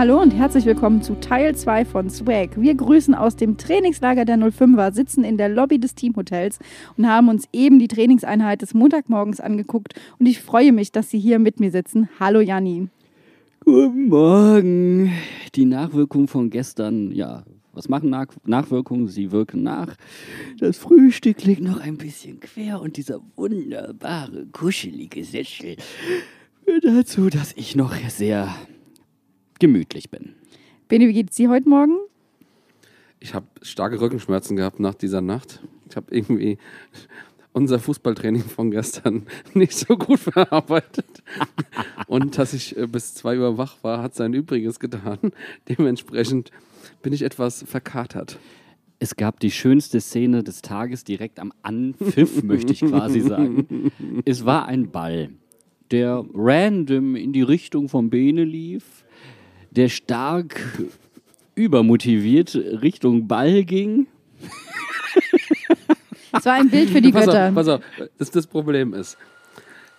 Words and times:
Hallo 0.00 0.18
und 0.18 0.30
herzlich 0.30 0.64
willkommen 0.64 1.02
zu 1.02 1.14
Teil 1.20 1.54
2 1.54 1.84
von 1.84 2.08
Swag. 2.08 2.58
Wir 2.58 2.74
grüßen 2.74 3.14
aus 3.14 3.36
dem 3.36 3.58
Trainingslager 3.58 4.24
der 4.24 4.38
05er, 4.38 4.94
sitzen 4.94 5.24
in 5.24 5.36
der 5.36 5.50
Lobby 5.50 5.78
des 5.78 5.94
Teamhotels 5.94 6.58
und 6.96 7.06
haben 7.06 7.28
uns 7.28 7.44
eben 7.52 7.78
die 7.78 7.86
Trainingseinheit 7.86 8.62
des 8.62 8.72
Montagmorgens 8.72 9.40
angeguckt 9.40 9.92
und 10.18 10.24
ich 10.24 10.40
freue 10.40 10.72
mich, 10.72 10.90
dass 10.90 11.10
Sie 11.10 11.18
hier 11.18 11.38
mit 11.38 11.60
mir 11.60 11.70
sitzen. 11.70 12.08
Hallo 12.18 12.40
Janni. 12.40 12.88
Guten 13.62 14.08
Morgen. 14.08 15.12
Die 15.54 15.66
Nachwirkungen 15.66 16.28
von 16.28 16.48
gestern, 16.48 17.10
ja, 17.10 17.44
was 17.74 17.90
machen 17.90 18.08
Nach 18.08 18.28
Nachwirkungen? 18.46 19.06
Sie 19.06 19.32
wirken 19.32 19.62
nach. 19.62 19.96
Das 20.60 20.78
Frühstück 20.78 21.44
liegt 21.44 21.60
noch 21.60 21.78
ein 21.78 21.98
bisschen 21.98 22.40
quer 22.40 22.80
und 22.80 22.96
dieser 22.96 23.20
wunderbare, 23.36 24.46
kuschelige 24.50 25.22
Sessel 25.24 25.76
führt 26.64 26.84
dazu, 26.84 27.28
dass 27.28 27.52
ich 27.54 27.76
noch 27.76 27.94
sehr 28.08 28.48
gemütlich 29.60 30.10
bin. 30.10 30.34
Bene, 30.88 31.06
wie 31.06 31.12
geht's 31.12 31.36
dir 31.36 31.50
heute 31.50 31.68
Morgen? 31.68 31.96
Ich 33.20 33.34
habe 33.34 33.46
starke 33.62 34.00
Rückenschmerzen 34.00 34.56
gehabt 34.56 34.80
nach 34.80 34.94
dieser 34.94 35.20
Nacht. 35.20 35.60
Ich 35.88 35.94
habe 35.94 36.12
irgendwie 36.12 36.58
unser 37.52 37.78
Fußballtraining 37.78 38.42
von 38.42 38.70
gestern 38.72 39.26
nicht 39.54 39.74
so 39.74 39.96
gut 39.96 40.18
verarbeitet. 40.18 41.22
Und 42.08 42.38
dass 42.38 42.54
ich 42.54 42.76
äh, 42.76 42.86
bis 42.86 43.14
zwei 43.14 43.38
Uhr 43.38 43.58
wach 43.58 43.76
war, 43.82 44.02
hat 44.02 44.16
sein 44.16 44.34
Übriges 44.34 44.80
getan. 44.80 45.18
Dementsprechend 45.68 46.50
bin 47.02 47.12
ich 47.12 47.22
etwas 47.22 47.62
verkatert. 47.62 48.38
Es 48.98 49.16
gab 49.16 49.40
die 49.40 49.50
schönste 49.50 50.00
Szene 50.00 50.42
des 50.42 50.60
Tages 50.60 51.04
direkt 51.04 51.38
am 51.38 51.52
Anpfiff, 51.62 52.42
möchte 52.42 52.72
ich 52.72 52.80
quasi 52.80 53.20
sagen. 53.20 53.90
Es 54.26 54.44
war 54.44 54.66
ein 54.66 54.90
Ball, 54.90 55.30
der 55.90 56.24
random 56.34 57.16
in 57.16 57.32
die 57.32 57.42
Richtung 57.42 57.88
von 57.88 58.10
Bene 58.10 58.44
lief 58.44 59.04
der 59.70 59.88
stark 59.88 60.60
übermotiviert 61.54 62.54
Richtung 62.54 63.28
Ball 63.28 63.64
ging. 63.64 64.06
Das 66.32 66.44
war 66.44 66.54
ein 66.54 66.70
Bild 66.70 66.90
für 66.90 67.00
die 67.00 67.12
pass 67.12 67.26
Götter. 67.26 67.48
Auf, 67.48 67.54
pass 67.54 67.68
auf, 67.68 67.80
das, 68.18 68.30
das 68.30 68.46
Problem 68.46 68.94
ist, 68.94 69.18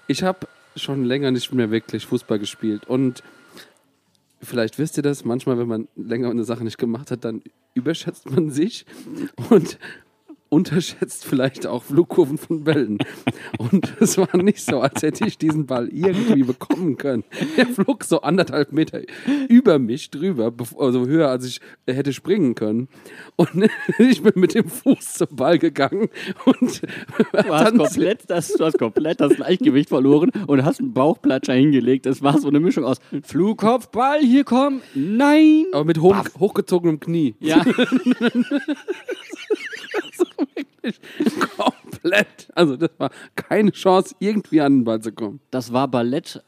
ich 0.08 0.24
habe 0.24 0.48
schon 0.76 1.04
länger 1.04 1.32
nicht 1.32 1.52
mehr 1.54 1.72
wirklich 1.72 2.06
Fußball 2.06 2.40
gespielt 2.40 2.86
und 2.86 3.22
vielleicht 4.42 4.80
wisst 4.80 4.98
ihr 4.98 5.04
das, 5.04 5.26
manchmal, 5.26 5.58
wenn 5.58 5.68
man 5.68 5.88
länger 5.96 6.30
eine 6.30 6.44
Sache 6.44 6.64
nicht 6.64 6.78
gemacht 6.78 7.12
hat, 7.12 7.26
dann 7.26 7.42
überschätzt 7.74 8.30
man 8.30 8.50
sich 8.50 8.86
und 9.50 9.78
unterschätzt 10.52 11.24
vielleicht 11.26 11.66
auch 11.66 11.82
Flugkurven 11.82 12.38
von 12.38 12.66
Bällen. 12.66 12.98
Und 13.58 13.94
es 14.02 14.18
war 14.18 14.36
nicht 14.36 14.64
so, 14.64 14.82
als 14.82 15.02
hätte 15.02 15.26
ich 15.26 15.38
diesen 15.38 15.66
Ball 15.66 15.88
irgendwie 15.88 16.44
bekommen 16.44 16.98
können. 16.98 17.24
Der 17.56 17.68
flog 17.68 18.04
so 18.04 18.22
anderthalb 18.22 18.74
Meter 18.74 19.00
über 19.48 19.80
mich 19.80 20.12
drüber, 20.12 20.54
also 20.78 21.08
höher 21.08 21.30
als 21.30 21.46
ich 21.46 21.62
hätte 21.88 22.12
springen 22.12 22.54
können. 22.54 22.90
Und 23.38 23.70
ich 23.98 24.22
bin 24.22 24.34
mit 24.36 24.54
dem 24.54 24.68
Fuß 24.68 25.14
zum 25.14 25.30
Ball 25.32 25.58
gegangen 25.58 26.10
und 26.46 26.82
du 26.82 27.54
hast, 27.54 27.78
komplett 27.78 28.24
das, 28.28 28.52
du 28.52 28.66
hast 28.66 28.78
komplett 28.78 29.22
das 29.22 29.36
Gleichgewicht 29.36 29.88
verloren 29.88 30.32
und 30.48 30.66
hast 30.66 30.82
einen 30.82 30.92
Bauchplatscher 30.92 31.54
hingelegt. 31.54 32.06
Es 32.06 32.22
war 32.22 32.38
so 32.38 32.50
eine 32.50 32.60
Mischung 32.60 32.84
aus 32.84 32.98
Flugkopf, 33.24 33.88
Ball, 33.88 34.20
hier 34.20 34.44
komm, 34.44 34.82
nein. 34.96 35.68
Aber 35.72 35.86
mit 35.86 36.02
hoch, 36.02 36.18
hochgezogenem 36.38 37.00
Knie. 37.00 37.36
Ja. 37.40 37.64
wirklich 40.38 41.00
komplett. 41.58 42.50
Also 42.56 42.78
das 42.78 42.92
war 42.98 43.12
keine 43.36 43.72
Chance, 43.72 44.16
irgendwie 44.20 44.62
an 44.62 44.80
den 44.80 44.84
Ball 44.84 45.02
zu 45.02 45.12
kommen. 45.12 45.40
Das 45.52 45.74
war 45.74 45.88
Ballett, 45.88 46.42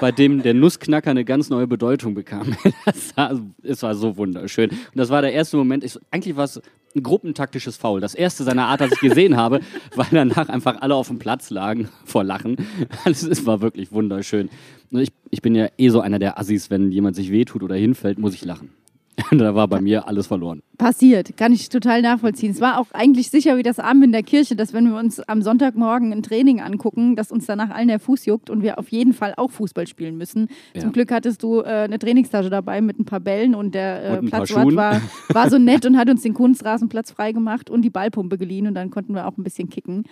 bei 0.00 0.12
dem 0.12 0.42
der 0.42 0.54
Nussknacker 0.54 1.10
eine 1.10 1.24
ganz 1.24 1.50
neue 1.50 1.66
Bedeutung 1.66 2.14
bekam. 2.14 2.56
Das 2.84 3.16
war, 3.16 3.40
es 3.62 3.82
war 3.82 3.94
so 3.94 4.16
wunderschön. 4.16 4.70
Und 4.70 4.78
das 4.94 5.10
war 5.10 5.22
der 5.22 5.32
erste 5.32 5.56
Moment. 5.56 5.82
Ich, 5.84 5.98
eigentlich 6.10 6.36
war 6.36 6.44
es 6.44 6.60
ein 6.94 7.02
gruppentaktisches 7.02 7.76
Foul. 7.76 8.00
Das 8.00 8.14
erste 8.14 8.44
seiner 8.44 8.66
Art, 8.66 8.80
das 8.80 8.92
ich 8.92 9.00
gesehen 9.00 9.36
habe, 9.36 9.60
weil 9.96 10.06
danach 10.10 10.48
einfach 10.48 10.80
alle 10.80 10.94
auf 10.94 11.08
dem 11.08 11.18
Platz 11.18 11.50
lagen 11.50 11.88
vor 12.04 12.24
Lachen. 12.24 12.56
Es 13.04 13.44
war 13.46 13.60
wirklich 13.60 13.92
wunderschön. 13.92 14.50
Ich, 14.90 15.10
ich 15.30 15.42
bin 15.42 15.54
ja 15.54 15.68
eh 15.78 15.88
so 15.88 16.00
einer 16.00 16.18
der 16.18 16.38
Assis, 16.38 16.70
wenn 16.70 16.92
jemand 16.92 17.16
sich 17.16 17.30
wehtut 17.30 17.62
oder 17.62 17.74
hinfällt, 17.74 18.18
muss 18.18 18.34
ich 18.34 18.44
lachen. 18.44 18.70
da 19.30 19.54
war 19.54 19.66
bei 19.66 19.80
mir 19.80 20.06
alles 20.06 20.26
verloren. 20.26 20.62
Passiert, 20.76 21.36
kann 21.36 21.52
ich 21.52 21.68
total 21.68 22.02
nachvollziehen. 22.02 22.50
Es 22.50 22.60
war 22.60 22.78
auch 22.78 22.86
eigentlich 22.92 23.30
sicher 23.30 23.56
wie 23.56 23.62
das 23.62 23.78
Abend 23.78 24.04
in 24.04 24.12
der 24.12 24.22
Kirche, 24.22 24.56
dass 24.56 24.72
wenn 24.72 24.88
wir 24.88 24.98
uns 24.98 25.20
am 25.20 25.40
Sonntagmorgen 25.42 26.12
ein 26.12 26.22
Training 26.22 26.60
angucken, 26.60 27.16
dass 27.16 27.32
uns 27.32 27.46
danach 27.46 27.70
allen 27.70 27.88
der 27.88 27.98
Fuß 27.98 28.26
juckt 28.26 28.50
und 28.50 28.62
wir 28.62 28.78
auf 28.78 28.90
jeden 28.90 29.14
Fall 29.14 29.34
auch 29.36 29.50
Fußball 29.50 29.86
spielen 29.86 30.18
müssen. 30.18 30.48
Ja. 30.74 30.82
Zum 30.82 30.92
Glück 30.92 31.10
hattest 31.10 31.42
du 31.42 31.60
äh, 31.60 31.64
eine 31.64 31.98
Trainingstasche 31.98 32.50
dabei 32.50 32.80
mit 32.80 32.98
ein 32.98 33.06
paar 33.06 33.20
Bällen 33.20 33.54
und 33.54 33.74
der 33.74 34.04
äh, 34.04 34.22
Platzwart 34.22 34.76
war, 34.76 35.00
war 35.30 35.50
so 35.50 35.58
nett 35.58 35.86
und 35.86 35.96
hat 35.96 36.10
uns 36.10 36.22
den 36.22 36.34
Kunstrasenplatz 36.34 37.10
freigemacht 37.10 37.70
und 37.70 37.82
die 37.82 37.90
Ballpumpe 37.90 38.36
geliehen 38.36 38.66
und 38.66 38.74
dann 38.74 38.90
konnten 38.90 39.14
wir 39.14 39.26
auch 39.26 39.38
ein 39.38 39.44
bisschen 39.44 39.70
kicken. 39.70 40.04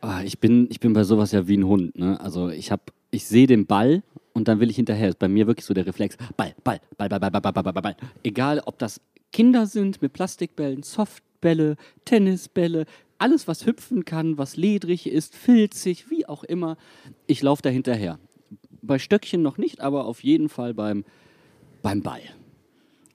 Oh, 0.00 0.22
ich, 0.24 0.38
bin, 0.38 0.68
ich 0.70 0.80
bin 0.80 0.92
bei 0.92 1.04
sowas 1.04 1.32
ja 1.32 1.46
wie 1.48 1.56
ein 1.56 1.66
Hund. 1.66 1.98
Ne? 1.98 2.18
Also 2.20 2.48
ich 2.48 2.70
habe 2.70 2.82
ich 3.10 3.24
sehe 3.24 3.46
den 3.46 3.66
Ball 3.66 4.02
und 4.38 4.48
dann 4.48 4.60
will 4.60 4.70
ich 4.70 4.76
hinterher. 4.76 5.10
Ist 5.10 5.18
bei 5.18 5.28
mir 5.28 5.46
wirklich 5.46 5.66
so 5.66 5.74
der 5.74 5.86
Reflex. 5.86 6.16
Ball, 6.36 6.54
Ball, 6.64 6.80
Ball, 6.96 7.08
Ball, 7.08 7.20
Ball, 7.20 7.30
Ball, 7.30 7.42
Ball, 7.42 7.52
Ball, 7.52 7.72
Ball, 7.72 7.82
Ball. 7.82 7.96
Egal, 8.22 8.62
ob 8.64 8.78
das 8.78 9.00
Kinder 9.32 9.66
sind 9.66 10.00
mit 10.00 10.12
Plastikbällen, 10.14 10.82
Softbälle, 10.82 11.76
Tennisbälle, 12.04 12.86
alles, 13.18 13.48
was 13.48 13.66
hüpfen 13.66 14.04
kann, 14.04 14.38
was 14.38 14.56
ledrig 14.56 15.06
ist, 15.06 15.34
filzig, 15.34 16.08
wie 16.08 16.26
auch 16.26 16.44
immer. 16.44 16.76
Ich 17.26 17.42
laufe 17.42 17.62
da 17.62 17.68
hinterher. 17.68 18.18
Bei 18.80 18.98
Stöckchen 18.98 19.42
noch 19.42 19.58
nicht, 19.58 19.80
aber 19.80 20.06
auf 20.06 20.22
jeden 20.22 20.48
Fall 20.48 20.72
beim, 20.72 21.04
beim 21.82 22.02
Ball. 22.02 22.22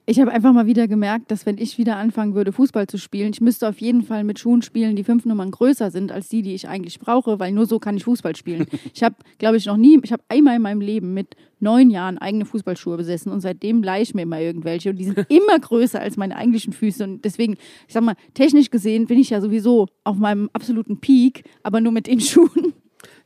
Ich 0.06 0.20
habe 0.20 0.30
einfach 0.32 0.52
mal 0.52 0.66
wieder 0.66 0.86
gemerkt, 0.86 1.30
dass 1.30 1.46
wenn 1.46 1.56
ich 1.56 1.78
wieder 1.78 1.96
anfangen 1.96 2.34
würde, 2.34 2.52
Fußball 2.52 2.86
zu 2.86 2.98
spielen, 2.98 3.32
ich 3.32 3.40
müsste 3.40 3.66
auf 3.66 3.80
jeden 3.80 4.02
Fall 4.02 4.22
mit 4.22 4.38
Schuhen 4.38 4.60
spielen, 4.60 4.96
die 4.96 5.04
fünf 5.04 5.24
Nummern 5.24 5.50
größer 5.50 5.90
sind 5.90 6.12
als 6.12 6.28
die, 6.28 6.42
die 6.42 6.54
ich 6.54 6.68
eigentlich 6.68 6.98
brauche, 6.98 7.38
weil 7.38 7.52
nur 7.52 7.64
so 7.64 7.78
kann 7.78 7.96
ich 7.96 8.04
Fußball 8.04 8.36
spielen. 8.36 8.66
ich 8.94 9.02
habe, 9.02 9.16
glaube 9.38 9.56
ich, 9.56 9.64
noch 9.64 9.78
nie, 9.78 9.98
ich 10.02 10.12
habe 10.12 10.22
einmal 10.28 10.56
in 10.56 10.62
meinem 10.62 10.82
Leben 10.82 11.14
mit 11.14 11.36
neun 11.58 11.88
Jahren 11.88 12.18
eigene 12.18 12.44
Fußballschuhe 12.44 12.98
besessen 12.98 13.32
und 13.32 13.40
seitdem 13.40 13.82
leihe 13.82 14.02
ich 14.02 14.12
mir 14.12 14.22
immer 14.22 14.40
irgendwelche 14.40 14.90
und 14.90 14.96
die 14.96 15.04
sind 15.04 15.18
immer 15.30 15.58
größer 15.58 16.00
als 16.00 16.18
meine 16.18 16.36
eigentlichen 16.36 16.74
Füße 16.74 17.02
und 17.02 17.24
deswegen, 17.24 17.54
ich 17.88 17.94
sag 17.94 18.02
mal, 18.02 18.16
technisch 18.34 18.68
gesehen 18.68 19.06
bin 19.06 19.18
ich 19.18 19.30
ja 19.30 19.40
sowieso 19.40 19.86
auf 20.04 20.18
meinem 20.18 20.50
absoluten 20.52 21.00
Peak, 21.00 21.44
aber 21.62 21.80
nur 21.80 21.92
mit 21.92 22.08
den 22.08 22.20
Schuhen. 22.20 22.74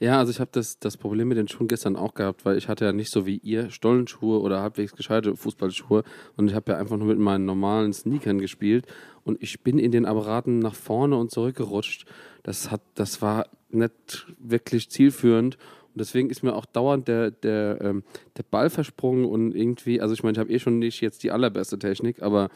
Ja, 0.00 0.18
also 0.18 0.30
ich 0.30 0.38
habe 0.38 0.50
das, 0.52 0.78
das 0.78 0.96
Problem 0.96 1.26
mit 1.26 1.38
den 1.38 1.48
Schuhen 1.48 1.66
gestern 1.66 1.96
auch 1.96 2.14
gehabt, 2.14 2.44
weil 2.44 2.56
ich 2.56 2.68
hatte 2.68 2.84
ja 2.84 2.92
nicht 2.92 3.10
so 3.10 3.26
wie 3.26 3.38
ihr 3.38 3.70
Stollenschuhe 3.70 4.40
oder 4.40 4.62
halbwegs 4.62 4.94
gescheite 4.94 5.34
Fußballschuhe 5.34 6.04
und 6.36 6.48
ich 6.48 6.54
habe 6.54 6.70
ja 6.70 6.78
einfach 6.78 6.96
nur 6.96 7.08
mit 7.08 7.18
meinen 7.18 7.46
normalen 7.46 7.92
Sneakern 7.92 8.38
gespielt 8.38 8.86
und 9.24 9.42
ich 9.42 9.60
bin 9.62 9.80
in 9.80 9.90
den 9.90 10.06
Apparaten 10.06 10.60
nach 10.60 10.76
vorne 10.76 11.16
und 11.16 11.32
zurück 11.32 11.56
gerutscht. 11.56 12.06
Das, 12.44 12.70
hat, 12.70 12.80
das 12.94 13.22
war 13.22 13.46
nicht 13.70 14.26
wirklich 14.38 14.88
zielführend 14.88 15.56
und 15.56 16.00
deswegen 16.00 16.30
ist 16.30 16.44
mir 16.44 16.54
auch 16.54 16.66
dauernd 16.66 17.08
der, 17.08 17.32
der, 17.32 17.80
ähm, 17.80 18.04
der 18.36 18.44
Ball 18.44 18.70
versprungen 18.70 19.24
und 19.24 19.52
irgendwie, 19.52 20.00
also 20.00 20.14
ich 20.14 20.22
meine, 20.22 20.34
ich 20.34 20.38
habe 20.38 20.52
eh 20.52 20.60
schon 20.60 20.78
nicht 20.78 21.00
jetzt 21.00 21.24
die 21.24 21.32
allerbeste 21.32 21.76
Technik, 21.76 22.22
aber 22.22 22.50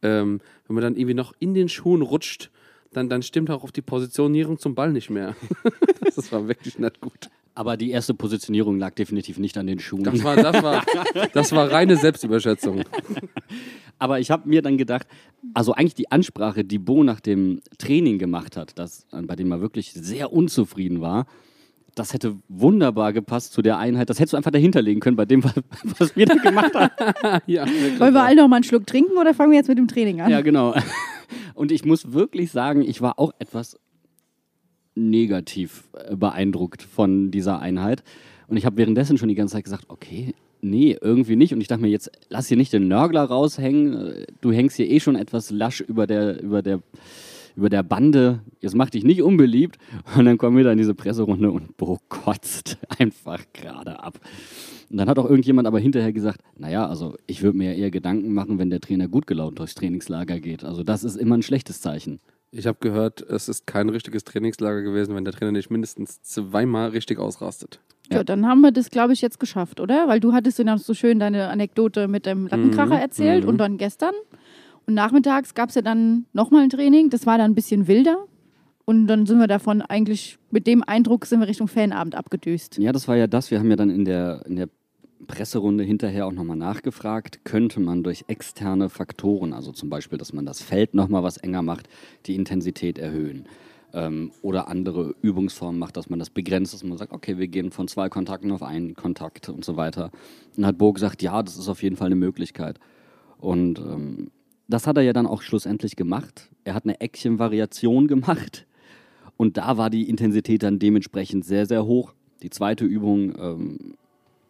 ähm, 0.00 0.40
wenn 0.66 0.74
man 0.74 0.82
dann 0.82 0.96
irgendwie 0.96 1.12
noch 1.12 1.34
in 1.38 1.52
den 1.52 1.68
Schuhen 1.68 2.00
rutscht, 2.00 2.50
dann, 2.92 3.08
dann 3.08 3.22
stimmt 3.22 3.50
auch 3.50 3.64
auf 3.64 3.72
die 3.72 3.82
Positionierung 3.82 4.58
zum 4.58 4.74
Ball 4.74 4.92
nicht 4.92 5.10
mehr. 5.10 5.34
das 6.16 6.32
war 6.32 6.48
wirklich 6.48 6.78
nicht 6.78 7.00
gut. 7.00 7.28
Aber 7.54 7.76
die 7.76 7.90
erste 7.90 8.14
Positionierung 8.14 8.78
lag 8.78 8.94
definitiv 8.94 9.38
nicht 9.38 9.58
an 9.58 9.66
den 9.66 9.80
Schuhen. 9.80 10.04
Das 10.04 10.22
war, 10.22 10.36
das 10.36 10.62
war, 10.62 10.84
das 11.32 11.50
war 11.50 11.72
reine 11.72 11.96
Selbstüberschätzung. 11.96 12.84
Aber 13.98 14.20
ich 14.20 14.30
habe 14.30 14.48
mir 14.48 14.62
dann 14.62 14.78
gedacht, 14.78 15.08
also 15.54 15.72
eigentlich 15.72 15.96
die 15.96 16.12
Ansprache, 16.12 16.64
die 16.64 16.78
Bo 16.78 17.02
nach 17.02 17.18
dem 17.18 17.60
Training 17.78 18.18
gemacht 18.18 18.56
hat, 18.56 18.78
das, 18.78 19.08
bei 19.10 19.34
dem 19.34 19.50
er 19.50 19.60
wirklich 19.60 19.92
sehr 19.92 20.32
unzufrieden 20.32 21.00
war, 21.00 21.26
das 21.96 22.14
hätte 22.14 22.36
wunderbar 22.48 23.12
gepasst 23.12 23.52
zu 23.52 23.60
der 23.60 23.76
Einheit. 23.78 24.08
Das 24.08 24.20
hättest 24.20 24.34
du 24.34 24.36
einfach 24.36 24.52
dahinterlegen 24.52 25.00
können 25.00 25.16
bei 25.16 25.24
dem, 25.24 25.42
was 25.98 26.14
wir 26.14 26.26
da 26.26 26.34
gemacht 26.34 26.74
haben. 26.74 27.42
ja, 27.46 27.66
Wollen 27.98 28.14
wir 28.14 28.22
alle 28.22 28.36
noch 28.36 28.46
mal 28.46 28.56
einen 28.56 28.64
Schluck 28.64 28.86
trinken 28.86 29.18
oder 29.18 29.34
fangen 29.34 29.50
wir 29.50 29.58
jetzt 29.58 29.68
mit 29.68 29.78
dem 29.78 29.88
Training 29.88 30.20
an? 30.20 30.30
Ja, 30.30 30.42
genau. 30.42 30.74
Und 31.54 31.72
ich 31.72 31.84
muss 31.84 32.12
wirklich 32.12 32.50
sagen, 32.50 32.82
ich 32.82 33.00
war 33.00 33.18
auch 33.18 33.32
etwas 33.38 33.78
negativ 34.94 35.88
äh, 35.94 36.16
beeindruckt 36.16 36.82
von 36.82 37.30
dieser 37.30 37.60
Einheit. 37.60 38.02
Und 38.48 38.56
ich 38.56 38.66
habe 38.66 38.76
währenddessen 38.76 39.18
schon 39.18 39.28
die 39.28 39.34
ganze 39.34 39.54
Zeit 39.54 39.64
gesagt, 39.64 39.84
okay, 39.88 40.34
nee, 40.60 40.96
irgendwie 41.00 41.36
nicht. 41.36 41.52
Und 41.52 41.60
ich 41.60 41.68
dachte 41.68 41.82
mir, 41.82 41.88
jetzt 41.88 42.10
lass 42.28 42.48
hier 42.48 42.56
nicht 42.56 42.72
den 42.72 42.88
Nörgler 42.88 43.24
raushängen. 43.24 43.94
Äh, 43.94 44.26
Du 44.40 44.52
hängst 44.52 44.76
hier 44.76 44.88
eh 44.88 45.00
schon 45.00 45.16
etwas 45.16 45.50
lasch 45.50 45.80
über 45.80 46.06
der, 46.06 46.42
über 46.42 46.62
der, 46.62 46.80
über 47.58 47.68
der 47.68 47.82
Bande. 47.82 48.40
Jetzt 48.60 48.76
mach 48.76 48.88
dich 48.88 49.02
nicht 49.02 49.20
unbeliebt. 49.20 49.78
Und 50.16 50.26
dann 50.26 50.38
kommen 50.38 50.56
wir 50.56 50.62
da 50.62 50.70
in 50.70 50.78
diese 50.78 50.94
Presserunde 50.94 51.50
und 51.50 51.76
Bo 51.76 51.98
kotzt 52.08 52.78
einfach 52.98 53.40
gerade 53.52 54.00
ab. 54.00 54.20
Und 54.88 54.96
dann 54.96 55.08
hat 55.08 55.18
auch 55.18 55.28
irgendjemand 55.28 55.66
aber 55.66 55.80
hinterher 55.80 56.12
gesagt, 56.12 56.40
naja, 56.56 56.86
also 56.86 57.16
ich 57.26 57.42
würde 57.42 57.58
mir 57.58 57.72
ja 57.72 57.78
eher 57.78 57.90
Gedanken 57.90 58.32
machen, 58.32 58.60
wenn 58.60 58.70
der 58.70 58.80
Trainer 58.80 59.08
gut 59.08 59.26
gelaunt 59.26 59.58
durchs 59.58 59.74
Trainingslager 59.74 60.38
geht. 60.38 60.62
Also 60.62 60.84
das 60.84 61.02
ist 61.02 61.16
immer 61.16 61.36
ein 61.36 61.42
schlechtes 61.42 61.80
Zeichen. 61.80 62.20
Ich 62.52 62.68
habe 62.68 62.78
gehört, 62.80 63.22
es 63.22 63.48
ist 63.48 63.66
kein 63.66 63.88
richtiges 63.88 64.22
Trainingslager 64.22 64.82
gewesen, 64.82 65.16
wenn 65.16 65.24
der 65.24 65.34
Trainer 65.34 65.52
nicht 65.52 65.68
mindestens 65.68 66.22
zweimal 66.22 66.90
richtig 66.90 67.18
ausrastet. 67.18 67.80
Ja, 68.10 68.22
dann 68.24 68.46
haben 68.46 68.60
wir 68.60 68.70
das, 68.70 68.88
glaube 68.88 69.12
ich, 69.12 69.20
jetzt 69.20 69.40
geschafft, 69.40 69.80
oder? 69.80 70.06
Weil 70.06 70.20
du 70.20 70.32
hattest 70.32 70.58
ja 70.58 70.64
noch 70.64 70.78
so 70.78 70.94
schön 70.94 71.18
deine 71.18 71.48
Anekdote 71.48 72.08
mit 72.08 72.24
dem 72.24 72.46
Lattenkracher 72.46 72.94
Mhm, 72.94 73.02
erzählt 73.02 73.42
mhm. 73.42 73.50
und 73.50 73.58
dann 73.58 73.78
gestern. 73.78 74.14
Und 74.88 74.94
nachmittags 74.94 75.52
gab 75.52 75.68
es 75.68 75.74
ja 75.74 75.82
dann 75.82 76.24
nochmal 76.32 76.62
ein 76.62 76.70
Training. 76.70 77.10
Das 77.10 77.26
war 77.26 77.36
dann 77.36 77.50
ein 77.50 77.54
bisschen 77.54 77.88
wilder. 77.88 78.24
Und 78.86 79.06
dann 79.06 79.26
sind 79.26 79.38
wir 79.38 79.46
davon 79.46 79.82
eigentlich, 79.82 80.38
mit 80.50 80.66
dem 80.66 80.82
Eindruck 80.82 81.26
sind 81.26 81.40
wir 81.40 81.46
Richtung 81.46 81.68
Fanabend 81.68 82.14
abgedüst. 82.14 82.78
Ja, 82.78 82.90
das 82.90 83.06
war 83.06 83.14
ja 83.14 83.26
das. 83.26 83.50
Wir 83.50 83.58
haben 83.58 83.68
ja 83.68 83.76
dann 83.76 83.90
in 83.90 84.06
der, 84.06 84.46
in 84.46 84.56
der 84.56 84.70
Presserunde 85.26 85.84
hinterher 85.84 86.26
auch 86.26 86.32
nochmal 86.32 86.56
nachgefragt, 86.56 87.44
könnte 87.44 87.80
man 87.80 88.02
durch 88.02 88.24
externe 88.28 88.88
Faktoren, 88.88 89.52
also 89.52 89.72
zum 89.72 89.90
Beispiel, 89.90 90.16
dass 90.16 90.32
man 90.32 90.46
das 90.46 90.62
Feld 90.62 90.94
nochmal 90.94 91.22
was 91.22 91.36
enger 91.36 91.60
macht, 91.60 91.86
die 92.24 92.34
Intensität 92.34 92.96
erhöhen. 92.96 93.44
Ähm, 93.92 94.32
oder 94.40 94.68
andere 94.68 95.14
Übungsformen 95.20 95.78
macht, 95.78 95.98
dass 95.98 96.08
man 96.08 96.18
das 96.18 96.30
begrenzt, 96.30 96.72
dass 96.72 96.82
man 96.82 96.96
sagt, 96.96 97.12
okay, 97.12 97.36
wir 97.36 97.48
gehen 97.48 97.72
von 97.72 97.88
zwei 97.88 98.08
Kontakten 98.08 98.52
auf 98.52 98.62
einen 98.62 98.94
Kontakt 98.94 99.50
und 99.50 99.66
so 99.66 99.76
weiter. 99.76 100.10
Und 100.56 100.64
hat 100.64 100.78
Bo 100.78 100.94
gesagt, 100.94 101.22
ja, 101.22 101.42
das 101.42 101.58
ist 101.58 101.68
auf 101.68 101.82
jeden 101.82 101.96
Fall 101.96 102.06
eine 102.06 102.16
Möglichkeit. 102.16 102.80
Und 103.36 103.78
ähm, 103.80 104.30
das 104.68 104.86
hat 104.86 104.96
er 104.96 105.02
ja 105.02 105.12
dann 105.12 105.26
auch 105.26 105.42
schlussendlich 105.42 105.96
gemacht. 105.96 106.50
Er 106.64 106.74
hat 106.74 106.84
eine 106.84 107.00
Eckchen-Variation 107.00 108.06
gemacht. 108.06 108.66
Und 109.36 109.56
da 109.56 109.78
war 109.78 109.88
die 109.88 110.08
Intensität 110.08 110.62
dann 110.62 110.78
dementsprechend 110.78 111.44
sehr, 111.44 111.66
sehr 111.66 111.86
hoch. 111.86 112.12
Die 112.42 112.50
zweite 112.50 112.84
Übung 112.84 113.34
ähm, 113.38 113.94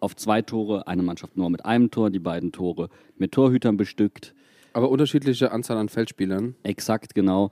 auf 0.00 0.16
zwei 0.16 0.42
Tore, 0.42 0.86
eine 0.86 1.02
Mannschaft 1.02 1.36
nur 1.36 1.50
mit 1.50 1.64
einem 1.64 1.90
Tor, 1.90 2.10
die 2.10 2.18
beiden 2.18 2.52
Tore 2.52 2.88
mit 3.16 3.32
Torhütern 3.32 3.76
bestückt. 3.76 4.34
Aber 4.72 4.90
unterschiedliche 4.90 5.52
Anzahl 5.52 5.78
an 5.78 5.88
Feldspielern. 5.88 6.54
Exakt, 6.62 7.14
genau. 7.14 7.50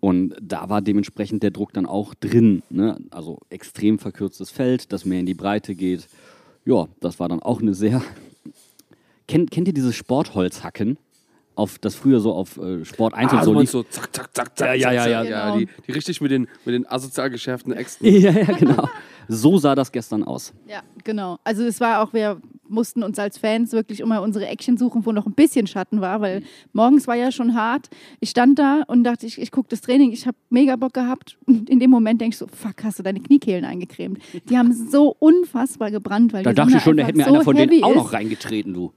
Und 0.00 0.36
da 0.40 0.68
war 0.68 0.80
dementsprechend 0.80 1.42
der 1.42 1.50
Druck 1.50 1.72
dann 1.72 1.86
auch 1.86 2.14
drin. 2.14 2.62
Ne? 2.70 2.98
Also 3.10 3.40
extrem 3.50 3.98
verkürztes 3.98 4.50
Feld, 4.50 4.92
das 4.92 5.04
mehr 5.04 5.20
in 5.20 5.26
die 5.26 5.34
Breite 5.34 5.74
geht. 5.74 6.08
Ja, 6.64 6.88
das 7.00 7.18
war 7.18 7.28
dann 7.28 7.40
auch 7.40 7.60
eine 7.60 7.74
sehr. 7.74 8.02
Kennt, 9.26 9.50
kennt 9.50 9.68
ihr 9.68 9.74
dieses 9.74 9.94
Sportholzhacken? 9.94 10.96
Auf, 11.58 11.78
das 11.80 11.96
früher 11.96 12.20
so 12.20 12.32
auf 12.34 12.56
äh, 12.56 12.84
Sport 12.84 13.14
1 13.14 13.32
und 13.32 13.38
Ah, 13.40 13.44
so 13.44 13.50
du 13.50 13.58
meinst 13.58 13.74
lief. 13.74 13.84
so 13.86 13.90
zack, 14.00 14.14
zack, 14.14 14.28
zack, 14.34 14.56
zack. 14.58 14.68
Ja, 14.78 14.92
ja, 14.92 14.92
ja, 14.92 15.06
ja. 15.06 15.22
ja 15.24 15.44
Genau. 15.54 15.58
die, 15.58 15.68
die 15.86 15.92
richtig 15.92 16.20
mit 16.20 16.30
den, 16.30 16.46
mit 16.64 16.74
den 16.74 16.86
asozial 16.88 17.30
geschärften 17.30 17.72
Äxten. 17.72 18.06
Ja, 18.14 18.30
ja, 18.30 18.44
genau. 18.56 18.88
So 19.26 19.58
sah 19.58 19.74
das 19.74 19.90
gestern 19.92 20.22
aus. 20.24 20.54
Ja, 20.68 20.80
genau. 21.04 21.38
Also 21.44 21.64
es 21.64 21.80
war 21.80 22.00
auch, 22.02 22.12
wir 22.14 22.40
mussten 22.68 23.02
uns 23.02 23.18
als 23.18 23.38
Fans 23.38 23.72
wirklich 23.72 24.00
immer 24.00 24.22
unsere 24.22 24.46
Action 24.46 24.76
suchen, 24.78 25.04
wo 25.04 25.12
noch 25.12 25.26
ein 25.26 25.32
bisschen 25.34 25.66
Schatten 25.66 26.00
war, 26.00 26.20
weil 26.20 26.42
morgens 26.72 27.06
war 27.08 27.14
ja 27.16 27.32
schon 27.32 27.54
hart. 27.54 27.88
Ich 28.20 28.30
stand 28.30 28.58
da 28.58 28.82
und 28.86 29.02
dachte, 29.04 29.26
ich, 29.26 29.40
ich 29.40 29.50
gucke 29.50 29.68
das 29.68 29.80
Training, 29.80 30.12
ich 30.12 30.26
habe 30.26 30.36
mega 30.50 30.76
Bock 30.76 30.94
gehabt. 30.94 31.36
Und 31.46 31.68
in 31.68 31.80
dem 31.80 31.90
Moment 31.90 32.20
denke 32.20 32.34
ich 32.34 32.38
so, 32.38 32.46
fuck, 32.46 32.84
hast 32.84 32.98
du 33.00 33.02
deine 33.02 33.20
Kniekehlen 33.20 33.64
eingecremt. 33.64 34.18
Die 34.48 34.56
haben 34.56 34.72
so 34.72 35.14
unfassbar 35.18 35.90
gebrannt, 35.90 36.32
weil 36.32 36.42
Da 36.44 36.50
die 36.50 36.54
dachte 36.56 36.70
Sonne 36.70 36.78
ich 36.78 36.84
schon, 36.84 36.96
da 36.98 37.02
hätte 37.04 37.18
mir 37.18 37.24
so 37.24 37.34
einer 37.34 37.42
von 37.44 37.56
denen 37.56 37.82
auch 37.84 37.94
noch 37.96 38.12
reingetreten, 38.12 38.72
du. 38.72 38.92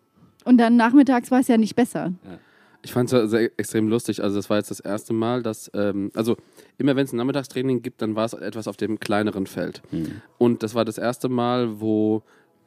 Und 0.45 0.57
dann 0.57 0.75
nachmittags 0.75 1.29
war 1.31 1.39
es 1.41 1.47
ja 1.47 1.57
nicht 1.57 1.75
besser. 1.75 2.13
Ich 2.83 2.93
fand 2.93 3.11
es 3.11 3.29
sehr 3.29 3.51
extrem 3.57 3.87
lustig. 3.87 4.23
Also, 4.23 4.37
das 4.37 4.49
war 4.49 4.57
jetzt 4.57 4.71
das 4.71 4.79
erste 4.79 5.13
Mal, 5.13 5.43
dass, 5.43 5.69
ähm, 5.73 6.11
also 6.15 6.35
immer 6.77 6.95
wenn 6.95 7.05
es 7.05 7.13
ein 7.13 7.17
Nachmittagstraining 7.17 7.81
gibt, 7.81 8.01
dann 8.01 8.15
war 8.15 8.25
es 8.25 8.33
etwas 8.33 8.67
auf 8.67 8.77
dem 8.77 8.99
kleineren 8.99 9.45
Feld. 9.45 9.81
Und 10.37 10.63
das 10.63 10.73
war 10.73 10.85
das 10.85 10.97
erste 10.97 11.29
Mal, 11.29 11.79
wo 11.79 12.23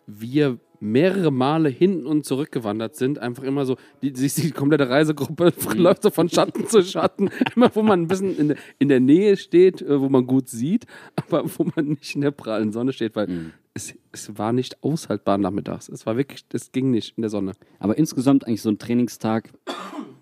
wir 0.06 0.58
mehrere 0.84 1.32
Male 1.32 1.70
hin 1.70 2.04
und 2.06 2.26
zurück 2.26 2.52
gewandert 2.52 2.94
sind. 2.94 3.18
Einfach 3.18 3.42
immer 3.42 3.64
so, 3.64 3.76
die, 4.02 4.12
die, 4.12 4.28
die 4.28 4.50
komplette 4.50 4.88
Reisegruppe 4.88 5.52
läuft 5.76 6.02
so 6.02 6.10
von 6.10 6.28
Schatten 6.28 6.68
zu 6.68 6.82
Schatten. 6.82 7.30
Immer, 7.56 7.74
wo 7.74 7.82
man 7.82 8.02
ein 8.02 8.06
bisschen 8.06 8.36
in 8.36 8.48
der, 8.48 8.56
in 8.78 8.88
der 8.88 9.00
Nähe 9.00 9.36
steht, 9.36 9.80
äh, 9.80 10.00
wo 10.00 10.08
man 10.08 10.26
gut 10.26 10.48
sieht, 10.48 10.86
aber 11.16 11.44
wo 11.58 11.66
man 11.74 11.88
nicht 11.88 12.14
in 12.14 12.20
der 12.20 12.32
prallen 12.32 12.72
Sonne 12.72 12.92
steht, 12.92 13.16
weil 13.16 13.52
es, 13.72 13.94
es 14.12 14.36
war 14.38 14.52
nicht 14.52 14.82
aushaltbar 14.82 15.38
nachmittags. 15.38 15.88
Es 15.88 16.04
war 16.06 16.16
wirklich, 16.16 16.44
es 16.52 16.70
ging 16.70 16.90
nicht 16.90 17.16
in 17.16 17.22
der 17.22 17.30
Sonne. 17.30 17.52
Aber 17.78 17.96
insgesamt 17.96 18.46
eigentlich 18.46 18.62
so 18.62 18.68
ein 18.68 18.78
Trainingstag 18.78 19.50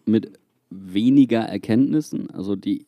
mit 0.07 0.39
weniger 0.71 1.41
Erkenntnissen. 1.41 2.31
Also 2.31 2.55
die 2.55 2.87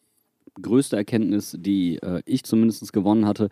größte 0.62 0.97
Erkenntnis, 0.97 1.56
die 1.59 1.97
äh, 1.97 2.23
ich 2.25 2.44
zumindest 2.44 2.93
gewonnen 2.93 3.26
hatte, 3.26 3.49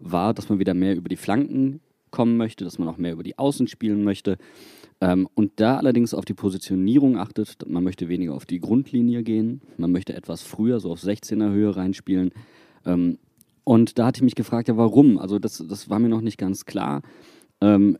war, 0.00 0.32
dass 0.32 0.48
man 0.48 0.58
wieder 0.58 0.74
mehr 0.74 0.96
über 0.96 1.08
die 1.08 1.16
Flanken 1.16 1.80
kommen 2.10 2.36
möchte, 2.36 2.64
dass 2.64 2.78
man 2.78 2.88
auch 2.88 2.98
mehr 2.98 3.12
über 3.12 3.22
die 3.22 3.38
Außen 3.38 3.66
spielen 3.66 4.04
möchte. 4.04 4.38
Ähm, 5.00 5.28
und 5.34 5.52
da 5.56 5.76
allerdings 5.76 6.14
auf 6.14 6.24
die 6.24 6.34
Positionierung 6.34 7.18
achtet. 7.18 7.56
Man 7.68 7.84
möchte 7.84 8.08
weniger 8.08 8.34
auf 8.34 8.46
die 8.46 8.60
Grundlinie 8.60 9.22
gehen. 9.22 9.60
Man 9.76 9.92
möchte 9.92 10.14
etwas 10.14 10.42
früher, 10.42 10.80
so 10.80 10.90
auf 10.90 11.00
16er 11.00 11.52
Höhe 11.52 11.76
reinspielen. 11.76 12.30
Ähm, 12.84 13.18
und 13.64 13.98
da 13.98 14.06
hatte 14.06 14.18
ich 14.18 14.24
mich 14.24 14.34
gefragt, 14.34 14.68
ja, 14.68 14.76
warum? 14.76 15.18
Also 15.18 15.38
das, 15.38 15.62
das 15.68 15.90
war 15.90 15.98
mir 15.98 16.08
noch 16.08 16.22
nicht 16.22 16.38
ganz 16.38 16.64
klar. 16.64 17.02
Ähm, 17.60 17.98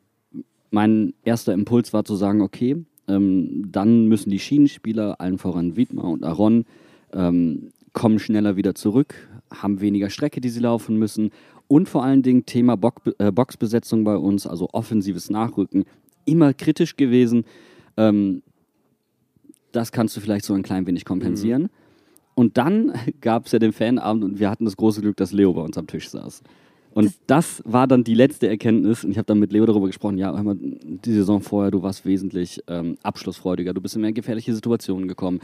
mein 0.70 1.14
erster 1.24 1.52
Impuls 1.52 1.92
war 1.92 2.04
zu 2.04 2.16
sagen, 2.16 2.40
okay, 2.40 2.84
ähm, 3.06 3.70
dann 3.70 4.06
müssen 4.06 4.30
die 4.30 4.38
Schienenspieler, 4.38 5.20
allen 5.20 5.38
voran 5.38 5.76
Wiedmer 5.76 6.04
und 6.04 6.24
Aaron, 6.24 6.64
ähm, 7.12 7.70
kommen 7.92 8.18
schneller 8.18 8.56
wieder 8.56 8.74
zurück, 8.74 9.14
haben 9.52 9.80
weniger 9.80 10.10
Strecke, 10.10 10.40
die 10.40 10.50
sie 10.50 10.60
laufen 10.60 10.98
müssen. 10.98 11.30
Und 11.68 11.88
vor 11.88 12.02
allen 12.02 12.22
Dingen 12.22 12.46
Thema 12.46 12.76
Bock, 12.76 13.02
äh, 13.18 13.30
Boxbesetzung 13.30 14.04
bei 14.04 14.16
uns, 14.16 14.46
also 14.46 14.68
offensives 14.72 15.30
Nachrücken, 15.30 15.84
immer 16.24 16.54
kritisch 16.54 16.96
gewesen. 16.96 17.44
Ähm, 17.96 18.42
das 19.72 19.92
kannst 19.92 20.16
du 20.16 20.20
vielleicht 20.20 20.44
so 20.44 20.54
ein 20.54 20.62
klein 20.62 20.86
wenig 20.86 21.04
kompensieren. 21.04 21.68
Und 22.34 22.56
dann 22.56 22.92
gab 23.20 23.46
es 23.46 23.52
ja 23.52 23.58
den 23.58 23.72
Fanabend 23.72 24.24
und 24.24 24.38
wir 24.38 24.48
hatten 24.48 24.64
das 24.64 24.76
große 24.76 25.00
Glück, 25.00 25.16
dass 25.16 25.32
Leo 25.32 25.52
bei 25.52 25.60
uns 25.60 25.76
am 25.76 25.86
Tisch 25.86 26.08
saß. 26.08 26.42
Und 26.94 27.14
das, 27.26 27.62
war 27.64 27.86
dann 27.86 28.02
die 28.02 28.14
letzte 28.14 28.48
Erkenntnis. 28.48 29.04
Und 29.04 29.10
ich 29.10 29.18
habe 29.18 29.26
dann 29.26 29.38
mit 29.38 29.52
Leo 29.52 29.66
darüber 29.66 29.86
gesprochen, 29.86 30.18
ja, 30.18 30.34
hör 30.34 30.42
mal, 30.42 30.56
die 30.58 31.12
Saison 31.12 31.40
vorher, 31.40 31.70
du 31.70 31.82
warst 31.82 32.06
wesentlich 32.06 32.60
ähm, 32.66 32.96
abschlussfreudiger, 33.02 33.74
du 33.74 33.80
bist 33.80 33.94
in 33.94 34.00
mehr 34.00 34.12
gefährliche 34.12 34.54
Situationen 34.54 35.06
gekommen. 35.06 35.40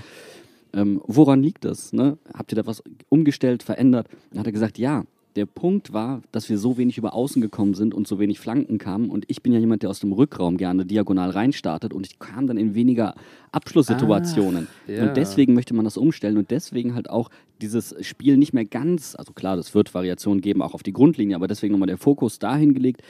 Ähm, 0.73 1.01
woran 1.07 1.43
liegt 1.43 1.65
das? 1.65 1.93
Ne? 1.93 2.19
Habt 2.33 2.53
ihr 2.53 2.57
da 2.57 2.67
was 2.67 2.83
umgestellt, 3.09 3.63
verändert? 3.63 4.09
Dann 4.31 4.41
hat 4.41 4.47
er 4.47 4.53
gesagt, 4.53 4.79
ja, 4.79 5.05
der 5.37 5.47
Punkt 5.47 5.93
war, 5.93 6.23
dass 6.31 6.49
wir 6.49 6.59
so 6.59 6.77
wenig 6.79 6.97
über 6.97 7.15
Außen 7.15 7.43
gekommen 7.43 7.75
sind 7.75 7.93
und 7.93 8.07
so 8.07 8.19
wenig 8.19 8.39
Flanken 8.39 8.79
kamen. 8.79 9.11
Und 9.11 9.25
ich 9.29 9.43
bin 9.43 9.53
ja 9.53 9.59
jemand, 9.59 9.83
der 9.83 9.91
aus 9.91 10.01
dem 10.01 10.13
Rückraum 10.13 10.57
gerne 10.57 10.87
diagonal 10.87 11.31
reinstartet 11.31 11.93
und 11.93 12.07
ich 12.07 12.19
kam 12.19 12.47
dann 12.47 12.57
in 12.57 12.75
weniger 12.75 13.15
Abschlusssituationen. 13.51 14.69
Ah, 14.87 14.91
ja. 14.91 15.09
Und 15.09 15.17
deswegen 15.17 15.55
möchte 15.55 15.75
man 15.75 15.85
das 15.85 15.97
umstellen 15.97 16.37
und 16.37 16.51
deswegen 16.51 16.95
halt 16.95 17.11
auch 17.11 17.31
dieses 17.61 17.95
Spiel 18.07 18.37
nicht 18.37 18.53
mehr 18.53 18.65
ganz, 18.65 19.17
also 19.17 19.33
klar, 19.33 19.57
das 19.57 19.75
wird 19.75 19.93
Variationen 19.93 20.41
geben, 20.41 20.63
auch 20.63 20.75
auf 20.75 20.83
die 20.83 20.93
Grundlinie, 20.93 21.37
aber 21.37 21.49
deswegen 21.49 21.73
nochmal 21.73 21.89
der 21.89 21.99
Fokus 21.99 22.39
dahin 22.39 22.75
gelegt, 22.75 23.03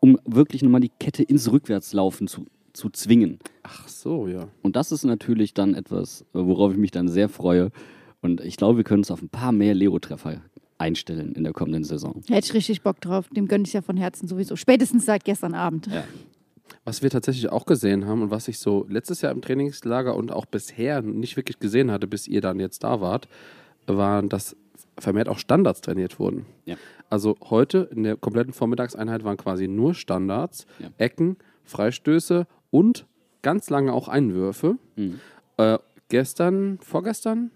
um 0.00 0.18
wirklich 0.24 0.62
nochmal 0.62 0.80
die 0.80 0.92
Kette 0.98 1.22
ins 1.22 1.52
Rückwärtslaufen 1.52 2.26
zu, 2.26 2.46
zu 2.72 2.88
zwingen. 2.88 3.38
Ach 3.62 3.86
so, 3.86 4.28
ja. 4.28 4.48
Und 4.62 4.76
das 4.76 4.92
ist 4.92 5.04
natürlich 5.04 5.52
dann 5.52 5.74
etwas, 5.74 6.24
worauf 6.32 6.72
ich 6.72 6.78
mich 6.78 6.90
dann 6.90 7.08
sehr 7.08 7.28
freue. 7.28 7.70
Und 8.22 8.40
ich 8.40 8.56
glaube, 8.56 8.78
wir 8.78 8.84
können 8.84 9.00
uns 9.00 9.10
auf 9.10 9.22
ein 9.22 9.28
paar 9.28 9.52
mehr 9.52 9.74
Leo-Treffer 9.74 10.42
einstellen 10.80 11.32
in 11.34 11.44
der 11.44 11.52
kommenden 11.52 11.84
Saison. 11.84 12.22
Hätte 12.28 12.46
ich 12.46 12.54
richtig 12.54 12.82
Bock 12.82 13.00
drauf. 13.00 13.28
Dem 13.30 13.48
gönne 13.48 13.64
ich 13.64 13.72
ja 13.72 13.82
von 13.82 13.96
Herzen 13.96 14.26
sowieso. 14.28 14.56
Spätestens 14.56 15.06
seit 15.06 15.24
gestern 15.24 15.54
Abend. 15.54 15.86
Ja. 15.86 16.04
Was 16.84 17.02
wir 17.02 17.10
tatsächlich 17.10 17.50
auch 17.50 17.66
gesehen 17.66 18.06
haben 18.06 18.22
und 18.22 18.30
was 18.30 18.48
ich 18.48 18.58
so 18.58 18.86
letztes 18.88 19.20
Jahr 19.20 19.32
im 19.32 19.42
Trainingslager 19.42 20.16
und 20.16 20.32
auch 20.32 20.46
bisher 20.46 21.02
nicht 21.02 21.36
wirklich 21.36 21.58
gesehen 21.58 21.90
hatte, 21.90 22.06
bis 22.06 22.26
ihr 22.26 22.40
dann 22.40 22.58
jetzt 22.58 22.82
da 22.84 23.00
wart, 23.00 23.28
waren, 23.86 24.28
dass 24.28 24.56
vermehrt 24.98 25.28
auch 25.28 25.38
Standards 25.38 25.80
trainiert 25.80 26.18
wurden. 26.18 26.46
Ja. 26.64 26.76
Also 27.08 27.36
heute 27.48 27.88
in 27.94 28.02
der 28.02 28.16
kompletten 28.16 28.52
Vormittagseinheit 28.52 29.24
waren 29.24 29.36
quasi 29.36 29.66
nur 29.68 29.94
Standards, 29.94 30.66
Ja. 30.78 30.88
Ecken, 30.98 31.36
Freistöße 31.64 32.46
und 32.70 33.06
ganz 33.42 33.70
lange 33.70 33.92
auch 33.92 34.08
Einwürfe. 34.08 34.76
Mhm. 34.96 35.20
Äh, 35.56 35.78
gestern, 36.08 36.78
vorgestern 36.80 37.50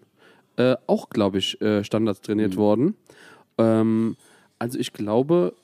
äh, 0.56 0.76
auch, 0.86 1.10
glaube 1.10 1.38
ich, 1.38 1.60
äh, 1.60 1.82
Standards 1.84 2.20
trainiert 2.20 2.52
Mhm. 2.54 2.58
worden. 2.58 2.94
Ähm, 3.58 4.16
also 4.58 4.78
ich 4.78 4.92
glaube, 4.92 5.54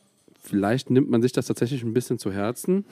vielleicht 0.43 0.91
nimmt 0.91 1.11
man 1.11 1.23
sich 1.23 1.33
das 1.33 1.47
tatsächlich 1.47 1.83
ein 1.83 1.93
bisschen 1.93 2.19
zu 2.19 2.33
Herzen, 2.33 2.85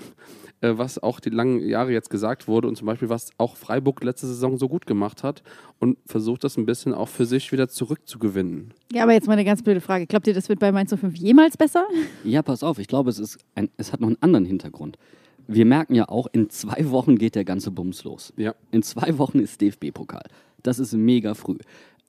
äh, 0.60 0.72
was 0.76 1.02
auch 1.02 1.18
die 1.20 1.30
langen 1.30 1.60
Jahre 1.60 1.92
jetzt 1.92 2.10
gesagt 2.10 2.46
wurde 2.48 2.68
und 2.68 2.76
zum 2.76 2.86
Beispiel, 2.86 3.08
was 3.08 3.30
auch 3.38 3.56
Freiburg 3.56 4.02
letzte 4.04 4.26
Saison 4.26 4.58
so 4.58 4.68
gut 4.68 4.86
gemacht 4.86 5.22
hat 5.22 5.42
und 5.78 5.98
versucht 6.06 6.44
das 6.44 6.56
ein 6.56 6.66
bisschen 6.66 6.92
auch 6.94 7.08
für 7.08 7.26
sich 7.26 7.50
wieder 7.52 7.68
zurückzugewinnen. 7.68 8.72
Ja, 8.92 9.02
aber 9.04 9.12
jetzt 9.12 9.26
mal 9.26 9.34
eine 9.34 9.44
ganz 9.44 9.62
blöde 9.62 9.80
Frage. 9.80 10.06
Glaubt 10.06 10.26
ihr, 10.26 10.34
das 10.34 10.48
wird 10.48 10.58
bei 10.60 10.72
Mainz 10.72 10.90
05 10.94 11.16
jemals 11.16 11.56
besser? 11.56 11.86
Ja, 12.24 12.42
pass 12.42 12.62
auf, 12.62 12.78
ich 12.78 12.86
glaube, 12.88 13.10
es, 13.10 13.18
ist 13.18 13.38
ein, 13.54 13.70
es 13.76 13.92
hat 13.92 14.00
noch 14.00 14.08
einen 14.08 14.18
anderen 14.20 14.44
Hintergrund. 14.44 14.98
Wir 15.46 15.64
merken 15.64 15.94
ja 15.94 16.08
auch, 16.08 16.26
in 16.32 16.50
zwei 16.50 16.90
Wochen 16.90 17.16
geht 17.16 17.34
der 17.34 17.44
ganze 17.44 17.70
Bums 17.70 18.04
los. 18.04 18.34
Ja. 18.36 18.54
In 18.70 18.82
zwei 18.82 19.16
Wochen 19.16 19.38
ist 19.38 19.60
DFB-Pokal. 19.62 20.24
Das 20.62 20.78
ist 20.78 20.92
mega 20.92 21.32
früh. 21.34 21.56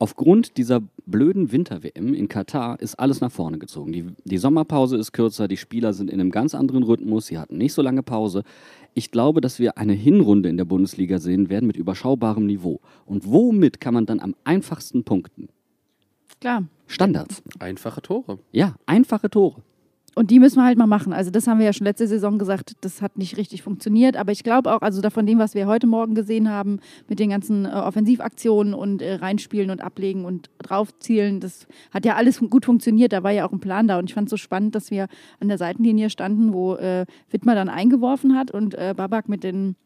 Aufgrund 0.02 0.56
dieser 0.56 0.82
blöden 1.06 1.52
Winter-WM 1.52 2.14
in 2.14 2.30
Katar 2.30 2.80
ist 2.80 2.96
alles 2.96 3.20
nach 3.20 3.34
vorne 3.34 3.60
gezogen. 3.60 3.92
Die, 3.92 4.06
die 4.24 4.38
Sommerpause 4.38 4.96
ist 4.96 5.12
kürzer, 5.12 5.50
die 5.50 5.58
Spieler 5.58 5.92
sind 5.92 6.10
in 6.10 6.22
einem 6.22 6.32
ganz 6.32 6.56
anderen 6.56 6.84
Rhythmus, 6.84 7.28
sie 7.28 7.38
hatten 7.38 7.58
nicht 7.58 7.74
so 7.74 7.82
lange 7.82 8.02
Pause. 8.02 8.44
Ich 8.94 9.12
glaube, 9.12 9.42
dass 9.42 9.60
wir 9.60 9.78
eine 9.78 9.92
Hinrunde 9.92 10.48
in 10.48 10.56
der 10.56 10.64
Bundesliga 10.64 11.20
sehen 11.20 11.50
werden 11.50 11.68
mit 11.68 11.76
überschaubarem 11.76 12.46
Niveau. 12.46 12.80
Und 13.06 13.30
womit 13.30 13.82
kann 13.82 13.94
man 13.94 14.06
dann 14.06 14.22
am 14.22 14.36
einfachsten 14.46 15.04
punkten? 15.04 15.50
Klar. 16.40 16.64
Standards. 16.88 17.44
Einfache 17.60 18.02
Tore. 18.02 18.40
Ja, 18.54 18.76
einfache 18.86 19.30
Tore. 19.30 19.62
Und 20.20 20.32
die 20.32 20.40
müssen 20.42 20.58
wir 20.58 20.66
halt 20.66 20.78
mal 20.78 20.86
machen. 20.86 21.14
Also 21.14 21.32
das 21.32 21.48
haben 21.48 21.60
wir 21.60 21.66
ja 21.66 21.72
schon 21.72 21.86
letzte 21.86 22.06
Saison 22.06 22.38
gesagt, 22.38 22.74
das 22.82 23.02
hat 23.02 23.18
nicht 23.18 23.38
richtig 23.38 23.64
funktioniert. 23.64 24.18
Aber 24.18 24.34
ich 24.34 24.44
glaube 24.44 24.70
auch, 24.76 24.82
also 24.82 25.02
von 25.10 25.26
dem, 25.26 25.40
was 25.40 25.56
wir 25.56 25.66
heute 25.66 25.88
Morgen 25.88 26.14
gesehen 26.14 26.50
haben, 26.50 26.82
mit 27.08 27.20
den 27.20 27.30
ganzen 27.30 27.64
äh, 27.64 27.70
Offensivaktionen 27.70 28.74
und 28.74 29.02
äh, 29.02 29.14
reinspielen 29.14 29.70
und 29.70 29.80
ablegen 29.80 30.26
und 30.26 30.50
draufzielen, 30.62 31.40
das 31.40 31.68
hat 31.92 32.04
ja 32.04 32.16
alles 32.16 32.42
gut 32.50 32.66
funktioniert. 32.66 33.14
Da 33.14 33.24
war 33.24 33.32
ja 33.32 33.48
auch 33.48 33.54
ein 33.54 33.62
Plan 33.62 33.88
da. 33.88 33.98
Und 33.98 34.10
ich 34.10 34.14
fand 34.14 34.28
es 34.28 34.32
so 34.32 34.36
spannend, 34.36 34.76
dass 34.76 34.92
wir 34.92 35.08
an 35.40 35.48
der 35.48 35.58
Seitenlinie 35.58 36.10
standen, 36.10 36.52
wo 36.52 36.76
äh, 36.76 37.06
Wittmer 37.32 37.56
dann 37.56 37.70
eingeworfen 37.70 38.38
hat 38.38 38.52
und 38.52 38.76
äh, 38.76 38.94
Babak 38.98 39.30
mit 39.30 39.46
den 39.46 39.78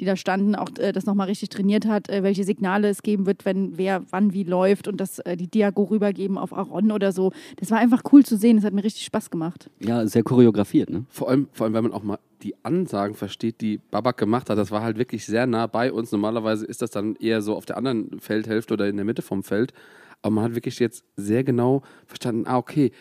die 0.00 0.04
da 0.04 0.16
standen, 0.16 0.54
auch 0.54 0.70
äh, 0.78 0.92
das 0.92 1.06
nochmal 1.06 1.28
richtig 1.28 1.50
trainiert 1.50 1.86
hat, 1.86 2.08
äh, 2.08 2.22
welche 2.22 2.44
Signale 2.44 2.88
es 2.88 3.02
geben 3.02 3.26
wird, 3.26 3.44
wenn 3.44 3.76
wer 3.76 4.02
wann 4.10 4.32
wie 4.32 4.44
läuft 4.44 4.88
und 4.88 5.00
das 5.00 5.18
äh, 5.20 5.36
die 5.36 5.48
Diago 5.48 5.84
rübergeben 5.84 6.38
auf 6.38 6.52
Aaron 6.52 6.90
oder 6.90 7.12
so. 7.12 7.32
Das 7.56 7.70
war 7.70 7.78
einfach 7.78 8.02
cool 8.12 8.24
zu 8.24 8.36
sehen. 8.36 8.56
Das 8.56 8.64
hat 8.64 8.72
mir 8.72 8.84
richtig 8.84 9.04
Spaß 9.04 9.30
gemacht. 9.30 9.70
Ja, 9.80 10.06
sehr 10.06 10.22
choreografiert, 10.22 10.90
ne? 10.90 11.04
Vor 11.08 11.28
allem, 11.28 11.48
vor 11.52 11.66
allem, 11.66 11.74
wenn 11.74 11.84
man 11.84 11.92
auch 11.92 12.02
mal 12.02 12.18
die 12.42 12.54
Ansagen 12.64 13.14
versteht, 13.14 13.60
die 13.60 13.78
Babak 13.90 14.16
gemacht 14.16 14.48
hat. 14.48 14.56
Das 14.56 14.70
war 14.70 14.82
halt 14.82 14.96
wirklich 14.96 15.26
sehr 15.26 15.46
nah 15.46 15.66
bei 15.66 15.92
uns. 15.92 16.10
Normalerweise 16.10 16.64
ist 16.64 16.80
das 16.80 16.90
dann 16.90 17.16
eher 17.16 17.42
so 17.42 17.54
auf 17.54 17.66
der 17.66 17.76
anderen 17.76 18.18
Feldhälfte 18.20 18.74
oder 18.74 18.88
in 18.88 18.96
der 18.96 19.04
Mitte 19.04 19.20
vom 19.22 19.42
Feld. 19.42 19.74
Aber 20.22 20.34
man 20.34 20.44
hat 20.44 20.54
wirklich 20.54 20.78
jetzt 20.78 21.04
sehr 21.16 21.44
genau 21.44 21.82
verstanden, 22.06 22.46
ah, 22.46 22.56
okay, 22.56 22.92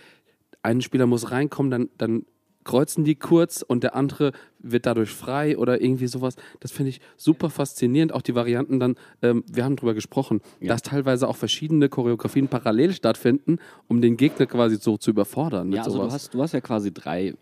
ein 0.62 0.82
Spieler 0.82 1.06
muss 1.06 1.32
reinkommen, 1.32 1.72
dann, 1.72 1.90
dann 1.98 2.26
kreuzen 2.70 3.04
die 3.04 3.16
kurz 3.16 3.64
und 3.68 3.82
der 3.84 3.96
andere 3.96 4.32
wird 4.60 4.86
dadurch 4.86 5.10
frei 5.10 5.58
oder 5.58 5.82
irgendwie 5.82 6.06
sowas. 6.06 6.36
Das 6.60 6.72
finde 6.72 6.90
ich 6.92 7.02
super 7.18 7.50
faszinierend. 7.50 8.14
Auch 8.14 8.22
die 8.22 8.36
Varianten 8.36 8.80
dann, 8.80 8.96
ähm, 9.24 9.44
wir 9.52 9.66
haben 9.66 9.76
drüber 9.76 9.96
gesprochen, 9.96 10.40
Ja. 10.60 10.68
dass 10.68 10.84
teilweise 10.84 11.28
auch 11.28 11.36
verschiedene 11.36 11.90
Choreografien 11.90 12.48
parallel 12.48 12.94
stattfinden, 12.94 13.58
um 13.88 14.02
den 14.02 14.18
Gegner 14.18 14.46
quasi 14.46 14.76
so 14.76 14.98
zu 14.98 15.10
überfordern. 15.10 15.72
Ja, 15.72 15.80
also 15.82 15.98
sowas. 15.98 16.08
du 16.10 16.14
hast, 16.14 16.34
du 16.36 16.42
hast 16.44 16.54
ja 16.54 16.62
quasi 16.62 16.94
drei, 16.94 17.34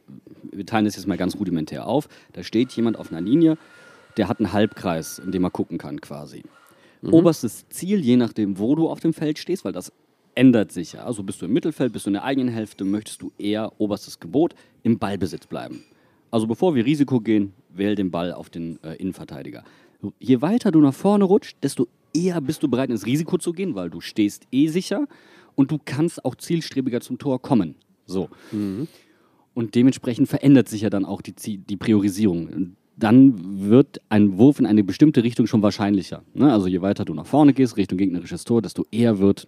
wir 0.50 0.66
teilen 0.66 0.86
das 0.86 0.96
jetzt 0.96 1.08
mal 1.08 1.18
ganz 1.18 1.36
rudimentär 1.36 1.88
auf. 1.88 2.08
Da 2.32 2.42
steht 2.44 2.72
jemand 2.72 2.98
auf 2.98 3.12
einer 3.12 3.20
Linie, 3.20 3.58
der 4.16 4.30
hat 4.30 4.40
einen 4.40 4.54
Halbkreis, 4.54 5.20
in 5.20 5.34
dem 5.34 5.44
er 5.44 5.50
gucken 5.52 5.78
kann 5.78 6.00
quasi. 6.00 6.44
Oberstes 7.04 7.68
Ziel, 7.68 8.00
je 8.00 8.16
nachdem, 8.16 8.60
wo 8.60 8.76
du 8.76 8.88
auf 8.90 9.02
dem 9.02 9.12
Feld 9.14 9.38
stehst, 9.40 9.66
weil 9.66 9.74
das 9.74 9.92
ändert 10.38 10.72
sich 10.72 10.94
ja. 10.94 11.04
Also 11.04 11.24
bist 11.24 11.42
du 11.42 11.46
im 11.46 11.54
Mittelfeld, 11.54 11.92
bist 11.92 12.06
du 12.06 12.12
in 12.12 12.14
der 12.14 12.24
eigenen 12.24 12.54
Hälfte, 12.54 12.86
möchtest 12.86 13.22
du 13.22 13.32
eher 13.38 13.74
oberstes 13.80 14.20
Gebot 14.20 14.54
im 14.84 15.00
Ballbesitz 15.00 15.48
bleiben. 15.48 15.84
Also 16.32 16.48
bevor 16.48 16.76
wir 16.76 16.86
Risiko 16.86 17.20
gehen, 17.20 17.54
wähl 17.70 17.96
den 17.96 18.12
Ball 18.12 18.32
auf 18.32 18.50
den 18.50 18.82
äh, 18.84 18.96
Innenverteidiger. 18.96 19.64
Je 20.20 20.42
weiter 20.42 20.72
du 20.72 20.80
nach 20.80 20.94
vorne 20.94 21.24
rutscht, 21.24 21.58
desto 21.64 21.88
eher 22.14 22.40
bist 22.40 22.62
du 22.62 22.68
bereit, 22.68 22.90
ins 22.90 23.06
Risiko 23.06 23.38
zu 23.38 23.52
gehen, 23.52 23.76
weil 23.76 23.90
du 23.90 24.00
stehst 24.00 24.48
eh 24.52 24.68
sicher 24.68 25.08
und 25.56 25.72
du 25.72 25.80
kannst 25.84 26.24
auch 26.24 26.36
zielstrebiger 26.36 27.02
zum 27.02 27.18
Tor 27.18 27.42
kommen. 27.42 27.76
So. 28.06 28.30
Und 29.54 29.74
dementsprechend 29.74 30.30
verändert 30.30 30.70
sich 30.70 30.82
ja 30.82 30.90
dann 30.90 31.04
auch 31.04 31.22
die, 31.22 31.58
die 31.58 31.78
Priorisierung. 31.78 32.76
Dann 32.96 33.70
wird 33.70 34.02
ein 34.10 34.38
Wurf 34.38 34.60
in 34.60 34.68
eine 34.68 34.84
bestimmte 34.84 35.24
Richtung 35.24 35.48
schon 35.48 35.64
wahrscheinlicher. 35.64 36.24
Ne? 36.34 36.52
Also 36.52 36.68
je 36.68 36.82
weiter 36.82 37.06
du 37.06 37.14
nach 37.16 37.26
vorne 37.26 37.54
gehst, 37.54 37.76
Richtung 37.78 37.98
gegnerisches 37.98 38.44
Tor, 38.44 38.62
desto 38.62 38.86
eher 38.92 39.18
wird 39.18 39.48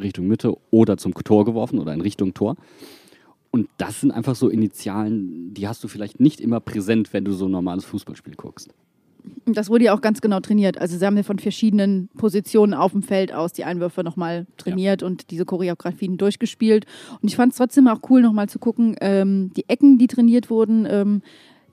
Richtung 0.00 0.26
Mitte 0.26 0.56
oder 0.70 0.96
zum 0.96 1.14
Tor 1.14 1.44
geworfen 1.44 1.78
oder 1.78 1.92
in 1.92 2.00
Richtung 2.00 2.34
Tor. 2.34 2.56
Und 3.50 3.68
das 3.78 4.00
sind 4.00 4.12
einfach 4.12 4.36
so 4.36 4.48
Initialen, 4.48 5.52
die 5.54 5.66
hast 5.66 5.82
du 5.82 5.88
vielleicht 5.88 6.20
nicht 6.20 6.40
immer 6.40 6.60
präsent, 6.60 7.12
wenn 7.12 7.24
du 7.24 7.32
so 7.32 7.46
ein 7.46 7.50
normales 7.50 7.84
Fußballspiel 7.84 8.34
guckst. 8.36 8.70
Das 9.44 9.68
wurde 9.68 9.84
ja 9.84 9.94
auch 9.94 10.00
ganz 10.00 10.20
genau 10.20 10.40
trainiert. 10.40 10.78
Also 10.78 10.96
sie 10.96 11.04
haben 11.04 11.16
ja 11.16 11.22
von 11.22 11.38
verschiedenen 11.38 12.08
Positionen 12.16 12.74
auf 12.74 12.92
dem 12.92 13.02
Feld 13.02 13.32
aus 13.34 13.52
die 13.52 13.64
Einwürfe 13.64 14.02
nochmal 14.02 14.46
trainiert 14.56 15.02
und 15.02 15.30
diese 15.30 15.44
Choreografien 15.44 16.16
durchgespielt. 16.16 16.86
Und 17.20 17.28
ich 17.28 17.36
fand 17.36 17.52
es 17.52 17.58
trotzdem 17.58 17.88
auch 17.88 18.00
cool, 18.08 18.22
nochmal 18.22 18.48
zu 18.48 18.58
gucken, 18.58 18.96
ähm, 19.00 19.52
die 19.56 19.68
Ecken, 19.68 19.98
die 19.98 20.06
trainiert 20.06 20.48
wurden, 20.48 20.86
ähm, 20.88 21.22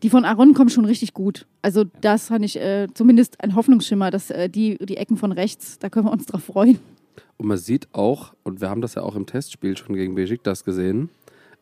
die 0.04 0.10
von 0.10 0.26
Aaron 0.26 0.54
kommen 0.54 0.70
schon 0.70 0.86
richtig 0.86 1.14
gut. 1.14 1.48
Also 1.62 1.84
das 2.02 2.28
fand 2.28 2.44
ich 2.44 2.60
äh, 2.60 2.88
zumindest 2.94 3.42
ein 3.42 3.56
Hoffnungsschimmer, 3.56 4.12
dass 4.12 4.30
äh, 4.30 4.50
die, 4.50 4.78
die 4.78 4.98
Ecken 4.98 5.18
von 5.18 5.32
rechts, 5.32 5.80
da 5.80 5.90
können 5.90 6.08
wir 6.08 6.12
uns 6.12 6.26
drauf 6.26 6.44
freuen. 6.44 6.80
Und 7.38 7.48
man 7.48 7.58
sieht 7.58 7.88
auch, 7.94 8.34
und 8.44 8.62
wir 8.62 8.70
haben 8.70 8.82
das 8.82 8.96
ja 8.96 9.04
auch 9.04 9.16
im 9.16 9.26
Testspiel 9.26 9.78
schon 9.78 9.96
gegen 9.96 10.16
Besiktas 10.16 10.64
gesehen, 10.64 11.10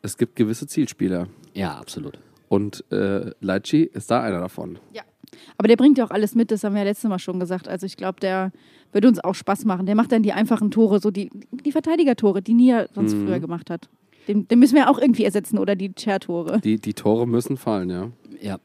es 0.01 0.17
gibt 0.17 0.35
gewisse 0.35 0.67
Zielspieler. 0.67 1.27
Ja, 1.53 1.77
absolut. 1.77 2.19
Und 2.47 2.83
äh, 2.91 3.31
Leitchi 3.39 3.83
ist 3.83 4.12
da 4.12 4.21
einer 4.21 4.39
davon. 4.39 4.77
Ja. 4.93 5.01
Aber 5.57 5.67
der 5.67 5.75
bringt 5.75 5.97
ja 5.97 6.05
auch 6.05 6.12
alles 6.12 6.35
mit, 6.35 6.51
das 6.51 6.63
haben 6.63 6.74
wir 6.74 6.81
ja 6.81 6.85
letztes 6.85 7.09
Mal 7.09 7.19
schon 7.19 7.39
gesagt. 7.39 7.67
Also 7.67 7.85
ich 7.85 7.97
glaube, 7.97 8.19
der 8.19 8.51
wird 8.91 9.05
uns 9.05 9.24
auch 9.24 9.35
Spaß 9.35 9.65
machen. 9.65 9.85
Der 9.85 9.95
macht 9.95 10.12
dann 10.12 10.24
die 10.24 10.31
einfachen 10.31 10.71
Tore, 10.71 11.00
so 11.00 11.12
die, 11.12 11.29
die 11.51 11.71
Verteidigertore, 11.71 12.41
die 12.41 12.53
Nia 12.53 12.88
sonst 12.93 13.13
früher 13.13 13.39
gemacht 13.39 13.69
hat. 13.69 13.89
Den, 14.27 14.47
den 14.47 14.59
müssen 14.59 14.75
wir 14.75 14.89
auch 14.89 14.97
irgendwie 14.97 15.24
ersetzen 15.24 15.57
oder 15.57 15.75
die 15.75 15.93
Chair-Tore. 15.93 16.62
Die, 16.62 16.77
die 16.77 16.93
Tore 16.93 17.27
müssen 17.27 17.57
fallen, 17.57 17.89
ja. 17.89 18.12
Ja. 18.41 18.59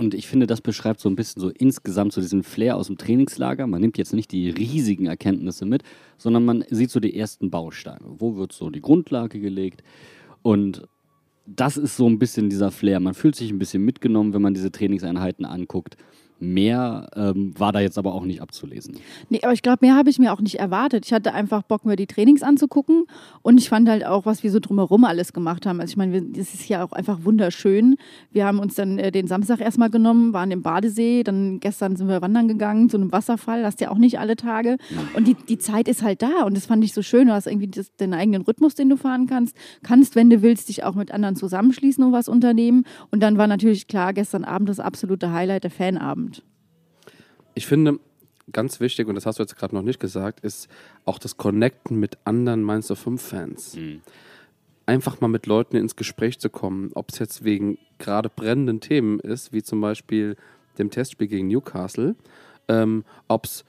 Und 0.00 0.14
ich 0.14 0.28
finde, 0.28 0.46
das 0.46 0.62
beschreibt 0.62 0.98
so 0.98 1.10
ein 1.10 1.14
bisschen 1.14 1.42
so 1.42 1.50
insgesamt 1.50 2.14
so 2.14 2.22
diesen 2.22 2.42
Flair 2.42 2.78
aus 2.78 2.86
dem 2.86 2.96
Trainingslager. 2.96 3.66
Man 3.66 3.82
nimmt 3.82 3.98
jetzt 3.98 4.14
nicht 4.14 4.32
die 4.32 4.48
riesigen 4.48 5.04
Erkenntnisse 5.04 5.66
mit, 5.66 5.82
sondern 6.16 6.46
man 6.46 6.64
sieht 6.70 6.90
so 6.90 7.00
die 7.00 7.14
ersten 7.14 7.50
Bausteine. 7.50 8.06
Wo 8.16 8.34
wird 8.36 8.54
so 8.54 8.70
die 8.70 8.80
Grundlage 8.80 9.38
gelegt? 9.38 9.82
Und 10.40 10.88
das 11.44 11.76
ist 11.76 11.98
so 11.98 12.08
ein 12.08 12.18
bisschen 12.18 12.48
dieser 12.48 12.70
Flair. 12.70 12.98
Man 12.98 13.12
fühlt 13.12 13.36
sich 13.36 13.50
ein 13.50 13.58
bisschen 13.58 13.84
mitgenommen, 13.84 14.32
wenn 14.32 14.40
man 14.40 14.54
diese 14.54 14.72
Trainingseinheiten 14.72 15.44
anguckt. 15.44 15.98
Mehr 16.40 17.08
ähm, 17.14 17.52
war 17.58 17.70
da 17.70 17.80
jetzt 17.80 17.98
aber 17.98 18.14
auch 18.14 18.24
nicht 18.24 18.40
abzulesen. 18.40 18.96
Nee, 19.28 19.40
aber 19.42 19.52
ich 19.52 19.60
glaube, 19.60 19.78
mehr 19.82 19.94
habe 19.94 20.08
ich 20.08 20.18
mir 20.18 20.32
auch 20.32 20.40
nicht 20.40 20.58
erwartet. 20.58 21.04
Ich 21.04 21.12
hatte 21.12 21.34
einfach 21.34 21.62
Bock, 21.62 21.84
mir 21.84 21.96
die 21.96 22.06
Trainings 22.06 22.42
anzugucken. 22.42 23.04
Und 23.42 23.58
ich 23.58 23.68
fand 23.68 23.88
halt 23.90 24.06
auch, 24.06 24.24
was 24.24 24.42
wir 24.42 24.50
so 24.50 24.58
drumherum 24.58 25.04
alles 25.04 25.34
gemacht 25.34 25.66
haben. 25.66 25.80
Also 25.80 25.92
ich 25.92 25.96
meine, 25.98 26.22
das 26.22 26.54
ist 26.54 26.66
ja 26.66 26.82
auch 26.82 26.92
einfach 26.92 27.24
wunderschön. 27.24 27.96
Wir 28.32 28.46
haben 28.46 28.58
uns 28.58 28.74
dann 28.74 28.98
äh, 28.98 29.12
den 29.12 29.26
Samstag 29.26 29.60
erstmal 29.60 29.90
genommen, 29.90 30.32
waren 30.32 30.50
im 30.50 30.62
Badesee. 30.62 31.24
Dann 31.24 31.60
gestern 31.60 31.96
sind 31.96 32.08
wir 32.08 32.22
wandern 32.22 32.48
gegangen 32.48 32.88
zu 32.88 32.96
einem 32.96 33.12
Wasserfall. 33.12 33.62
Das 33.62 33.74
ist 33.74 33.80
ja 33.82 33.90
auch 33.90 33.98
nicht 33.98 34.18
alle 34.18 34.36
Tage. 34.36 34.78
Und 35.14 35.28
die, 35.28 35.34
die 35.34 35.58
Zeit 35.58 35.88
ist 35.88 36.02
halt 36.02 36.22
da. 36.22 36.44
Und 36.44 36.56
das 36.56 36.64
fand 36.64 36.82
ich 36.84 36.94
so 36.94 37.02
schön. 37.02 37.26
Du 37.26 37.34
hast 37.34 37.46
irgendwie 37.48 37.68
das, 37.68 37.94
den 37.96 38.14
eigenen 38.14 38.42
Rhythmus, 38.42 38.74
den 38.74 38.88
du 38.88 38.96
fahren 38.96 39.26
kannst. 39.26 39.56
Kannst, 39.82 40.16
wenn 40.16 40.30
du 40.30 40.40
willst, 40.40 40.70
dich 40.70 40.84
auch 40.84 40.94
mit 40.94 41.12
anderen 41.12 41.36
zusammenschließen 41.36 42.02
und 42.02 42.12
was 42.12 42.28
unternehmen. 42.28 42.84
Und 43.10 43.22
dann 43.22 43.36
war 43.36 43.46
natürlich 43.46 43.88
klar, 43.88 44.14
gestern 44.14 44.44
Abend 44.44 44.70
das 44.70 44.80
absolute 44.80 45.32
Highlight, 45.32 45.64
der 45.64 45.70
Fanabend. 45.70 46.29
Ich 47.54 47.66
finde, 47.66 47.98
ganz 48.52 48.80
wichtig, 48.80 49.08
und 49.08 49.14
das 49.14 49.26
hast 49.26 49.38
du 49.38 49.42
jetzt 49.42 49.56
gerade 49.56 49.74
noch 49.74 49.82
nicht 49.82 50.00
gesagt, 50.00 50.40
ist 50.40 50.68
auch 51.04 51.18
das 51.18 51.36
Connecten 51.36 51.98
mit 51.98 52.18
anderen 52.24 52.62
Mainz 52.62 52.92
05 52.92 53.20
Fans. 53.20 53.74
Einfach 54.86 55.20
mal 55.20 55.28
mit 55.28 55.46
Leuten 55.46 55.76
ins 55.76 55.96
Gespräch 55.96 56.38
zu 56.38 56.50
kommen, 56.50 56.90
ob 56.94 57.10
es 57.10 57.18
jetzt 57.18 57.44
wegen 57.44 57.78
gerade 57.98 58.28
brennenden 58.28 58.80
Themen 58.80 59.20
ist, 59.20 59.52
wie 59.52 59.62
zum 59.62 59.80
Beispiel 59.80 60.36
dem 60.78 60.90
Testspiel 60.90 61.28
gegen 61.28 61.48
Newcastle, 61.48 62.16
ähm, 62.68 63.04
ob 63.28 63.44
es 63.44 63.64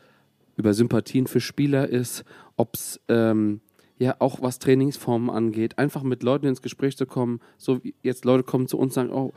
über 0.55 0.73
Sympathien 0.73 1.27
für 1.27 1.41
Spieler 1.41 1.88
ist, 1.88 2.23
ob 2.55 2.75
es 2.75 3.00
ähm, 3.07 3.61
ja 3.97 4.15
auch 4.19 4.41
was 4.41 4.59
Trainingsformen 4.59 5.29
angeht, 5.29 5.77
einfach 5.77 6.03
mit 6.03 6.23
Leuten 6.23 6.47
ins 6.47 6.61
Gespräch 6.61 6.97
zu 6.97 7.05
kommen, 7.05 7.39
so 7.57 7.83
wie 7.83 7.93
jetzt 8.01 8.25
Leute 8.25 8.43
kommen 8.43 8.67
zu 8.67 8.77
uns 8.77 8.97
und 8.97 9.09
sagen, 9.09 9.11
oh, 9.11 9.33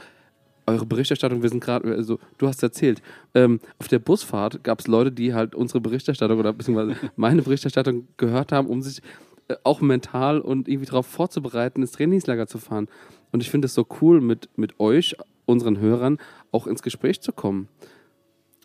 eure 0.66 0.86
Berichterstattung, 0.86 1.42
wir 1.42 1.48
sind 1.48 1.60
gerade, 1.62 1.92
also 1.94 2.18
du 2.38 2.46
hast 2.48 2.62
erzählt, 2.62 3.02
ähm, 3.34 3.60
auf 3.78 3.88
der 3.88 3.98
Busfahrt 3.98 4.64
gab 4.64 4.80
es 4.80 4.86
Leute, 4.86 5.12
die 5.12 5.34
halt 5.34 5.54
unsere 5.54 5.80
Berichterstattung 5.80 6.38
oder 6.38 6.52
beziehungsweise 6.52 6.96
meine 7.16 7.42
Berichterstattung 7.42 8.08
gehört 8.16 8.52
haben, 8.52 8.68
um 8.68 8.82
sich 8.82 9.02
äh, 9.48 9.56
auch 9.64 9.80
mental 9.80 10.40
und 10.40 10.68
irgendwie 10.68 10.86
darauf 10.86 11.06
vorzubereiten, 11.06 11.82
ins 11.82 11.92
Trainingslager 11.92 12.46
zu 12.46 12.58
fahren. 12.58 12.88
Und 13.32 13.42
ich 13.42 13.50
finde 13.50 13.66
es 13.66 13.74
so 13.74 13.86
cool, 14.00 14.20
mit, 14.20 14.48
mit 14.56 14.78
euch, 14.80 15.16
unseren 15.46 15.78
Hörern, 15.78 16.18
auch 16.52 16.66
ins 16.66 16.82
Gespräch 16.82 17.20
zu 17.20 17.32
kommen. 17.32 17.68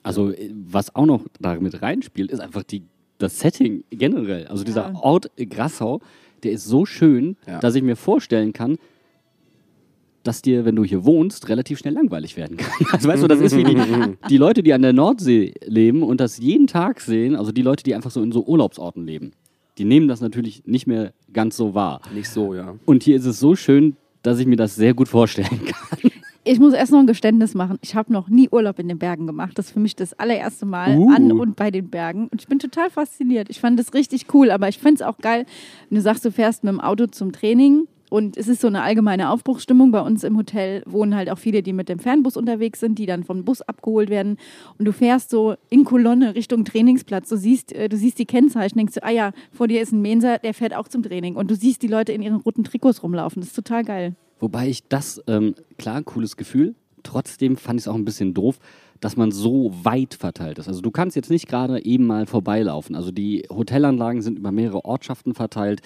Also, 0.03 0.31
äh, 0.31 0.49
was 0.53 0.95
auch 0.95 1.05
noch 1.05 1.25
damit 1.39 1.81
reinspielt, 1.81 2.31
ist 2.31 2.39
einfach 2.39 2.63
die, 2.63 2.83
das 3.17 3.39
Setting 3.39 3.83
generell. 3.89 4.47
Also, 4.47 4.63
dieser 4.63 4.91
Ja. 4.93 4.99
Ort 4.99 5.29
Grassau, 5.37 5.99
der 6.43 6.53
ist 6.53 6.63
so 6.65 6.85
schön, 6.85 7.35
Ja. 7.45 7.59
dass 7.59 7.75
ich 7.75 7.83
mir 7.83 7.97
vorstellen 7.97 8.53
kann, 8.53 8.77
dass 10.23 10.41
dir, 10.41 10.65
wenn 10.65 10.75
du 10.75 10.83
hier 10.83 11.05
wohnst, 11.05 11.49
relativ 11.49 11.79
schnell 11.79 11.93
langweilig 11.93 12.37
werden 12.37 12.57
kann. 12.57 12.71
Also 12.91 13.07
weißt 13.07 13.23
du, 13.23 13.27
das 13.27 13.39
ist 13.39 13.55
wie 13.55 13.63
die, 13.63 13.77
die 14.29 14.37
Leute, 14.37 14.63
die 14.63 14.73
an 14.73 14.81
der 14.81 14.93
Nordsee 14.93 15.53
leben 15.65 16.03
und 16.03 16.19
das 16.19 16.37
jeden 16.39 16.67
Tag 16.67 17.01
sehen, 17.01 17.35
also 17.35 17.51
die 17.51 17.61
Leute, 17.61 17.83
die 17.83 17.95
einfach 17.95 18.11
so 18.11 18.21
in 18.21 18.31
so 18.31 18.43
Urlaubsorten 18.45 19.05
leben, 19.05 19.31
die 19.77 19.85
nehmen 19.85 20.07
das 20.07 20.19
natürlich 20.21 20.63
nicht 20.65 20.87
mehr 20.87 21.13
ganz 21.31 21.55
so 21.55 21.73
wahr. 21.73 22.01
Nicht 22.13 22.29
so, 22.29 22.53
ja. 22.53 22.75
Und 22.85 23.03
hier 23.03 23.15
ist 23.15 23.25
es 23.25 23.39
so 23.39 23.55
schön, 23.55 23.95
dass 24.23 24.39
ich 24.39 24.45
mir 24.45 24.57
das 24.57 24.75
sehr 24.75 24.93
gut 24.93 25.07
vorstellen 25.07 25.65
kann. 25.65 26.11
Ich 26.43 26.59
muss 26.59 26.73
erst 26.73 26.91
noch 26.91 26.99
ein 26.99 27.05
Geständnis 27.07 27.53
machen. 27.53 27.77
Ich 27.81 27.95
habe 27.95 28.11
noch 28.11 28.27
nie 28.27 28.49
Urlaub 28.49 28.79
in 28.79 28.87
den 28.87 28.97
Bergen 28.97 29.27
gemacht. 29.27 29.51
Das 29.57 29.67
ist 29.67 29.71
für 29.73 29.79
mich 29.79 29.95
das 29.95 30.13
allererste 30.17 30.65
Mal 30.65 30.97
Uh. 30.97 31.11
an 31.11 31.31
und 31.31 31.55
bei 31.55 31.69
den 31.69 31.89
Bergen. 31.89 32.27
Und 32.29 32.41
ich 32.41 32.47
bin 32.47 32.59
total 32.59 32.89
fasziniert. 32.89 33.49
Ich 33.49 33.59
fand 33.59 33.77
das 33.79 33.93
richtig 33.93 34.33
cool. 34.33 34.49
Aber 34.49 34.67
ich 34.67 34.79
finde 34.79 34.95
es 34.95 35.01
auch 35.01 35.17
geil, 35.19 35.45
wenn 35.89 35.97
du 35.97 36.01
sagst, 36.01 36.25
du 36.25 36.31
fährst 36.31 36.63
mit 36.63 36.73
dem 36.73 36.79
Auto 36.79 37.05
zum 37.07 37.33
Training. 37.33 37.87
Und 38.09 38.37
es 38.37 38.47
ist 38.47 38.61
so 38.61 38.67
eine 38.67 38.81
allgemeine 38.81 39.29
Aufbruchsstimmung. 39.29 39.91
Bei 39.91 40.01
uns 40.01 40.23
im 40.23 40.35
Hotel 40.35 40.83
wohnen 40.85 41.15
halt 41.15 41.29
auch 41.29 41.37
viele, 41.37 41.61
die 41.63 41.73
mit 41.73 41.89
dem 41.89 41.99
Fernbus 41.99 42.37
unterwegs 42.37 42.79
sind, 42.79 42.97
die 42.97 43.05
dann 43.05 43.23
vom 43.23 43.45
Bus 43.45 43.61
abgeholt 43.61 44.09
werden. 44.09 44.37
Und 44.77 44.85
du 44.85 44.91
fährst 44.91 45.29
so 45.29 45.55
in 45.69 45.85
Kolonne 45.85 46.35
Richtung 46.35 46.65
Trainingsplatz. 46.65 47.29
Du 47.29 47.37
siehst, 47.37 47.71
äh, 47.71 47.87
du 47.87 47.97
siehst 47.97 48.17
die 48.19 48.25
Kennzeichen, 48.25 48.77
denkst 48.77 48.95
du, 48.95 49.03
ah 49.03 49.11
ja, 49.11 49.31
vor 49.51 49.67
dir 49.67 49.81
ist 49.81 49.91
ein 49.91 50.01
Mensa, 50.01 50.37
der 50.39 50.53
fährt 50.53 50.75
auch 50.75 50.87
zum 50.87 51.03
Training. 51.03 51.35
Und 51.35 51.51
du 51.51 51.55
siehst 51.55 51.81
die 51.83 51.87
Leute 51.87 52.11
in 52.11 52.21
ihren 52.21 52.37
roten 52.37 52.63
Trikots 52.63 53.03
rumlaufen. 53.03 53.41
Das 53.41 53.49
ist 53.49 53.55
total 53.55 53.83
geil. 53.83 54.15
Wobei 54.39 54.69
ich 54.69 54.87
das, 54.87 55.21
ähm, 55.27 55.53
klar, 55.77 56.01
cooles 56.03 56.37
Gefühl. 56.37 56.75
Trotzdem 57.03 57.57
fand 57.57 57.79
ich 57.79 57.85
es 57.85 57.87
auch 57.87 57.95
ein 57.95 58.05
bisschen 58.05 58.33
doof, 58.33 58.59
dass 58.99 59.15
man 59.15 59.31
so 59.31 59.71
weit 59.83 60.13
verteilt 60.13 60.59
ist. 60.59 60.67
Also 60.67 60.81
du 60.81 60.91
kannst 60.91 61.15
jetzt 61.15 61.29
nicht 61.29 61.47
gerade 61.47 61.83
eben 61.85 62.05
mal 62.05 62.25
vorbeilaufen. 62.25 62.95
Also 62.95 63.11
die 63.11 63.45
Hotelanlagen 63.49 64.21
sind 64.21 64.37
über 64.37 64.51
mehrere 64.51 64.83
Ortschaften 64.85 65.33
verteilt. 65.33 65.81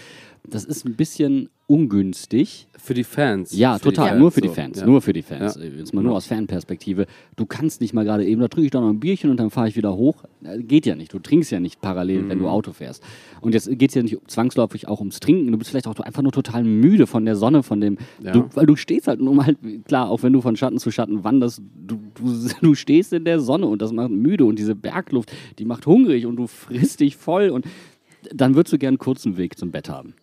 Das 0.48 0.66
ist 0.66 0.86
ein 0.86 0.96
bisschen 0.96 1.50
ungünstig. 1.74 2.68
Für 2.78 2.94
die 2.94 3.04
Fans. 3.04 3.56
Ja, 3.58 3.78
für 3.78 3.86
total. 3.86 4.10
Fans, 4.10 4.20
nur 4.20 4.32
für 4.32 4.42
die 4.42 4.48
so. 4.50 4.54
Fans. 4.54 4.80
Ja. 4.80 4.86
Nur 4.86 5.02
für 5.02 5.14
die 5.14 5.22
Fans. 5.22 5.56
Ja. 5.56 5.64
Jetzt 5.64 5.94
mal 5.94 6.02
nur 6.04 6.16
aus 6.16 6.26
Fanperspektive. 6.28 7.06
Du 7.38 7.46
kannst 7.46 7.80
nicht 7.82 7.94
mal 7.94 8.04
gerade 8.04 8.26
eben, 8.26 8.42
da 8.42 8.48
trinke 8.50 8.66
ich 8.66 8.72
doch 8.72 8.82
noch 8.82 8.90
ein 8.90 9.00
Bierchen 9.00 9.30
und 9.32 9.38
dann 9.38 9.50
fahre 9.50 9.70
ich 9.70 9.76
wieder 9.76 9.96
hoch. 9.96 10.24
Äh, 10.44 10.60
Geht 10.64 10.86
ja 10.86 10.96
nicht. 10.96 11.14
Du 11.14 11.20
trinkst 11.20 11.50
ja 11.52 11.60
nicht 11.60 11.80
parallel, 11.82 12.28
wenn 12.30 12.38
Mhm. 12.40 12.42
du 12.44 12.50
Auto 12.50 12.74
fährst. 12.74 13.02
Und 13.42 13.54
jetzt 13.54 13.70
geht 13.80 13.90
es 13.92 13.96
ja 13.96 14.04
nicht 14.04 14.18
zwangsläufig 14.28 14.88
auch 14.88 15.00
ums 15.00 15.20
Trinken. 15.20 15.52
Du 15.52 15.58
bist 15.58 15.70
vielleicht 15.72 15.88
auch 15.88 16.00
einfach 16.00 16.22
nur 16.22 16.32
total 16.34 16.64
müde 16.64 17.08
von 17.08 17.26
der 17.26 17.36
Sonne, 17.36 17.64
von 17.64 17.80
dem. 17.82 17.98
Ja. 18.22 18.32
Du, 18.34 18.50
weil 18.54 18.66
du 18.66 18.76
stehst 18.76 19.08
halt 19.08 19.22
nur 19.22 19.34
mal, 19.34 19.56
klar, 19.86 20.10
auch 20.10 20.22
wenn 20.24 20.34
du 20.34 20.42
von 20.42 20.56
Schatten 20.58 20.78
zu 20.78 20.92
Schatten 20.92 21.24
wanderst, 21.24 21.62
du, 21.88 21.98
du, 22.16 22.50
du 22.62 22.76
stehst 22.76 23.14
in 23.14 23.24
der 23.24 23.40
Sonne 23.40 23.68
und 23.68 23.82
das 23.82 23.92
macht 23.94 24.12
müde 24.12 24.46
und 24.46 24.60
diese 24.60 24.76
Bergluft, 24.76 25.32
die 25.58 25.66
macht 25.66 25.86
hungrig 25.88 26.26
und 26.26 26.36
du 26.36 26.48
frisst 26.48 27.00
dich 27.00 27.16
voll 27.16 27.50
und 27.50 27.66
dann 28.34 28.56
würdest 28.56 28.74
du 28.74 28.78
gern 28.78 28.92
einen 28.94 28.98
kurzen 29.00 29.38
Weg 29.38 29.58
zum 29.58 29.72
Bett 29.72 29.90
haben. 29.90 30.14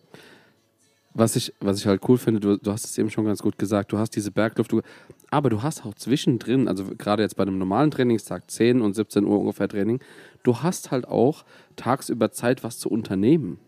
Was 1.13 1.35
ich, 1.35 1.53
was 1.59 1.79
ich 1.79 1.87
halt 1.87 2.01
cool 2.07 2.17
finde, 2.17 2.39
du, 2.39 2.57
du 2.57 2.71
hast 2.71 2.85
es 2.85 2.97
eben 2.97 3.09
schon 3.09 3.25
ganz 3.25 3.41
gut 3.41 3.57
gesagt, 3.57 3.91
du 3.91 3.97
hast 3.97 4.11
diese 4.15 4.31
Bergluft, 4.31 4.71
du, 4.71 4.81
aber 5.29 5.49
du 5.49 5.61
hast 5.61 5.85
auch 5.85 5.93
zwischendrin, 5.93 6.67
also 6.67 6.85
gerade 6.97 7.21
jetzt 7.23 7.35
bei 7.35 7.43
einem 7.43 7.57
normalen 7.57 7.91
Trainingstag, 7.91 8.49
10 8.49 8.81
und 8.81 8.93
17 8.93 9.25
Uhr 9.25 9.39
ungefähr 9.39 9.67
Training, 9.67 9.99
du 10.43 10.57
hast 10.57 10.91
halt 10.91 11.07
auch 11.07 11.43
tagsüber 11.75 12.31
Zeit, 12.31 12.63
was 12.63 12.79
zu 12.79 12.89
unternehmen. 12.89 13.59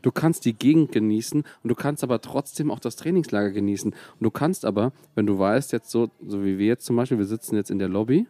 Du 0.00 0.10
kannst 0.10 0.46
die 0.46 0.54
Gegend 0.54 0.92
genießen 0.92 1.42
und 1.42 1.68
du 1.68 1.74
kannst 1.74 2.02
aber 2.02 2.20
trotzdem 2.22 2.70
auch 2.70 2.80
das 2.80 2.96
Trainingslager 2.96 3.50
genießen. 3.50 3.92
Und 3.92 4.22
du 4.24 4.30
kannst 4.30 4.64
aber, 4.64 4.92
wenn 5.14 5.26
du 5.26 5.38
weißt, 5.38 5.72
jetzt 5.72 5.90
so, 5.90 6.08
so 6.26 6.42
wie 6.42 6.58
wir 6.58 6.66
jetzt 6.66 6.86
zum 6.86 6.96
Beispiel, 6.96 7.18
wir 7.18 7.26
sitzen 7.26 7.54
jetzt 7.54 7.70
in 7.70 7.78
der 7.78 7.88
Lobby, 7.88 8.26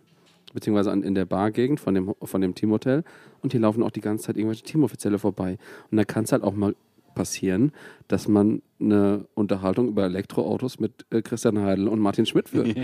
beziehungsweise 0.53 0.91
in 0.91 1.15
der 1.15 1.27
Bargegend 1.27 1.79
von 1.79 1.95
dem, 1.95 2.15
von 2.21 2.41
dem 2.41 2.57
Teamhotel 2.57 3.05
und 3.41 3.53
hier 3.53 3.61
laufen 3.61 3.85
auch 3.85 3.93
die 3.93 4.01
ganze 4.01 4.25
Zeit 4.25 4.37
irgendwelche 4.37 4.65
Teamoffizielle 4.65 5.19
vorbei. 5.19 5.59
Und 5.91 5.99
da 5.99 6.05
kann 6.05 6.25
es 6.25 6.33
halt 6.33 6.43
auch 6.43 6.55
mal 6.55 6.75
passieren, 7.19 7.73
dass 8.07 8.29
man 8.29 8.63
eine 8.79 9.27
Unterhaltung 9.35 9.89
über 9.89 10.05
Elektroautos 10.05 10.79
mit 10.79 11.05
äh, 11.11 11.21
Christian 11.21 11.59
Heidel 11.59 11.89
und 11.89 11.99
Martin 11.99 12.27
Schmidt 12.27 12.49
führt. 12.49 12.77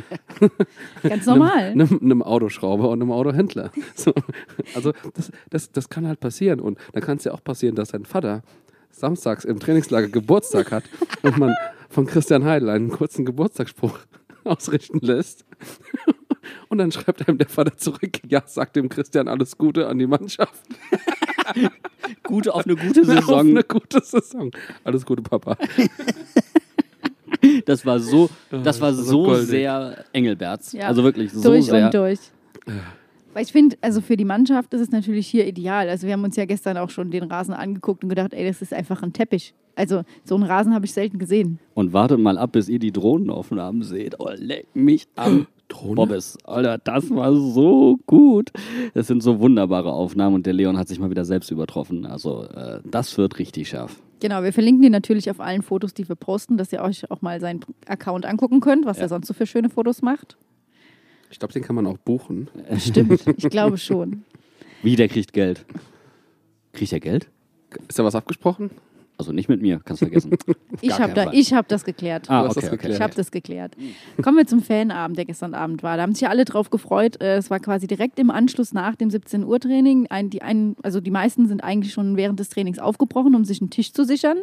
Ganz 1.04 1.26
normal. 1.26 1.70
Einem, 1.70 2.00
einem 2.02 2.20
Autoschrauber 2.20 2.88
und 2.88 3.00
einem 3.00 3.12
Autohändler. 3.12 3.70
So. 3.94 4.12
Also 4.74 4.92
das, 5.14 5.30
das, 5.50 5.70
das 5.70 5.88
kann 5.88 6.08
halt 6.08 6.18
passieren. 6.18 6.58
Und 6.58 6.78
dann 6.92 7.02
kann 7.02 7.18
es 7.18 7.24
ja 7.24 7.32
auch 7.32 7.44
passieren, 7.44 7.76
dass 7.76 7.90
dein 7.90 8.06
Vater 8.06 8.42
samstags 8.90 9.44
im 9.44 9.60
Trainingslager 9.60 10.08
Geburtstag 10.08 10.72
hat 10.72 10.82
und 11.22 11.38
man 11.38 11.54
von 11.88 12.06
Christian 12.06 12.44
Heidel 12.44 12.70
einen 12.70 12.90
kurzen 12.90 13.24
Geburtstagsspruch 13.24 14.00
ausrichten 14.42 14.98
lässt. 15.00 15.44
Und 16.68 16.78
dann 16.78 16.90
schreibt 16.90 17.28
einem 17.28 17.38
der 17.38 17.48
Vater 17.48 17.76
zurück, 17.76 18.18
ja, 18.26 18.42
sagt 18.46 18.74
dem 18.74 18.88
Christian 18.88 19.28
alles 19.28 19.58
Gute 19.58 19.86
an 19.86 19.98
die 19.98 20.08
Mannschaft. 20.08 20.60
Gute 22.22 22.54
auf 22.54 22.64
eine 22.64 22.76
gute 22.76 23.00
Auf 23.00 23.06
Saison. 23.06 23.40
eine 23.40 23.64
gute 23.64 24.00
Saison. 24.02 24.50
Alles 24.84 25.04
Gute, 25.04 25.22
Papa. 25.22 25.56
Das 27.66 27.84
war 27.84 28.00
so, 28.00 28.30
das 28.50 28.58
war 28.58 28.62
das 28.62 28.80
war 28.80 28.94
so 28.94 29.34
sehr 29.34 30.04
Engelberts. 30.14 30.72
Ja. 30.72 30.86
Also 30.86 31.04
wirklich 31.04 31.30
so 31.30 31.42
durch 31.42 31.66
sehr. 31.66 31.84
und 31.84 31.94
durch. 31.94 32.18
Weil 33.34 33.42
ich 33.42 33.52
finde, 33.52 33.76
also 33.82 34.00
für 34.00 34.16
die 34.16 34.24
Mannschaft 34.24 34.72
ist 34.72 34.80
es 34.80 34.90
natürlich 34.90 35.26
hier 35.26 35.46
ideal. 35.46 35.88
Also 35.90 36.06
wir 36.06 36.14
haben 36.14 36.24
uns 36.24 36.36
ja 36.36 36.46
gestern 36.46 36.78
auch 36.78 36.88
schon 36.88 37.10
den 37.10 37.24
Rasen 37.24 37.52
angeguckt 37.52 38.02
und 38.02 38.08
gedacht, 38.08 38.32
ey, 38.32 38.46
das 38.46 38.62
ist 38.62 38.72
einfach 38.72 39.02
ein 39.02 39.12
Teppich. 39.12 39.52
Also 39.76 40.02
so 40.24 40.34
einen 40.34 40.44
Rasen 40.44 40.74
habe 40.74 40.84
ich 40.86 40.92
selten 40.92 41.18
gesehen. 41.18 41.58
Und 41.74 41.92
wartet 41.92 42.18
mal 42.20 42.38
ab, 42.38 42.52
bis 42.52 42.68
ihr 42.68 42.78
die 42.78 42.92
Drohnenaufnahmen 42.92 43.82
seht. 43.82 44.20
Oh, 44.20 44.30
leck 44.34 44.66
mich 44.74 45.06
am 45.16 45.46
Drohne? 45.68 45.94
Bobbes. 45.96 46.38
Alter, 46.44 46.78
das 46.78 47.10
war 47.10 47.34
so 47.34 47.98
gut. 48.06 48.52
Das 48.94 49.06
sind 49.06 49.22
so 49.22 49.40
wunderbare 49.40 49.92
Aufnahmen 49.92 50.36
und 50.36 50.46
der 50.46 50.52
Leon 50.52 50.76
hat 50.78 50.88
sich 50.88 50.98
mal 51.00 51.10
wieder 51.10 51.24
selbst 51.24 51.50
übertroffen. 51.50 52.06
Also 52.06 52.44
äh, 52.44 52.80
das 52.84 53.16
wird 53.18 53.38
richtig 53.38 53.68
scharf. 53.68 53.96
Genau, 54.20 54.42
wir 54.42 54.52
verlinken 54.52 54.82
die 54.82 54.90
natürlich 54.90 55.30
auf 55.30 55.40
allen 55.40 55.62
Fotos, 55.62 55.92
die 55.92 56.08
wir 56.08 56.16
posten, 56.16 56.56
dass 56.56 56.72
ihr 56.72 56.80
euch 56.80 57.10
auch 57.10 57.20
mal 57.20 57.40
seinen 57.40 57.60
Account 57.86 58.24
angucken 58.26 58.60
könnt, 58.60 58.86
was 58.86 58.98
Ja. 58.98 59.04
er 59.04 59.08
sonst 59.08 59.26
so 59.26 59.34
für 59.34 59.46
schöne 59.46 59.68
Fotos 59.70 60.02
macht. 60.02 60.36
Ich 61.30 61.38
glaube, 61.40 61.52
den 61.52 61.62
kann 61.62 61.74
man 61.76 61.86
auch 61.86 61.98
buchen. 61.98 62.48
Stimmt, 62.78 63.26
ich 63.36 63.48
glaube 63.50 63.76
schon. 63.76 64.22
Wie, 64.82 64.94
der 64.96 65.08
kriegt 65.08 65.32
Geld. 65.32 65.64
Kriegt 66.72 66.92
er 66.92 67.00
Geld? 67.00 67.28
Ist 67.88 67.98
da 67.98 68.04
was 68.04 68.14
abgesprochen? 68.14 68.70
Also 69.16 69.32
nicht 69.32 69.48
mit 69.48 69.62
mir, 69.62 69.80
kannst 69.84 70.00
vergessen. 70.00 70.32
Ich 70.80 70.98
habe 70.98 71.14
da, 71.14 71.30
ich 71.32 71.54
hab 71.54 71.68
das 71.68 71.84
geklärt. 71.84 72.28
Ah, 72.28 72.42
das 72.42 72.56
okay, 72.56 72.70
okay. 72.72 72.90
Ich 72.90 73.00
habe 73.00 73.14
das 73.14 73.30
geklärt. 73.30 73.76
Kommen 74.22 74.36
wir 74.36 74.46
zum 74.46 74.60
Fanabend, 74.60 75.16
der 75.16 75.24
gestern 75.24 75.54
Abend 75.54 75.84
war. 75.84 75.96
Da 75.96 76.02
haben 76.02 76.12
sich 76.14 76.22
ja 76.22 76.30
alle 76.30 76.44
drauf 76.44 76.68
gefreut. 76.68 77.22
Äh, 77.22 77.36
Es 77.36 77.48
war 77.48 77.60
quasi 77.60 77.86
direkt 77.86 78.18
im 78.18 78.30
Anschluss 78.30 78.72
nach 78.72 78.96
dem 78.96 79.08
17 79.10 79.44
Uhr 79.44 79.60
Training. 79.60 80.08
Ein, 80.10 80.30
die 80.30 80.42
einen, 80.42 80.76
also 80.82 81.00
die 81.00 81.12
meisten 81.12 81.46
sind 81.46 81.62
eigentlich 81.62 81.92
schon 81.92 82.16
während 82.16 82.40
des 82.40 82.48
Trainings 82.48 82.80
aufgebrochen, 82.80 83.34
um 83.36 83.44
sich 83.44 83.60
einen 83.60 83.70
Tisch 83.70 83.92
zu 83.92 84.04
sichern. 84.04 84.38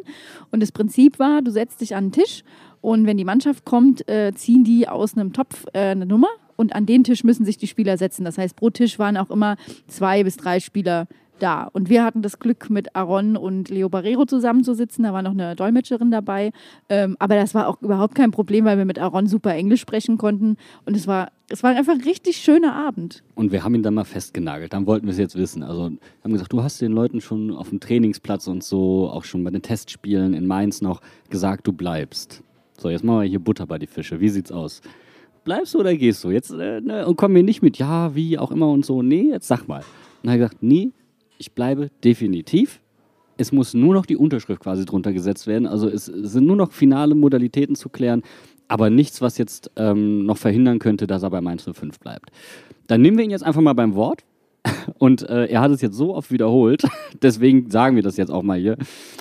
Und 0.52 0.62
das 0.64 0.72
Prinzip 0.72 1.20
war, 1.20 1.42
du 1.42 1.52
setzt 1.52 1.82
dich 1.82 1.96
an 1.96 2.06
den 2.06 2.12
Tisch 2.14 2.44
und 2.80 3.06
wenn 3.06 3.18
die 3.18 3.26
Mannschaft 3.26 3.66
kommt, 3.66 4.08
äh, 4.10 4.32
ziehen 4.34 4.64
die 4.64 4.88
aus 4.88 5.16
einem 5.16 5.34
Topf 5.34 5.66
äh, 5.74 5.80
eine 5.90 6.06
Nummer 6.06 6.30
und 6.56 6.74
an 6.74 6.86
den 6.86 7.04
Tisch 7.04 7.24
müssen 7.24 7.46
sich 7.46 7.58
die 7.58 7.68
Spieler 7.68 7.98
setzen. 7.98 8.24
Das 8.24 8.38
heißt, 8.38 8.56
pro 8.56 8.70
Tisch 8.70 8.98
waren 9.00 9.18
auch 9.18 9.30
immer 9.30 9.58
zwei 9.88 10.24
bis 10.24 10.38
drei 10.38 10.60
Spieler 10.60 11.08
da. 11.42 11.64
Und 11.64 11.90
wir 11.90 12.04
hatten 12.04 12.22
das 12.22 12.40
Glück, 12.40 12.70
mit 12.70 12.96
Aaron 12.96 13.36
und 13.38 13.70
Leo 13.70 13.90
Barrero 13.90 14.26
zusammenzusitzen. 14.26 15.04
Da 15.04 15.14
war 15.14 15.22
noch 15.22 15.32
eine 15.32 15.56
Dolmetscherin 15.56 16.12
dabei. 16.12 16.52
Ähm, 16.90 17.16
aber 17.20 17.36
das 17.36 17.54
war 17.54 17.68
auch 17.68 17.82
überhaupt 17.82 18.16
kein 18.16 18.32
Problem, 18.32 18.66
weil 18.66 18.78
wir 18.78 18.86
mit 18.86 19.00
Aaron 19.00 19.28
super 19.28 19.54
Englisch 19.54 19.82
sprechen 19.82 20.18
konnten. 20.18 20.58
Und 20.86 20.96
es 20.96 21.08
war, 21.08 21.32
es 21.50 21.64
war 21.64 21.76
einfach 21.76 21.94
ein 21.94 22.02
richtig 22.02 22.38
schöner 22.38 22.76
Abend. 22.76 23.24
Und 23.36 23.52
wir 23.52 23.64
haben 23.64 23.76
ihn 23.76 23.84
dann 23.84 23.94
mal 23.94 24.04
festgenagelt. 24.04 24.74
Dann 24.74 24.86
wollten 24.86 25.08
wir 25.08 25.12
es 25.12 25.18
jetzt 25.18 25.36
wissen. 25.36 25.64
Also 25.64 25.92
haben 26.24 26.34
gesagt, 26.34 26.54
du 26.54 26.64
hast 26.64 26.82
den 26.82 26.92
Leuten 26.92 27.22
schon 27.22 27.52
auf 27.52 27.70
dem 27.70 27.80
Trainingsplatz 27.80 28.48
und 28.48 28.64
so, 28.64 29.10
auch 29.10 29.24
schon 29.24 29.44
bei 29.44 29.52
den 29.52 29.62
Testspielen 29.62 30.34
in 30.34 30.48
Mainz 30.48 30.82
noch 30.82 31.02
gesagt, 31.30 31.68
du 31.68 31.74
bleibst. 31.74 32.44
So, 32.78 32.90
jetzt 32.90 33.04
machen 33.04 33.22
wir 33.22 33.28
hier 33.28 33.40
Butter 33.40 33.68
bei 33.68 33.78
die 33.78 33.88
Fische. 33.88 34.20
Wie 34.20 34.30
sieht's 34.30 34.52
aus? 34.52 34.82
Bleibst 35.44 35.74
du 35.74 35.80
oder 35.80 35.96
gehst 35.96 36.24
du? 36.24 36.30
Jetzt 36.30 36.52
äh, 36.52 36.82
ne, 36.82 37.06
und 37.08 37.16
komm 37.16 37.34
mir 37.34 37.44
nicht 37.44 37.62
mit, 37.62 37.78
ja, 37.78 38.14
wie 38.16 38.38
auch 38.38 38.52
immer 38.52 38.70
und 38.70 38.86
so. 38.86 39.02
Nee, 39.02 39.30
jetzt 39.30 39.48
sag 39.48 39.68
mal. 39.68 39.80
Und 39.80 39.86
dann 40.24 40.34
hat 40.34 40.40
er 40.40 40.48
gesagt, 40.48 40.64
nee, 40.64 40.92
ich 41.42 41.54
bleibe 41.54 41.90
definitiv. 42.04 42.82
Es 43.36 43.52
muss 43.52 43.74
nur 43.74 43.96
noch 43.96 44.06
die 44.06 44.16
Unterschrift 44.16 44.62
quasi 44.62 44.86
drunter 44.86 45.12
gesetzt 45.12 45.48
werden. 45.48 45.66
Also 45.66 45.90
es 45.90 46.06
sind 46.06 46.46
nur 46.46 46.56
noch 46.56 46.72
finale 46.72 47.16
Modalitäten 47.16 47.76
zu 47.76 47.90
klären, 47.90 48.22
aber 48.68 48.92
nichts, 48.92 49.22
was 49.22 49.40
jetzt 49.40 49.72
ähm, 49.76 50.24
noch 50.28 50.38
verhindern 50.38 50.78
könnte, 50.78 51.08
dass 51.08 51.24
er 51.24 51.32
bei 51.32 51.42
Mainz 51.42 51.64
05 51.64 52.00
bleibt. 52.00 52.30
Dann 52.86 53.02
nehmen 53.02 53.18
wir 53.18 53.26
ihn 53.26 53.32
jetzt 53.32 53.44
einfach 53.44 53.62
mal 53.62 53.74
beim 53.74 53.96
Wort. 53.96 54.24
Und 55.00 55.28
äh, 55.28 55.48
er 55.48 55.62
hat 55.62 55.72
es 55.72 55.82
jetzt 55.82 55.96
so 55.96 56.14
oft 56.14 56.32
wiederholt, 56.32 56.84
deswegen 57.24 57.72
sagen 57.72 57.96
wir 57.96 58.04
das 58.04 58.18
jetzt 58.18 58.30
auch 58.30 58.44
mal 58.44 58.60
hier. 58.60 58.78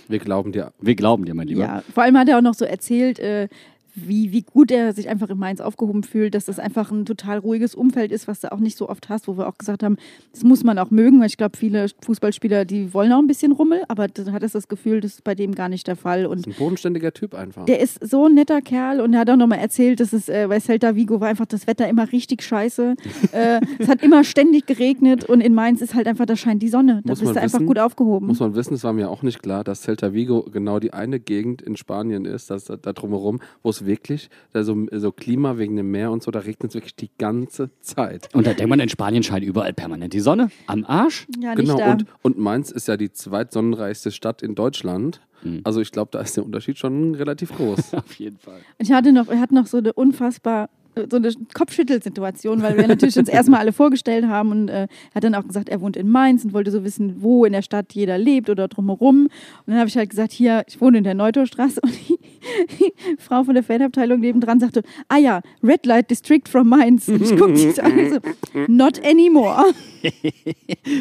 Wir 0.06 0.18
glauben 0.18 0.52
dir. 0.52 0.72
Wir 0.78 0.94
glauben 0.94 1.24
dir, 1.24 1.34
mein 1.34 1.48
Lieber. 1.48 1.62
Ja, 1.62 1.82
vor 1.94 2.02
allem 2.02 2.18
hat 2.18 2.28
er 2.28 2.36
auch 2.36 2.42
noch 2.42 2.52
so 2.52 2.66
erzählt, 2.66 3.18
äh, 3.18 3.48
wie, 3.94 4.32
wie 4.32 4.42
gut 4.42 4.70
er 4.70 4.92
sich 4.92 5.08
einfach 5.08 5.28
in 5.30 5.38
Mainz 5.38 5.60
aufgehoben 5.60 6.02
fühlt, 6.02 6.34
dass 6.34 6.44
das 6.44 6.58
einfach 6.58 6.90
ein 6.90 7.04
total 7.04 7.38
ruhiges 7.38 7.74
Umfeld 7.74 8.12
ist, 8.12 8.28
was 8.28 8.40
du 8.40 8.52
auch 8.52 8.58
nicht 8.58 8.76
so 8.76 8.88
oft 8.88 9.08
hast, 9.08 9.28
wo 9.28 9.36
wir 9.36 9.48
auch 9.48 9.58
gesagt 9.58 9.82
haben, 9.82 9.96
das 10.32 10.44
muss 10.44 10.64
man 10.64 10.78
auch 10.78 10.90
mögen, 10.90 11.20
weil 11.20 11.26
ich 11.26 11.36
glaube, 11.36 11.56
viele 11.56 11.86
Fußballspieler, 12.02 12.64
die 12.64 12.92
wollen 12.94 13.12
auch 13.12 13.18
ein 13.18 13.26
bisschen 13.26 13.52
Rummel, 13.52 13.82
aber 13.88 14.08
dann 14.08 14.32
hat 14.32 14.42
es 14.42 14.52
das 14.52 14.68
Gefühl, 14.68 15.00
das 15.00 15.14
ist 15.14 15.24
bei 15.24 15.34
dem 15.34 15.54
gar 15.54 15.68
nicht 15.68 15.86
der 15.86 15.96
Fall. 15.96 16.26
Und 16.26 16.40
Ist 16.40 16.46
ein 16.46 16.54
bodenständiger 16.58 17.12
Typ 17.12 17.34
einfach. 17.34 17.64
der 17.66 17.80
ist 17.80 17.98
so 18.06 18.26
ein 18.26 18.34
netter 18.34 18.60
Kerl 18.62 19.00
und 19.00 19.14
er 19.14 19.20
hat 19.20 19.30
auch 19.30 19.36
nochmal 19.36 19.58
erzählt, 19.58 20.00
dass 20.00 20.12
es 20.12 20.28
äh, 20.28 20.46
bei 20.48 20.60
Celta 20.60 20.94
Vigo 20.96 21.20
war 21.20 21.28
einfach 21.28 21.46
das 21.46 21.66
Wetter 21.66 21.88
immer 21.88 22.10
richtig 22.12 22.42
scheiße. 22.42 22.94
äh, 23.32 23.60
es 23.78 23.88
hat 23.88 24.02
immer 24.02 24.24
ständig 24.24 24.66
geregnet 24.66 25.24
und 25.24 25.40
in 25.40 25.54
Mainz 25.54 25.80
ist 25.80 25.94
halt 25.94 26.06
einfach, 26.06 26.26
da 26.26 26.36
scheint 26.36 26.62
die 26.62 26.68
Sonne. 26.68 27.02
Da 27.04 27.12
Muss 27.12 27.20
bist 27.20 27.34
du 27.34 27.40
einfach 27.40 27.58
wissen, 27.58 27.66
gut 27.66 27.78
aufgehoben. 27.78 28.26
Muss 28.26 28.40
man 28.40 28.54
wissen, 28.54 28.74
es 28.74 28.84
war 28.84 28.92
mir 28.92 29.10
auch 29.10 29.22
nicht 29.22 29.42
klar, 29.42 29.64
dass 29.64 29.82
Celta 29.82 30.12
Vigo 30.12 30.42
genau 30.42 30.78
die 30.78 30.92
eine 30.92 31.20
Gegend 31.20 31.62
in 31.62 31.76
Spanien 31.76 32.24
ist, 32.24 32.50
dass 32.50 32.64
da 32.64 32.76
drumherum, 32.76 33.40
wo 33.62 33.70
es 33.70 33.79
es 33.80 33.86
wirklich, 33.86 34.30
also 34.52 34.86
so 34.92 35.12
Klima 35.12 35.58
wegen 35.58 35.76
dem 35.76 35.90
Meer 35.90 36.10
und 36.10 36.22
so, 36.22 36.30
da 36.30 36.40
regnet 36.40 36.70
es 36.70 36.74
wirklich 36.74 36.96
die 36.96 37.10
ganze 37.18 37.70
Zeit. 37.80 38.28
Und 38.34 38.46
da 38.46 38.54
denkt 38.54 38.68
man, 38.68 38.80
in 38.80 38.88
Spanien 38.88 39.22
scheint 39.22 39.44
überall 39.44 39.72
permanent 39.72 40.12
die 40.12 40.20
Sonne. 40.20 40.50
Am 40.66 40.84
Arsch. 40.84 41.26
Ja, 41.38 41.54
nicht 41.54 41.66
Genau, 41.66 41.78
da. 41.78 41.92
und, 41.92 42.06
und 42.22 42.38
Mainz 42.38 42.70
ist 42.70 42.88
ja 42.88 42.96
die 42.96 43.12
zweitsonnenreichste 43.12 44.10
Stadt 44.10 44.42
in 44.42 44.54
Deutschland. 44.54 45.20
Mhm. 45.42 45.60
Also 45.64 45.80
ich 45.80 45.90
glaube, 45.92 46.10
da 46.12 46.20
ist 46.20 46.36
der 46.36 46.44
Unterschied 46.44 46.78
schon 46.78 47.14
relativ 47.14 47.54
groß. 47.54 47.94
Auf 47.94 48.14
jeden 48.14 48.38
Fall. 48.38 48.60
Ich 48.78 48.92
hatte 48.92 49.12
noch, 49.12 49.28
wir 49.28 49.40
hatten 49.40 49.54
noch 49.54 49.66
so 49.66 49.78
eine 49.78 49.92
unfassbar 49.92 50.68
so 51.08 51.16
eine 51.16 51.32
Kopfschüttelsituation, 51.54 52.62
weil 52.62 52.76
wir 52.76 52.86
natürlich 52.88 53.16
uns 53.16 53.28
erstmal 53.28 53.60
alle 53.60 53.72
vorgestellt 53.72 54.26
haben 54.26 54.50
und 54.50 54.68
äh, 54.68 54.82
er 54.82 54.88
hat 55.14 55.24
dann 55.24 55.34
auch 55.34 55.46
gesagt, 55.46 55.68
er 55.68 55.80
wohnt 55.80 55.96
in 55.96 56.08
Mainz 56.08 56.44
und 56.44 56.52
wollte 56.52 56.70
so 56.70 56.84
wissen, 56.84 57.22
wo 57.22 57.44
in 57.44 57.52
der 57.52 57.62
Stadt 57.62 57.92
jeder 57.92 58.18
lebt 58.18 58.50
oder 58.50 58.68
drumherum. 58.68 59.24
Und 59.24 59.30
dann 59.66 59.78
habe 59.78 59.88
ich 59.88 59.96
halt 59.96 60.10
gesagt, 60.10 60.32
hier, 60.32 60.64
ich 60.66 60.80
wohne 60.80 60.98
in 60.98 61.04
der 61.04 61.14
Neutorstraße 61.14 61.80
und 61.82 61.92
Frau 63.18 63.44
von 63.44 63.54
der 63.54 63.62
Fanabteilung 63.62 64.20
nebendran 64.20 64.60
sagte, 64.60 64.82
ah 65.08 65.16
ja, 65.18 65.40
Red 65.62 65.86
Light 65.86 66.10
District 66.10 66.42
from 66.48 66.68
Mainz. 66.68 67.08
Und 67.08 67.22
ich 67.22 67.36
guckte 67.36 67.56
sie 67.56 67.70
so 67.72 67.82
an 67.82 67.98
und 67.98 68.10
so, 68.14 68.20
not 68.68 69.00
anymore. 69.04 69.64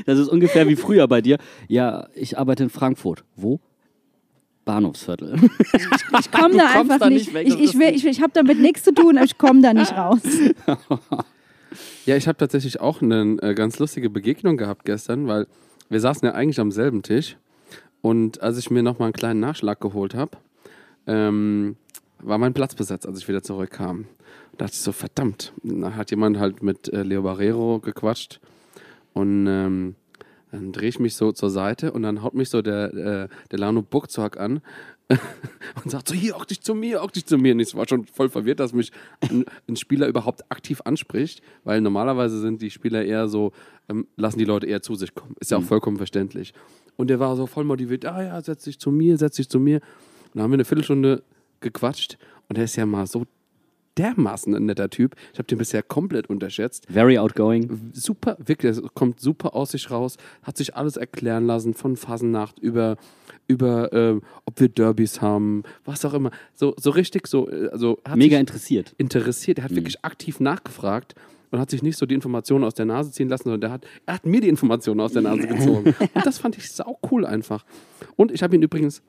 Das 0.06 0.19
ist 0.19 0.28
ungefähr 0.28 0.67
wie 0.67 0.75
früher 0.75 1.08
bei 1.08 1.21
dir. 1.21 1.38
Ja, 1.69 2.08
ich 2.13 2.38
arbeite 2.38 2.63
in 2.63 2.69
Frankfurt. 2.69 3.23
Wo? 3.38 3.60
Bahnhofsviertel. 4.65 5.36
Ich 6.19 6.32
komme 6.32 6.58
da 6.58 6.67
einfach 6.80 6.99
da 6.99 7.10
nicht. 7.10 7.28
nicht 7.28 7.34
weg, 7.34 7.47
ich 7.47 7.60
ich, 7.60 7.80
will- 7.80 7.95
ich, 7.95 8.06
ich 8.06 8.21
habe 8.21 8.32
damit 8.34 8.60
nichts 8.60 8.84
zu 8.84 8.93
tun, 8.93 9.17
aber 9.17 9.25
ich 9.25 9.38
komme 9.38 9.62
da 9.62 9.73
nicht 9.73 9.93
raus. 9.93 10.19
Ja, 12.06 12.15
ich 12.15 12.28
habe 12.28 12.38
tatsächlich 12.38 12.80
auch 12.82 13.02
eine 13.02 13.38
äh, 13.41 13.54
ganz 13.54 13.80
lustige 13.80 14.10
Begegnung 14.10 14.58
gehabt 14.58 14.86
gestern, 14.86 15.28
weil 15.28 15.47
wir 15.89 15.99
saßen 15.99 16.25
ja 16.25 16.34
eigentlich 16.34 16.60
am 16.60 16.71
selben 16.71 17.04
Tisch. 17.04 17.38
Und 18.02 18.41
als 18.41 18.58
ich 18.58 18.69
mir 18.69 18.84
nochmal 18.84 19.08
einen 19.08 19.13
kleinen 19.13 19.39
Nachschlag 19.39 19.80
geholt 19.80 20.13
habe, 20.15 20.38
ähm, 21.08 21.76
war 22.22 22.38
mein 22.38 22.54
Platz 22.54 22.76
besetzt, 22.76 23.08
als 23.08 23.20
ich 23.20 23.28
wieder 23.28 23.44
zurückkam. 23.44 24.06
Da 24.54 24.66
dachte 24.66 24.74
ich 24.74 24.82
so, 24.82 24.92
verdammt. 24.92 25.54
Da 25.64 25.96
hat 25.96 26.12
jemand 26.12 26.38
halt 26.38 26.62
mit 26.62 26.90
äh, 26.90 27.04
Leo 27.04 27.22
Barrero 27.22 27.80
gequatscht. 27.80 28.40
Und 29.14 29.48
ähm, 29.48 29.96
dann 30.52 30.72
drehe 30.72 30.90
ich 30.90 31.00
mich 31.00 31.16
so 31.16 31.32
zur 31.32 31.50
Seite 31.50 31.92
und 31.92 32.04
dann 32.04 32.24
haut 32.24 32.34
mich 32.34 32.50
so 32.50 32.62
der, 32.62 32.94
äh, 32.94 33.28
der 33.52 33.60
Lano 33.60 33.82
Buckzorg 33.82 34.40
an 34.40 34.62
und 35.84 35.90
sagt 35.90 36.08
so, 36.08 36.16
hier, 36.16 36.36
auch 36.36 36.46
dich 36.46 36.62
zu 36.62 36.76
mir, 36.76 37.02
auch 37.02 37.12
dich 37.12 37.26
zu 37.26 37.38
mir. 37.38 37.54
Und 37.54 37.60
ich 37.60 37.76
war 37.76 37.88
schon 37.88 38.06
voll 38.06 38.30
verwirrt, 38.30 38.60
dass 38.60 38.74
mich 38.74 38.92
ein, 39.22 39.46
ein 39.68 39.76
Spieler 39.76 40.08
überhaupt 40.08 40.52
aktiv 40.52 40.82
anspricht, 40.86 41.42
weil 41.64 41.82
normalerweise 41.82 42.40
sind 42.40 42.62
die 42.62 42.70
Spieler 42.70 43.04
eher 43.04 43.28
so, 43.28 43.52
ähm, 43.90 44.08
lassen 44.16 44.40
die 44.40 44.46
Leute 44.46 44.68
eher 44.68 44.82
zu 44.82 44.96
sich 44.96 45.16
kommen. 45.16 45.36
Ist 45.40 45.52
ja 45.52 45.58
auch 45.58 45.64
vollkommen 45.64 45.98
verständlich. 45.98 46.54
Und 46.96 47.10
der 47.10 47.20
war 47.20 47.36
so 47.36 47.48
voll 47.48 47.64
motiviert, 47.64 48.06
ah 48.06 48.22
ja, 48.22 48.42
setz 48.42 48.66
dich 48.66 48.80
zu 48.80 48.92
mir, 48.92 49.18
setz 49.18 49.38
dich 49.38 49.50
zu 49.50 49.60
mir. 49.60 49.82
Und 50.30 50.36
dann 50.36 50.44
haben 50.44 50.52
wir 50.52 50.56
eine 50.56 50.65
Viertelstunde 50.65 51.24
gequatscht 51.60 52.18
und 52.48 52.58
er 52.58 52.63
ist 52.65 52.76
ja 52.76 52.86
mal 52.86 53.08
so 53.08 53.26
dermaßen 53.98 54.56
ein 54.56 54.65
netter 54.65 54.89
Typ. 54.89 55.15
Ich 55.34 55.39
habe 55.39 55.48
den 55.48 55.58
bisher 55.58 55.84
komplett 55.84 56.30
unterschätzt 56.30 56.88
Very 56.89 57.18
outgoing. 57.18 57.92
super, 57.94 58.38
wirklich, 58.39 58.78
es 58.78 58.82
kommt 58.94 59.20
super 59.20 59.56
aus 59.56 59.72
sich 59.72 59.92
raus, 59.92 60.18
hat 60.44 60.58
sich 60.58 60.76
alles 60.76 60.96
erklären 60.96 61.46
lassen, 61.46 61.74
von 61.74 61.98
Phasennacht 61.98 62.60
über, 62.60 62.96
über 63.48 63.92
ähm, 63.92 64.22
ob 64.46 64.60
wir 64.60 64.70
Derbys 64.70 65.22
haben, 65.22 65.63
was 65.84 66.06
auch 66.06 66.13
immer. 66.13 66.32
So, 66.56 66.76
so 66.78 66.92
richtig, 66.92 67.28
so, 67.28 67.50
äh, 67.50 67.70
also 67.72 68.00
Mega 68.15 68.39
interessiert. 68.39 68.94
interessiert. 68.98 69.58
Er 69.58 69.65
hat 69.65 69.76
wirklich 69.76 70.04
aktiv 70.06 70.39
nachgefragt 70.39 71.15
und 71.52 71.60
hat 71.60 71.70
sich 71.70 71.84
nicht 71.84 71.98
so 71.98 72.06
die 72.06 72.15
Informationen 72.15 72.63
aus 72.63 72.76
der 72.76 72.86
Nase 72.86 73.12
ziehen 73.12 73.28
lassen, 73.28 73.44
sondern 73.46 73.62
der 73.62 73.72
hat, 73.72 73.86
er 74.06 74.13
hat 74.15 74.26
mir 74.26 74.39
die 74.39 74.50
Informationen 74.50 75.02
aus 75.02 75.12
der 75.13 75.24
Nase 75.24 75.48
gezogen. 75.48 75.94
Und 76.13 76.26
das 76.26 76.38
fand 76.38 76.58
ich 76.58 76.72
sau 76.72 76.98
cool 77.12 77.26
einfach. 77.26 77.65
Und 78.15 78.32
ich 78.32 78.44
habe 78.44 78.56
ihn 78.56 78.62
übrigens 78.62 79.02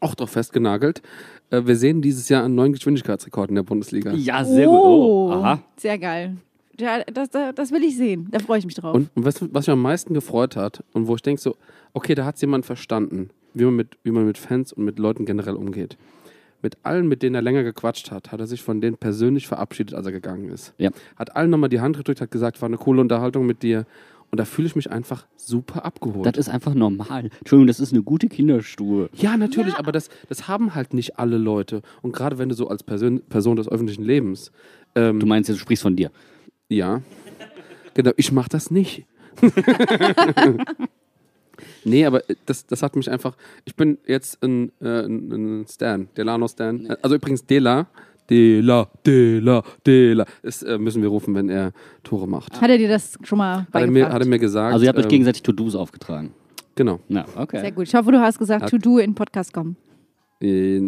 auch 0.00 0.14
drauf 0.14 0.30
festgenagelt. 0.30 1.02
Äh, 1.50 1.66
wir 1.66 1.76
sehen 1.76 2.02
dieses 2.02 2.28
Jahr 2.28 2.44
einen 2.44 2.54
neuen 2.54 2.72
Geschwindigkeitsrekord 2.72 3.50
in 3.50 3.56
der 3.56 3.62
Bundesliga. 3.62 4.12
Ja, 4.12 4.44
sehr 4.44 4.66
gut. 4.66 4.80
Oh, 4.80 5.30
aha. 5.32 5.62
Sehr 5.76 5.98
geil. 5.98 6.36
Ja, 6.78 7.02
das, 7.04 7.30
das, 7.30 7.54
das 7.54 7.70
will 7.70 7.84
ich 7.84 7.96
sehen. 7.96 8.28
Da 8.30 8.38
freue 8.38 8.58
ich 8.58 8.64
mich 8.64 8.74
drauf. 8.74 8.94
Und, 8.94 9.10
und 9.14 9.24
was, 9.24 9.42
was 9.52 9.66
mich 9.66 9.70
am 9.70 9.82
meisten 9.82 10.14
gefreut 10.14 10.56
hat 10.56 10.82
und 10.92 11.06
wo 11.06 11.14
ich 11.14 11.22
denke 11.22 11.40
so, 11.40 11.56
okay, 11.92 12.14
da 12.14 12.24
hat 12.24 12.36
es 12.36 12.40
jemand 12.40 12.64
verstanden, 12.64 13.30
wie 13.54 13.64
man, 13.64 13.76
mit, 13.76 13.98
wie 14.02 14.10
man 14.10 14.26
mit 14.26 14.38
Fans 14.38 14.72
und 14.72 14.84
mit 14.84 14.98
Leuten 14.98 15.26
generell 15.26 15.54
umgeht. 15.54 15.96
Mit 16.62 16.78
allen, 16.84 17.08
mit 17.08 17.22
denen 17.22 17.34
er 17.34 17.42
länger 17.42 17.64
gequatscht 17.64 18.10
hat, 18.10 18.32
hat 18.32 18.40
er 18.40 18.46
sich 18.46 18.62
von 18.62 18.80
denen 18.80 18.96
persönlich 18.96 19.48
verabschiedet, 19.48 19.94
als 19.94 20.06
er 20.06 20.12
gegangen 20.12 20.48
ist. 20.48 20.72
Ja. 20.78 20.90
Hat 21.16 21.36
allen 21.36 21.50
nochmal 21.50 21.68
die 21.68 21.80
Hand 21.80 21.96
gedrückt, 21.96 22.20
hat 22.20 22.30
gesagt, 22.30 22.62
war 22.62 22.68
eine 22.68 22.78
coole 22.78 23.00
Unterhaltung 23.00 23.46
mit 23.46 23.62
dir. 23.62 23.84
Und 24.32 24.38
da 24.38 24.46
fühle 24.46 24.66
ich 24.66 24.74
mich 24.74 24.90
einfach 24.90 25.26
super 25.36 25.84
abgeholt. 25.84 26.24
Das 26.24 26.38
ist 26.38 26.48
einfach 26.48 26.72
normal. 26.72 27.28
Entschuldigung, 27.40 27.66
das 27.66 27.80
ist 27.80 27.92
eine 27.92 28.02
gute 28.02 28.28
Kinderstube. 28.28 29.10
ja, 29.14 29.36
natürlich, 29.36 29.74
aber 29.74 29.92
das, 29.92 30.08
das 30.30 30.48
haben 30.48 30.74
halt 30.74 30.94
nicht 30.94 31.18
alle 31.18 31.36
Leute. 31.36 31.82
Und 32.00 32.12
gerade 32.12 32.38
wenn 32.38 32.48
du 32.48 32.54
so 32.54 32.66
als 32.68 32.82
Person, 32.82 33.20
Person 33.28 33.56
des 33.56 33.68
öffentlichen 33.68 34.04
Lebens, 34.04 34.50
ähm, 34.94 35.20
Du 35.20 35.26
meinst, 35.26 35.50
jetzt, 35.50 35.58
du 35.58 35.60
sprichst 35.60 35.82
von 35.82 35.96
dir. 35.96 36.10
Ja. 36.70 37.02
Genau, 37.92 38.12
ich 38.16 38.32
mach 38.32 38.48
das 38.48 38.70
nicht. 38.70 39.04
nee, 41.84 42.06
aber 42.06 42.22
das, 42.46 42.66
das 42.66 42.82
hat 42.82 42.96
mich 42.96 43.10
einfach. 43.10 43.36
Ich 43.66 43.76
bin 43.76 43.98
jetzt 44.06 44.42
ein, 44.42 44.72
äh, 44.80 45.04
ein 45.04 45.60
ein 45.60 45.66
Stan, 45.68 46.08
Delano-Stan. 46.16 46.96
Also 47.02 47.16
übrigens 47.16 47.44
Dela. 47.44 47.86
Dela, 48.30 48.88
Dela, 49.04 49.62
Dela. 49.86 50.24
Das 50.42 50.62
äh, 50.62 50.78
müssen 50.78 51.02
wir 51.02 51.08
rufen, 51.08 51.34
wenn 51.34 51.48
er 51.48 51.72
Tore 52.02 52.26
macht. 52.28 52.60
hat 52.60 52.70
er 52.70 52.78
dir 52.78 52.88
das 52.88 53.18
schon 53.24 53.38
mal 53.38 53.66
Hat 53.72 53.82
er, 53.82 53.90
mir, 53.90 54.08
hat 54.12 54.22
er 54.22 54.26
mir 54.28 54.38
gesagt. 54.38 54.72
Also 54.72 54.84
ihr 54.84 54.88
habt 54.88 54.98
euch 54.98 55.04
ähm, 55.04 55.10
gegenseitig 55.10 55.42
To-Dos 55.42 55.74
aufgetragen. 55.74 56.32
Genau. 56.74 57.00
Na, 57.08 57.26
okay. 57.36 57.60
Sehr 57.60 57.72
gut. 57.72 57.86
Ich 57.88 57.94
hoffe, 57.94 58.12
du 58.12 58.20
hast 58.20 58.38
gesagt, 58.38 58.62
Hat- 58.64 58.70
to 58.70 58.78
do 58.78 58.98
in 58.98 59.14
Podcast 59.14 59.52
kommen. 59.52 59.76
Äh, 60.42 60.80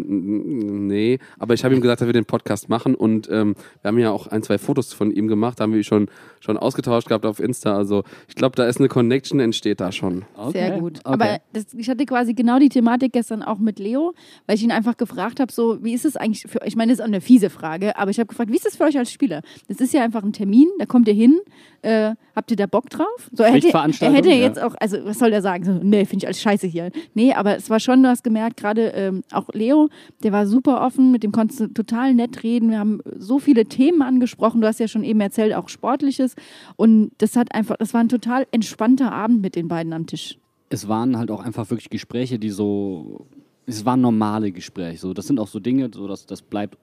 Nee, 0.95 1.19
aber 1.39 1.55
ich 1.55 1.65
habe 1.65 1.75
ihm 1.75 1.81
gesagt, 1.81 2.01
dass 2.01 2.07
wir 2.07 2.13
den 2.13 2.25
Podcast 2.25 2.69
machen 2.69 2.95
und 2.95 3.29
ähm, 3.31 3.55
wir 3.83 3.89
haben 3.89 3.99
ja 3.99 4.11
auch 4.11 4.27
ein, 4.27 4.43
zwei 4.43 4.59
Fotos 4.59 4.93
von 4.93 5.11
ihm 5.11 5.29
gemacht, 5.29 5.61
haben 5.61 5.73
wir 5.73 5.83
schon, 5.83 6.09
schon 6.41 6.57
ausgetauscht 6.57 7.09
gehabt 7.09 7.27
auf 7.27 7.41
Insta. 7.41 7.77
Also 7.77 8.05
ich 8.29 8.35
glaube, 8.35 8.57
da 8.57 8.67
ist 8.67 8.79
eine 8.79 8.89
Connection, 8.89 9.41
entsteht 9.41 9.81
da 9.81 9.93
schon. 9.93 10.25
okay. 10.37 10.53
Sehr 10.53 10.79
gut. 10.79 11.01
Okay. 11.05 11.15
Aber 11.15 11.39
das, 11.53 11.75
ich 11.75 11.89
hatte 11.89 12.05
quasi 12.07 12.35
genau 12.35 12.59
die 12.59 12.69
Thematik 12.69 13.13
gestern 13.13 13.43
auch 13.43 13.59
mit 13.59 13.79
Leo, 13.79 14.15
weil 14.47 14.57
ich 14.57 14.63
ihn 14.63 14.73
einfach 14.73 14.97
gefragt 14.97 15.41
habe, 15.41 15.53
so, 15.53 15.83
wie 15.83 15.95
ist 15.95 16.05
es 16.05 16.17
eigentlich 16.17 16.45
für 16.49 16.63
euch? 16.63 16.69
Ich 16.69 16.77
meine, 16.77 16.93
das 16.93 16.99
ist 16.99 17.03
auch 17.03 17.09
eine 17.09 17.21
fiese 17.21 17.51
Frage, 17.51 17.97
aber 17.99 18.11
ich 18.11 18.19
habe 18.19 18.27
gefragt, 18.27 18.51
wie 18.51 18.57
ist 18.57 18.67
es 18.67 18.77
für 18.77 18.85
euch 18.85 18.99
als 18.99 19.11
Spieler? 19.11 19.43
Das 19.69 19.81
ist 19.81 19.93
ja 19.93 20.03
einfach 20.03 20.23
ein 20.23 20.33
Termin, 20.33 20.69
da 20.79 20.87
kommt 20.87 21.09
ihr 21.09 21.15
hin, 21.15 21.39
äh, 21.83 22.15
habt 22.35 22.51
ihr 22.51 22.57
da 22.57 22.67
Bock 22.67 22.91
drauf? 22.91 23.31
So, 23.33 23.43
er 23.43 23.53
hätte, 23.53 23.69
er 23.69 24.13
hätte 24.13 24.31
ja. 24.31 24.35
jetzt 24.35 24.61
auch, 24.61 24.75
also 24.81 25.05
was 25.05 25.19
soll 25.19 25.31
der 25.31 25.43
sagen? 25.43 25.65
So, 25.65 25.73
nee, 25.73 26.05
finde 26.05 26.25
ich 26.25 26.27
alles 26.27 26.41
scheiße 26.41 26.67
hier. 26.67 26.91
Nee, 27.15 27.33
aber 27.33 27.57
es 27.57 27.71
war 27.71 27.81
schon, 27.81 28.03
du 28.03 28.09
hast 28.09 28.25
gemerkt, 28.25 28.57
gerade 28.57 28.89
ähm, 28.89 29.23
auch 29.45 29.55
Leo, 29.55 29.89
der 30.23 30.33
war 30.33 30.47
super 30.47 30.81
offen, 30.85 31.11
mit 31.13 31.23
dem 31.23 31.33
konntest 31.33 31.61
du 31.61 31.67
total 31.69 32.15
nett 32.15 32.43
reden. 32.43 32.71
Wir 32.71 32.79
haben 32.79 33.01
so 33.17 33.39
viele 33.39 33.67
Themen 33.67 34.03
angesprochen. 34.03 34.61
Du 34.61 34.67
hast 34.67 34.81
ja 34.81 34.89
schon 34.89 35.05
eben 35.05 35.21
erzählt, 35.21 35.55
auch 35.55 35.69
Sportliches. 35.69 36.35
Und 36.77 37.11
das 37.19 37.37
hat 37.37 37.55
einfach, 37.55 37.77
das 37.77 37.95
war 37.95 38.01
ein 38.01 38.09
total 38.09 38.47
entspannter 38.53 39.13
Abend 39.13 39.41
mit 39.43 39.57
den 39.57 39.69
beiden 39.69 39.93
am 39.93 40.07
Tisch. 40.07 40.39
es 40.71 40.89
waren 40.89 41.17
halt 41.17 41.31
auch 41.31 41.43
einfach 41.45 41.71
wirklich 41.71 41.91
Gespräche, 41.91 42.39
die 42.39 42.51
so. 42.51 43.27
Es 43.67 43.85
waren 43.85 44.01
normale 44.01 44.53
Gespräche. 44.53 44.99
So, 44.99 45.15
das 45.15 45.27
sind 45.27 45.39
auch 45.41 45.49
so 45.49 45.59
Dinge, 45.61 45.91
so 45.95 46.07
dass 46.09 46.27
das 46.27 46.43
bleibt 46.43 46.77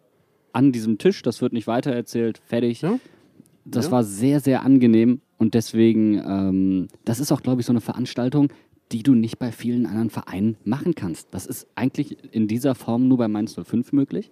an 0.54 0.72
diesem 0.72 0.98
Tisch, 0.98 1.22
das 1.22 1.42
wird 1.42 1.54
nicht 1.54 1.68
weitererzählt, 1.68 2.40
fertig. 2.46 2.82
Ja. 2.82 3.00
Das 3.66 3.86
Ja. 3.86 3.92
war 3.92 4.04
sehr, 4.04 4.40
sehr 4.40 4.64
angenehm 4.64 5.22
und 5.38 5.54
deswegen, 5.54 6.18
ähm, 6.26 6.88
das 7.06 7.20
ist 7.20 7.32
auch, 7.32 7.42
glaube 7.42 7.62
ich, 7.62 7.68
so 7.68 7.72
eine 7.74 7.82
Veranstaltung, 7.82 8.48
die 8.92 9.04
du 9.04 9.14
nicht 9.14 9.40
bei 9.40 9.52
vielen 9.52 9.86
anderen 9.86 10.10
Vereinen 10.10 10.58
machen 10.64 10.96
kannst. 10.96 11.30
Das 11.32 11.46
ist 11.46 11.68
eigentlich 11.76 12.18
in 12.34 12.48
dieser 12.48 12.76
Form 12.76 13.08
nur 13.08 13.18
bei 13.18 13.28
Mainz 13.28 13.56
05 13.56 13.94
möglich. 13.94 14.32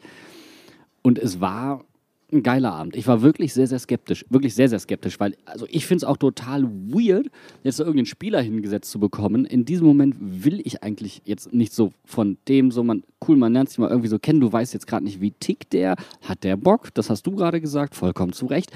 Und 1.02 1.18
es 1.18 1.40
war 1.40 1.86
ein 2.32 2.44
geiler 2.44 2.74
Abend. 2.74 2.96
Ich 2.96 3.08
war 3.08 3.22
wirklich 3.22 3.54
sehr, 3.54 3.68
sehr 3.68 3.80
skeptisch. 3.80 4.26
Wirklich 4.30 4.54
sehr, 4.54 4.70
sehr 4.70 4.80
skeptisch, 4.80 5.20
weil 5.20 5.36
also 5.46 5.66
ich 5.70 5.86
finde 5.86 6.04
es 6.04 6.04
auch 6.04 6.18
total 6.18 6.64
weird, 6.64 7.28
jetzt 7.64 7.78
so 7.78 7.84
irgendeinen 7.84 8.06
Spieler 8.06 8.42
hingesetzt 8.42 8.92
zu 8.92 9.00
bekommen. 9.00 9.46
In 9.46 9.66
diesem 9.66 9.88
Moment 9.88 10.16
will 10.20 10.62
ich 10.64 10.84
eigentlich 10.84 11.22
jetzt 11.26 11.54
nicht 11.54 11.74
so 11.74 11.92
von 12.06 12.38
dem, 12.48 12.72
so 12.72 12.84
man, 12.84 13.04
cool, 13.28 13.36
man 13.38 13.54
lernt 13.54 13.70
sich 13.70 13.80
mal 13.80 13.90
irgendwie 13.90 14.10
so 14.10 14.20
kennen, 14.20 14.42
du 14.42 14.52
weißt 14.52 14.74
jetzt 14.74 14.86
gerade 14.86 15.06
nicht, 15.06 15.22
wie 15.22 15.32
tickt 15.32 15.74
der, 15.74 15.96
hat 16.22 16.44
der 16.44 16.56
Bock, 16.58 16.94
das 16.94 17.10
hast 17.10 17.26
du 17.26 17.36
gerade 17.36 17.62
gesagt, 17.62 17.96
vollkommen 17.96 18.34
zu 18.34 18.46
Recht. 18.46 18.72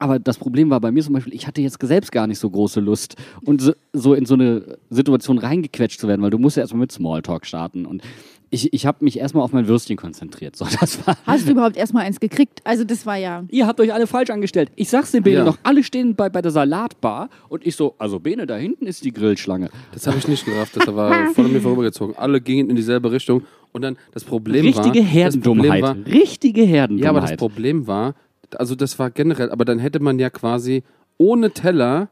Aber 0.00 0.18
das 0.20 0.38
Problem 0.38 0.70
war 0.70 0.80
bei 0.80 0.92
mir 0.92 1.02
zum 1.02 1.14
Beispiel, 1.14 1.34
ich 1.34 1.46
hatte 1.46 1.60
jetzt 1.60 1.78
selbst 1.82 2.12
gar 2.12 2.26
nicht 2.28 2.38
so 2.38 2.48
große 2.48 2.78
Lust, 2.80 3.16
und 3.44 3.60
so, 3.60 3.72
so 3.92 4.14
in 4.14 4.26
so 4.26 4.34
eine 4.34 4.78
Situation 4.90 5.38
reingequetscht 5.38 5.98
zu 6.00 6.06
werden, 6.06 6.22
weil 6.22 6.30
du 6.30 6.38
musst 6.38 6.56
ja 6.56 6.62
erstmal 6.62 6.80
mit 6.80 6.92
Smalltalk 6.92 7.44
starten. 7.46 7.84
Und 7.84 8.02
ich, 8.50 8.72
ich 8.72 8.86
habe 8.86 9.04
mich 9.04 9.18
erstmal 9.18 9.42
auf 9.42 9.52
mein 9.52 9.66
Würstchen 9.66 9.96
konzentriert. 9.96 10.54
So, 10.56 10.66
das 10.80 11.04
war, 11.06 11.16
Hast 11.26 11.48
du 11.48 11.52
überhaupt 11.52 11.76
erstmal 11.76 12.04
eins 12.06 12.20
gekriegt? 12.20 12.60
Also 12.64 12.84
das 12.84 13.06
war 13.06 13.16
ja. 13.16 13.44
Ihr 13.50 13.66
habt 13.66 13.80
euch 13.80 13.92
alle 13.92 14.06
falsch 14.06 14.30
angestellt. 14.30 14.70
Ich 14.76 14.88
sag's 14.88 15.10
den 15.10 15.22
Bene 15.24 15.38
Ja. 15.38 15.44
noch, 15.44 15.58
alle 15.64 15.82
stehen 15.82 16.14
bei, 16.14 16.28
bei 16.30 16.42
der 16.42 16.52
Salatbar 16.52 17.28
und 17.48 17.66
ich 17.66 17.74
so, 17.74 17.94
also 17.98 18.20
Bene, 18.20 18.46
da 18.46 18.56
hinten 18.56 18.86
ist 18.86 19.04
die 19.04 19.12
Grillschlange. 19.12 19.68
Das 19.92 20.06
habe 20.06 20.16
ich 20.18 20.28
nicht 20.28 20.44
gerafft, 20.44 20.76
das 20.76 20.86
war 20.94 21.26
voll 21.34 21.46
an 21.46 21.52
mir 21.52 21.60
vorübergezogen. 21.60 22.16
Alle 22.16 22.40
gingen 22.40 22.70
in 22.70 22.76
dieselbe 22.76 23.10
Richtung 23.10 23.42
und 23.72 23.82
dann 23.82 23.96
das 24.14 24.22
Problem 24.24 24.64
Richtige 24.64 25.00
war. 25.00 25.06
Herdendummheit. 25.06 25.82
Problem 25.82 26.04
war 26.06 26.12
Richtige 26.14 26.62
Herdendummheit. 26.62 27.04
ja, 27.04 27.10
aber 27.10 27.20
das 27.20 27.36
Problem 27.36 27.86
war, 27.86 28.14
also 28.56 28.74
das 28.74 28.98
war 28.98 29.10
generell, 29.10 29.50
aber 29.50 29.64
dann 29.64 29.78
hätte 29.78 30.00
man 30.00 30.18
ja 30.18 30.30
quasi 30.30 30.82
ohne 31.18 31.50
Teller 31.50 32.08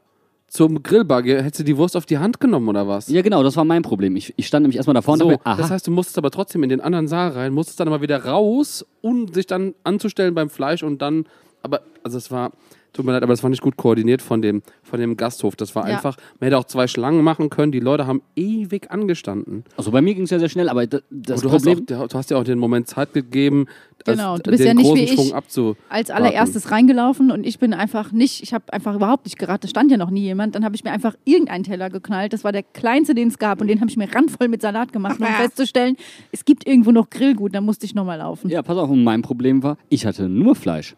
zum 0.47 0.81
Grillbagge, 0.81 1.43
hättest 1.43 1.59
du 1.59 1.63
die 1.63 1.77
Wurst 1.77 1.97
auf 1.97 2.05
die 2.05 2.19
Hand 2.19 2.39
genommen 2.39 2.69
oder 2.69 2.87
was? 2.87 3.09
Ja, 3.09 3.21
genau, 3.21 3.43
das 3.43 3.57
war 3.57 3.65
mein 3.65 3.81
Problem. 3.81 4.15
Ich, 4.15 4.33
ich 4.37 4.47
stand 4.47 4.63
nämlich 4.63 4.77
erstmal 4.77 4.93
da 4.93 5.01
vorne 5.01 5.23
So, 5.23 5.29
mir, 5.29 5.39
das 5.43 5.69
heißt, 5.69 5.85
du 5.87 5.91
musstest 5.91 6.17
aber 6.17 6.31
trotzdem 6.31 6.63
in 6.63 6.69
den 6.69 6.79
anderen 6.79 7.07
Saal 7.07 7.31
rein, 7.31 7.53
musstest 7.53 7.79
dann 7.79 7.87
aber 7.87 8.01
wieder 8.01 8.23
raus, 8.23 8.85
um 9.01 9.27
sich 9.33 9.45
dann 9.45 9.75
anzustellen 9.83 10.33
beim 10.33 10.49
Fleisch 10.49 10.83
und 10.83 11.01
dann, 11.01 11.25
aber, 11.63 11.81
also 12.03 12.17
es 12.17 12.31
war, 12.31 12.53
tut 12.97 13.05
mir 13.05 13.13
leid, 13.13 13.23
aber 13.23 13.31
das 13.33 13.41
war 13.43 13.49
nicht 13.49 13.61
gut 13.61 13.77
koordiniert 13.77 14.21
von 14.21 14.41
dem, 14.41 14.61
von 14.83 14.99
dem 14.99 15.15
Gasthof. 15.15 15.55
Das 15.55 15.73
war 15.75 15.87
Ja. 15.87 15.95
einfach, 15.95 16.17
man 16.39 16.47
hätte 16.47 16.57
auch 16.57 16.65
zwei 16.65 16.87
Schlangen 16.87 17.23
machen 17.23 17.49
können, 17.49 17.71
die 17.71 17.79
Leute 17.79 18.05
haben 18.07 18.21
ewig 18.35 18.91
angestanden. 18.91 19.63
also 19.77 19.91
bei 19.91 20.01
mir 20.01 20.13
ging 20.15 20.25
es 20.25 20.29
ja 20.31 20.39
sehr 20.39 20.49
schnell, 20.49 20.67
aber 20.69 20.85
das 20.87 21.01
du, 21.09 21.49
Problem... 21.49 21.79
hast 21.87 21.93
auch, 21.93 22.07
du 22.09 22.17
hast 22.17 22.31
ja 22.31 22.37
auch 22.37 22.43
den 22.43 22.59
Moment 22.59 22.87
Zeit 22.87 23.13
gegeben, 23.13 23.67
als- 24.05 24.17
Genau, 24.17 24.37
du 24.37 24.51
bist 24.51 24.59
den 24.61 24.67
ja 24.67 24.73
nicht 24.73 24.83
großen 24.85 24.97
wie 24.99 25.03
ich. 25.03 25.11
Schwung 25.13 25.33
abzu. 25.33 25.75
als 25.89 26.09
allererstes 26.11 26.71
reingelaufen 26.71 27.31
und 27.31 27.45
ich 27.45 27.59
bin 27.59 27.73
einfach 27.73 28.11
nicht, 28.11 28.41
ich 28.43 28.53
habe 28.53 28.71
einfach 28.73 28.95
überhaupt 28.95 29.25
nicht 29.25 29.37
geraten, 29.39 29.61
da 29.61 29.67
stand 29.67 29.91
ja 29.91 29.97
noch 29.97 30.09
nie 30.09 30.21
jemand. 30.21 30.55
Dann 30.55 30.65
habe 30.65 30.75
ich 30.75 30.83
mir 30.83 30.91
einfach 30.91 31.15
irgendeinen 31.25 31.63
Teller 31.63 31.89
geknallt. 31.89 32.33
Das 32.33 32.43
war 32.43 32.51
der 32.51 32.63
kleinste, 32.63 33.13
den 33.15 33.27
es 33.29 33.37
gab 33.37 33.61
und 33.61 33.67
den 33.67 33.79
habe 33.81 33.89
ich 33.89 33.97
mir 33.97 34.13
randvoll 34.13 34.47
mit 34.47 34.61
Salat 34.61 34.91
gemacht, 34.93 35.19
um 35.19 35.25
festzustellen, 35.25 35.95
es 36.31 36.45
gibt 36.45 36.67
irgendwo 36.67 36.91
noch 36.91 37.09
Grillgut, 37.09 37.53
da 37.53 37.61
musste 37.61 37.85
ich 37.85 37.93
nochmal 37.95 38.17
laufen. 38.19 38.49
Ja, 38.49 38.61
pass 38.63 38.77
auf, 38.77 38.89
und 38.89 39.03
mein 39.03 39.21
Problem 39.21 39.61
war, 39.63 39.77
ich 39.89 40.05
hatte 40.05 40.27
nur 40.29 40.55
Fleisch. 40.55 40.95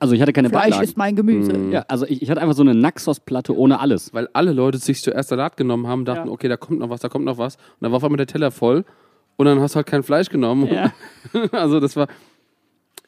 Also 0.00 0.14
ich 0.14 0.22
hatte 0.22 0.32
keine 0.32 0.48
Fleisch 0.48 0.64
Beilagen. 0.70 0.84
ist 0.84 0.96
mein 0.96 1.16
Gemüse. 1.16 1.52
Ja, 1.70 1.84
also 1.88 2.06
ich, 2.06 2.22
ich 2.22 2.30
hatte 2.30 2.40
einfach 2.40 2.54
so 2.54 2.62
eine 2.62 2.74
Naxos-Platte 2.74 3.56
ohne 3.56 3.80
alles. 3.80 4.14
Weil 4.14 4.28
alle 4.32 4.52
Leute 4.52 4.78
sich 4.78 5.02
zuerst 5.02 5.28
Salat 5.30 5.56
genommen 5.56 5.86
haben, 5.86 6.04
dachten, 6.04 6.28
Ja. 6.28 6.32
okay, 6.32 6.48
da 6.48 6.56
kommt 6.56 6.78
noch 6.78 6.90
was, 6.90 7.00
da 7.00 7.08
kommt 7.08 7.24
noch 7.24 7.38
was. 7.38 7.56
Und 7.56 7.62
dann 7.80 7.90
war 7.90 7.96
auf 7.96 8.04
einmal 8.04 8.16
der 8.16 8.26
Teller 8.26 8.50
voll 8.50 8.84
und 9.36 9.46
dann 9.46 9.60
hast 9.60 9.74
du 9.74 9.76
halt 9.76 9.86
kein 9.86 10.02
Fleisch 10.02 10.28
genommen. 10.28 10.68
Ja. 10.68 10.92
also 11.52 11.80
das 11.80 11.96
war, 11.96 12.06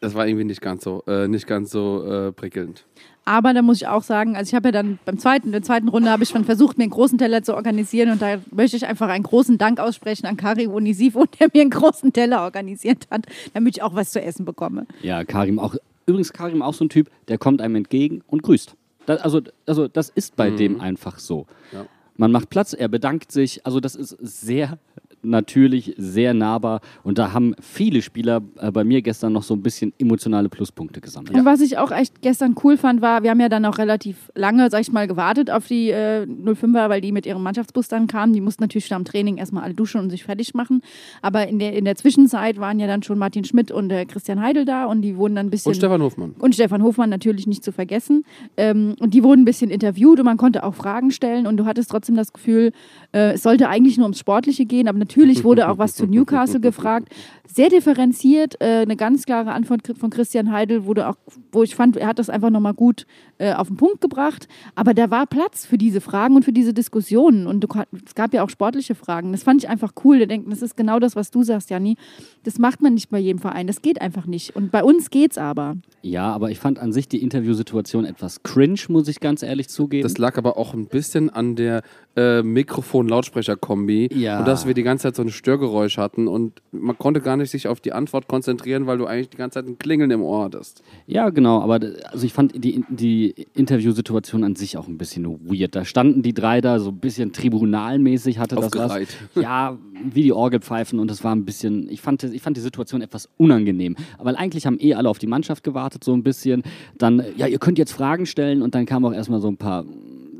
das 0.01 0.15
war 0.15 0.27
irgendwie 0.27 0.45
nicht 0.45 0.61
ganz 0.61 0.83
so, 0.83 1.03
äh, 1.07 1.29
nicht 1.29 1.47
ganz 1.47 1.71
so 1.71 2.05
äh, 2.05 2.33
prickelnd. 2.33 2.87
Aber 3.25 3.53
da 3.53 3.63
muss 3.63 3.77
ich 3.77 3.87
auch 3.87 4.03
sagen, 4.03 4.35
also 4.35 4.49
ich 4.49 4.55
habe 4.55 4.69
ja 4.69 4.73
dann 4.73 4.99
beim 5.05 5.19
zweiten, 5.19 5.47
in 5.47 5.53
der 5.53 5.63
zweiten 5.63 5.89
Runde 5.89 6.11
habe 6.11 6.23
ich 6.23 6.31
schon 6.31 6.45
versucht, 6.45 6.79
mir 6.79 6.85
einen 6.85 6.91
großen 6.91 7.19
Teller 7.19 7.43
zu 7.43 7.55
organisieren 7.55 8.11
und 8.11 8.23
da 8.23 8.39
möchte 8.51 8.77
ich 8.77 8.87
einfach 8.87 9.09
einen 9.09 9.23
großen 9.25 9.59
Dank 9.59 9.79
aussprechen 9.79 10.27
an 10.27 10.37
Kari 10.37 10.67
Unisivo, 10.67 11.27
der 11.39 11.49
mir 11.53 11.61
einen 11.61 11.71
großen 11.71 12.13
Teller 12.13 12.43
organisiert 12.43 13.07
hat, 13.11 13.27
damit 13.53 13.77
ich 13.77 13.83
auch 13.83 13.95
was 13.95 14.11
zu 14.11 14.21
essen 14.23 14.45
bekomme. 14.45 14.87
Ja, 15.03 15.23
Karim 15.25 15.59
auch. 15.59 15.77
Übrigens, 16.11 16.33
Karim 16.33 16.63
auch 16.63 16.75
so 16.75 16.85
ein 16.85 16.89
Typ, 16.89 17.11
der 17.29 17.39
kommt 17.39 17.61
einem 17.61 17.77
entgegen 17.77 18.23
und 18.27 18.43
grüßt. 18.43 18.75
Das, 19.07 19.21
also, 19.23 19.41
also, 19.67 19.89
das 19.89 20.11
ist 20.11 20.37
bei 20.37 20.51
dem 20.51 20.81
einfach 20.81 21.19
so. 21.19 21.47
Ja. 21.73 21.87
Man 22.17 22.33
macht 22.33 22.51
Platz, 22.51 22.75
er 22.75 22.89
bedankt 22.89 23.33
sich. 23.33 23.65
Also, 23.65 23.81
das 23.81 23.95
ist 23.95 24.11
sehr 24.21 24.79
natürlich, 25.23 25.95
sehr 25.97 26.35
nahbar. 26.35 26.81
Und 27.03 27.19
da 27.19 27.33
haben 27.33 27.55
viele 27.61 28.03
Spieler 28.03 28.43
äh, 28.59 28.71
bei 28.71 28.85
mir 28.85 29.03
gestern 29.03 29.33
noch 29.33 29.43
so 29.43 29.55
ein 29.55 29.63
bisschen 29.63 29.93
emotionale 29.99 30.49
Pluspunkte 30.49 31.01
gesammelt. 31.01 31.35
Und 31.35 31.45
was 31.45 31.61
ich 31.61 31.79
auch 31.79 31.91
echt 31.91 32.23
gestern 32.23 32.55
cool 32.65 32.77
fand, 32.77 33.01
war, 33.01 33.23
wir 33.23 33.31
haben 33.31 33.41
ja 33.41 33.49
dann 33.49 33.65
auch 33.65 33.79
relativ 33.79 34.31
lange, 34.35 34.71
sag 34.71 34.81
ich 34.81 34.93
mal, 34.93 35.07
gewartet 35.07 35.51
auf 35.51 35.67
die 35.67 35.91
äh, 35.91 36.27
05er, 36.27 36.89
weil 36.89 37.01
die 37.01 37.13
mit 37.13 37.27
ihrem 37.27 37.43
Mannschaftsbus 37.43 37.89
dann 37.89 38.07
kamen. 38.07 38.33
Die 38.33 38.41
mussten 38.41 38.63
natürlich 38.63 38.93
am 38.93 39.05
Training 39.05 39.37
erstmal 39.37 39.65
alle 39.65 39.75
duschen 39.75 40.01
und 40.01 40.11
sich 40.11 40.25
fertig 40.25 40.55
machen. 40.55 40.83
Aber 41.23 41.49
in 41.49 41.59
der, 41.59 41.75
in 41.75 41.85
der 41.85 41.97
Zwischenzeit 41.97 42.59
waren 42.59 42.79
ja 42.79 42.87
dann 42.87 43.03
schon 43.03 43.19
Martin 43.19 43.45
Schmidt 43.45 43.71
und 43.71 43.91
äh, 43.91 44.07
Christian 44.07 44.41
Heidel 44.41 44.65
da 44.65 44.87
und 44.87 45.03
die 45.03 45.17
wurden 45.17 45.35
dann 45.35 45.47
ein 45.47 45.51
bisschen. 45.51 45.71
Und 45.71 45.77
Stefan 45.77 46.03
Hofmann. 46.03 46.35
Und 46.39 46.55
Stefan 46.55 46.83
Hofmann 46.83 47.11
natürlich 47.11 47.47
nicht 47.47 47.65
zu 47.65 47.73
vergessen. 47.73 48.25
Ähm, 48.57 48.97
und 49.01 49.15
die 49.15 49.23
wurden 49.23 49.43
ein 49.43 49.45
bisschen 49.45 49.71
interviewt 49.71 50.19
und 50.19 50.25
man 50.25 50.37
konnte 50.37 50.65
auch 50.65 50.75
Fragen 50.75 51.11
stellen 51.11 51.47
und 51.47 51.57
du 51.57 51.67
hattest 51.67 51.91
trotzdem 51.91 52.17
das 52.17 52.33
Gefühl, 52.33 52.73
äh, 53.13 53.33
es 53.33 53.43
sollte 53.43 53.69
eigentlich 53.69 53.97
nur 53.97 54.05
ums 54.05 54.19
Sportliche 54.19 54.65
gehen, 54.65 54.89
aber 54.89 54.99
natürlich 54.99 55.45
wurde 55.45 55.69
auch 55.69 55.79
was 55.79 55.95
zu 55.95 56.07
Newcastle 56.07 56.61
gefragt. 56.61 57.09
Sehr 57.53 57.69
differenziert, 57.69 58.61
äh, 58.61 58.83
eine 58.83 58.97
ganz 58.97 59.25
klare 59.25 59.51
Antwort 59.53 59.81
von 59.99 60.11
Christian 60.11 60.53
Heidel, 60.53 60.85
wurde 60.85 61.09
auch, 61.09 61.17
wo 61.51 61.65
ich 61.65 61.75
fand, 61.75 61.97
er 61.97 62.07
hat 62.07 62.21
das 62.21 62.31
einfach 62.31 62.51
nochmal 62.51 62.75
gut 62.75 63.07
äh, 63.39 63.55
auf 63.55 63.67
den 63.67 63.77
Punkt 63.77 64.01
gebracht. 64.01 64.47
Aber 64.77 64.95
da 64.95 65.11
war 65.11 65.27
Platz 65.27 65.67
für 65.67 65.77
diese 65.77 66.01
Fragen 66.01 66.37
und 66.37 66.45
für 66.45 66.53
diese 66.53 66.73
Diskussionen. 66.73 67.49
Und 67.49 67.61
du, 67.61 67.69
es 68.07 68.15
gab 68.15 68.33
ja 68.35 68.45
auch 68.45 68.51
sportliche 68.51 68.95
Fragen. 68.95 69.33
Das 69.33 69.43
fand 69.43 69.65
ich 69.65 69.69
einfach 69.69 69.95
cool. 70.05 70.21
Da 70.21 70.27
denken, 70.27 70.51
das 70.51 70.63
ist 70.63 70.77
genau 70.77 71.01
das, 71.01 71.17
was 71.17 71.33
du 71.33 71.43
sagst, 71.43 71.71
Janni. 71.71 71.97
Das 72.45 72.59
macht 72.59 72.83
man 72.83 72.95
nicht 72.95 73.11
bei 73.11 73.19
jedem 73.19 73.41
Verein. 73.41 73.67
Das 73.67 73.83
geht 73.83 74.01
einfach 74.01 74.27
nicht. 74.27 74.55
Und 74.55 74.71
bei 74.71 74.85
uns 74.85 75.11
geht's 75.11 75.37
aber. 75.37 75.77
Ja, 76.03 76.33
aber 76.33 76.51
ich 76.51 76.59
fand 76.61 76.79
an 76.79 76.93
sich 76.93 77.09
die 77.09 77.21
Interviewsituation 77.21 78.05
etwas 78.05 78.43
cringe, 78.45 78.81
muss 78.89 79.09
ich 79.09 79.19
ganz 79.19 79.43
ehrlich 79.43 79.69
zugeben. 79.69 80.03
Das 80.03 80.19
lag 80.19 80.39
aber 80.39 80.57
auch 80.57 80.73
ein 80.73 80.87
bisschen 80.87 81.31
an 81.31 81.57
der 81.57 81.83
äh, 82.17 82.43
Mikrofon-Lautsprecher-Kombi. 82.43 84.11
Ja. 84.15 84.41
Und 84.41 84.49
dass 84.49 84.67
wir 84.67 84.75
die 84.75 84.83
ganze 84.83 85.05
Zeit 85.05 85.17
so 85.17 85.23
ein 85.23 85.31
Störgeräusch 85.31 85.99
hatten 85.99 86.29
und 86.29 86.61
man 86.73 86.97
konnte 86.97 87.21
gar 87.21 87.37
nicht 87.37 87.40
sich 87.49 87.69
auf 87.69 87.81
die 87.81 87.93
Antwort 87.93 88.29
konzentrieren, 88.29 88.87
weil 88.87 88.99
du 88.99 89.07
eigentlich 89.07 89.31
die 89.31 89.37
ganze 89.37 89.55
Zeit 89.55 89.67
ein 89.67 89.79
Klingeln 89.79 90.11
im 90.11 90.23
Ohr 90.23 90.45
hattest. 90.45 90.83
Ja, 91.07 91.31
genau, 91.31 91.61
aber 91.61 91.81
also 92.11 92.27
ich 92.27 92.33
fand 92.33 92.63
die, 92.63 92.85
die 92.89 93.35
Interviewsituation 93.55 94.45
an 94.45 94.57
sich 94.57 94.77
auch 94.77 94.89
ein 94.89 94.99
bisschen 94.99 95.25
weird. 95.49 95.75
Da 95.75 95.85
standen 95.85 96.23
die 96.23 96.35
drei 96.35 96.61
da 96.61 96.79
so 96.79 96.91
ein 96.91 96.99
bisschen 96.99 97.33
tribunalmäßig, 97.33 98.39
hatte 98.39 98.57
das 98.57 98.71
was. 98.75 98.91
Ja, 99.35 99.79
wie 100.03 100.23
die 100.23 100.33
Orgelpfeifen 100.33 100.99
und 100.99 101.11
es 101.11 101.25
war 101.25 101.35
ein 101.35 101.45
bisschen, 101.45 101.89
ich 101.89 102.01
fand, 102.01 102.23
ich 102.23 102.43
fand 102.43 102.57
die 102.57 102.61
Situation 102.61 103.03
etwas 103.03 103.29
unangenehm. 103.37 103.97
Weil 104.19 104.37
eigentlich 104.37 104.67
haben 104.67 104.79
eh 104.81 104.95
alle 104.95 105.09
auf 105.09 105.19
die 105.19 105.27
Mannschaft 105.27 105.65
gewartet, 105.65 106.05
so 106.05 106.13
ein 106.13 106.23
bisschen. 106.23 106.63
Dann, 106.99 107.23
ja, 107.37 107.47
ihr 107.47 107.59
könnt 107.59 107.79
jetzt 107.79 107.93
Fragen 107.93 108.27
stellen 108.27 108.63
und 108.63 108.75
dann 108.75 108.87
kamen 108.87 109.07
auch 109.07 109.13
erstmal 109.13 109.41
so 109.41 109.49
ein 109.49 109.57
paar 109.57 109.85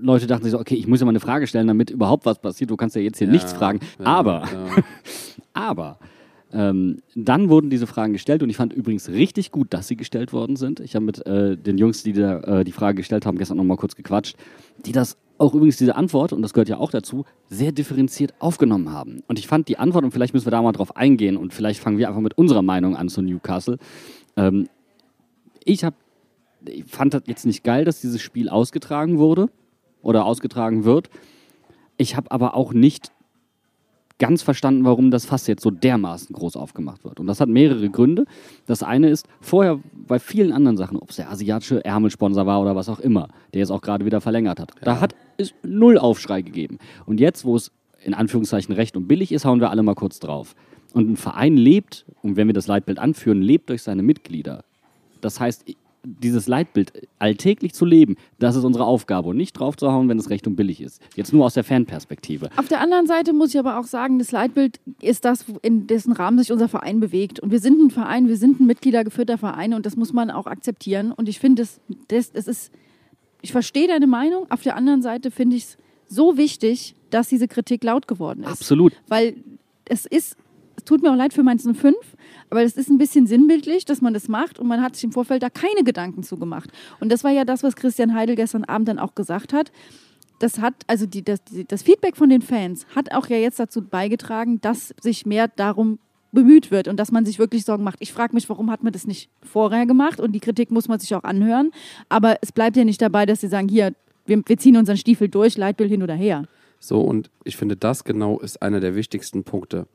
Leute, 0.01 0.27
dachten 0.27 0.45
sich 0.45 0.53
so, 0.53 0.59
okay, 0.59 0.75
ich 0.75 0.87
muss 0.87 1.01
ja 1.01 1.07
mal 1.07 1.11
eine 1.11 1.21
Frage 1.21 1.47
stellen, 1.47 1.67
damit 1.67 1.91
überhaupt 1.91 2.27
was 2.27 2.41
passiert. 2.41 2.71
Du 2.71 2.77
kannst 2.77 2.97
ja 2.97 3.03
jetzt 3.03 3.19
hier 3.19 3.29
nichts 3.29 3.53
fragen. 3.53 3.81
ja, 3.99 4.07
aber, 4.07 4.45
ja. 4.53 4.83
aber 5.53 5.99
ähm, 6.53 7.03
dann 7.15 7.49
wurden 7.49 7.71
diese 7.71 7.87
Fragen 7.87 8.13
gestellt 8.13 8.43
und 8.43 8.51
ich 8.51 8.57
fand 8.57 8.73
übrigens 8.73 9.09
richtig 9.09 9.53
gut, 9.53 9.73
dass 9.73 9.89
sie 9.89 9.97
gestellt 9.97 10.33
worden 10.33 10.57
sind. 10.57 10.81
Ich 10.81 10.95
habe 10.95 11.05
mit 11.05 11.25
äh, 11.27 11.57
den 11.57 11.79
Jungs, 11.79 12.03
die 12.03 12.13
da, 12.13 12.41
äh, 12.41 12.65
die 12.65 12.73
Frage 12.73 12.97
gestellt 12.97 13.25
haben, 13.25 13.39
gestern 13.39 13.57
nochmal 13.57 13.77
kurz 13.77 13.95
gequatscht, 13.95 14.37
die 14.85 14.93
das 14.93 15.17
auch 15.39 15.55
übrigens 15.55 15.79
diese 15.79 15.97
Antwort, 15.97 16.33
und 16.35 16.43
das 16.43 16.53
gehört 16.53 16.69
ja 16.69 16.77
auch 16.77 16.91
dazu, 16.91 17.25
sehr 17.49 17.73
differenziert 17.73 18.35
aufgenommen 18.41 18.93
haben. 18.93 19.23
Und 19.27 19.39
ich 19.39 19.47
fand 19.47 19.69
die 19.69 19.79
Antwort, 19.79 20.05
und 20.05 20.11
vielleicht 20.11 20.35
müssen 20.35 20.47
wir 20.47 20.51
da 20.51 20.61
mal 20.61 20.73
drauf 20.73 20.97
eingehen, 20.97 21.39
und 21.39 21.55
vielleicht 21.55 21.81
fangen 21.81 21.97
wir 21.97 22.09
einfach 22.09 22.21
mit 22.21 22.37
unserer 22.37 22.63
Meinung 22.63 22.95
an 22.95 23.09
zu 23.09 23.23
Newcastle. 23.23 23.79
Ähm, 24.37 24.69
ich, 25.65 25.83
hab, 25.83 25.95
ich 26.67 26.85
fand 26.85 27.15
das 27.15 27.23
jetzt 27.27 27.47
nicht 27.47 27.65
geil, 27.65 27.87
dass 27.87 28.03
dieses 28.03 28.21
Spiel 28.21 28.51
ausgetragen 28.51 29.19
wurde 29.19 29.49
oder 30.03 30.27
ausgetragen 30.27 30.85
wird. 30.85 31.09
Ich 31.97 32.17
habe 32.17 32.31
aber 32.31 32.55
auch 32.55 32.75
nicht 32.75 33.11
ganz 34.21 34.43
verstanden, 34.43 34.85
warum 34.85 35.11
das 35.11 35.25
Fass 35.25 35.49
jetzt 35.49 35.63
so 35.63 35.73
dermaßen 35.73 36.33
groß 36.33 36.55
aufgemacht 36.55 37.03
wird. 37.05 37.19
Und 37.19 37.27
das 37.27 37.41
hat 37.41 37.49
mehrere 37.49 37.91
Gründe. 37.91 38.27
Das 38.67 38.85
eine 38.85 39.09
ist, 39.09 39.27
vorher 39.41 39.81
bei 40.07 40.21
vielen 40.21 40.53
anderen 40.53 40.77
Sachen, 40.77 40.99
ob 40.99 41.11
es 41.11 41.17
der 41.17 41.31
asiatische 41.31 41.85
Ärmelsponsor 41.85 42.47
war 42.47 42.61
oder 42.61 42.77
was 42.77 42.89
auch 42.89 43.01
immer, 43.01 43.29
der 43.53 43.61
jetzt 43.61 43.71
auch 43.71 43.81
gerade 43.81 44.05
wieder 44.05 44.21
verlängert 44.21 44.61
hat, 44.61 44.73
da 44.83 45.01
hat 45.01 45.17
es 45.39 45.53
null 45.65 45.99
Aufschrei 45.99 46.43
gegeben. 46.43 46.79
Und 47.07 47.19
jetzt, 47.19 47.45
wo 47.45 47.57
es 47.57 47.73
in 48.05 48.15
Anführungszeichen 48.15 48.75
recht 48.75 48.97
und 48.97 49.09
billig 49.09 49.33
ist, 49.33 49.45
hauen 49.45 49.61
wir 49.61 49.71
alle 49.71 49.83
mal 49.83 49.95
kurz 49.95 50.21
drauf. 50.21 50.55
Und 50.93 51.11
ein 51.11 51.17
Verein 51.17 51.57
lebt, 51.57 52.05
und 52.23 52.37
wenn 52.37 52.47
wir 52.47 52.55
das 52.55 52.67
Leitbild 52.67 52.99
anführen, 52.99 53.43
lebt 53.43 53.71
durch 53.71 53.83
seine 53.83 54.03
Mitglieder. 54.03 54.65
Das 55.21 55.41
heißt, 55.41 55.65
dieses 56.03 56.49
Leitbild 56.49 56.93
alltäglich 57.19 57.75
zu 57.75 57.85
leben, 57.85 58.17
das 58.39 58.57
ist 58.57 58.65
unsere 58.65 58.85
Aufgabe 58.85 59.29
und 59.29 59.37
nicht 59.37 59.53
drauf 59.53 59.77
zu 59.77 59.91
hauen, 59.93 60.09
wenn 60.09 60.19
es 60.19 60.31
recht 60.31 60.47
und 60.47 60.57
billig 60.57 60.81
ist. 60.81 61.03
Jetzt 61.15 61.33
nur 61.33 61.45
aus 61.45 61.55
der 61.55 61.65
Fanperspektive. 61.65 62.51
Auf 62.57 62.69
der 62.69 62.81
anderen 62.81 63.07
Seite 63.07 63.33
muss 63.33 63.51
ich 63.55 63.59
aber 63.59 63.79
auch 63.79 63.85
sagen, 63.85 64.19
das 64.19 64.33
Leitbild 64.33 64.81
ist 65.01 65.25
das, 65.25 65.45
in 65.63 65.87
dessen 65.87 66.13
Rahmen 66.13 66.39
sich 66.39 66.53
unser 66.53 66.69
Verein 66.69 67.01
bewegt. 67.01 67.41
Und 67.41 67.51
wir 67.51 67.61
sind 67.61 67.81
ein 67.81 67.91
Verein, 67.91 68.29
wir 68.29 68.37
sind 68.37 68.61
ein 68.61 68.67
mitgliedergeführter 68.67 69.39
Verein 69.39 69.75
und 69.75 69.87
das 69.87 69.97
muss 69.97 70.13
man 70.13 70.31
auch 70.31 70.47
akzeptieren. 70.47 71.13
Und 71.13 71.29
ich 71.29 71.39
finde, 71.39 71.63
das, 71.63 71.81
das, 72.09 72.33
das 72.33 72.47
ist, 72.47 72.73
ich 73.43 73.53
verstehe 73.53 73.89
deine 73.89 74.07
Meinung. 74.07 74.47
Auf 74.51 74.63
der 74.63 74.77
anderen 74.77 75.03
Seite 75.03 75.31
finde 75.31 75.57
ich 75.57 75.65
es 75.65 75.77
so 76.09 76.37
wichtig, 76.37 76.95
dass 77.11 77.29
diese 77.29 77.49
Kritik 77.49 77.85
laut 77.85 78.09
geworden 78.09 78.43
ist. 78.43 78.51
Absolut. 78.51 78.93
Weil 79.09 79.37
es 79.85 80.07
ist, 80.07 80.37
tut 80.91 81.03
mir 81.03 81.13
auch 81.13 81.17
leid 81.17 81.33
für 81.33 81.45
Mainz 81.45 81.63
05, 81.63 81.95
aber 82.51 82.65
es 82.65 82.77
ist 82.77 82.91
ein 82.91 82.99
bisschen 82.99 83.29
sinnbildlich, 83.29 83.85
dass 83.85 84.01
man 84.01 84.13
das 84.13 84.27
macht 84.27 84.59
und 84.59 84.67
man 84.67 84.83
hat 84.83 84.97
sich 84.97 85.05
im 85.05 85.13
Vorfeld 85.13 85.41
da 85.41 85.49
keine 85.49 85.85
Gedanken 85.85 86.25
zu 86.25 86.37
gemacht. 86.37 86.69
Und 86.99 87.13
das 87.13 87.23
war 87.23 87.31
ja 87.31 87.45
das, 87.45 87.63
was 87.63 87.77
Christian 87.77 88.13
Heidel 88.13 88.35
gestern 88.35 88.65
Abend 88.65 88.89
dann 88.89 88.99
auch 88.99 89.15
gesagt 89.15 89.53
hat. 89.53 89.71
Das 90.41 90.59
hat, 90.59 90.75
also 90.89 91.07
die, 91.07 91.23
das, 91.23 91.45
die, 91.45 91.65
das 91.65 91.85
Feedback 91.85 92.17
von 92.17 92.29
den 92.29 92.43
Fans 92.43 92.87
hat 92.97 93.13
auch 93.13 93.29
ja 93.29 93.37
jetzt 93.37 93.61
dazu 93.61 93.83
beigetragen, 93.83 94.61
dass 94.63 94.93
sich 95.01 95.27
mehr 95.27 95.47
darum 95.47 96.01
bemüht 96.33 96.73
wird 96.73 96.89
und 96.89 96.97
dass 96.97 97.13
man 97.13 97.25
sich 97.25 97.39
wirklich 97.39 97.65
Sorgen 97.65 97.85
macht. 97.85 97.99
Ich 98.01 98.13
frage 98.13 98.35
mich, 98.35 98.49
warum 98.49 98.69
hat 98.69 98.83
man 98.83 98.93
das 98.93 99.07
nicht 99.07 99.31
vorher 99.45 99.87
gemacht? 99.87 100.19
Und 100.19 100.33
die 100.33 100.41
Kritik 100.41 100.73
muss 100.73 100.89
man 100.89 100.99
sich 100.99 101.15
auch 101.15 101.23
anhören. 101.23 101.71
Aber 102.09 102.39
es 102.41 102.51
bleibt 102.51 102.77
ja 102.77 102.85
nicht 102.85 103.01
dabei, 103.01 103.27
dass 103.27 103.43
sie 103.43 103.49
sagen, 103.49 103.69
hier, 103.69 103.95
wir, 104.27 104.43
wir 104.45 104.59
ziehen 104.59 104.77
unseren 104.77 104.97
Stiefel 104.97 105.29
durch, 105.29 105.57
Leitbild 105.57 105.91
hin 105.91 106.03
oder 106.03 106.15
her. 106.15 106.47
So, 106.81 107.01
und 107.01 107.31
ich 107.45 107.57
finde, 107.57 107.77
das 107.77 108.03
genau 108.03 108.41
ist 108.41 108.61
einer 108.61 108.81
der 108.81 108.97
wichtigsten 108.97 109.45
Punkte. 109.45 109.87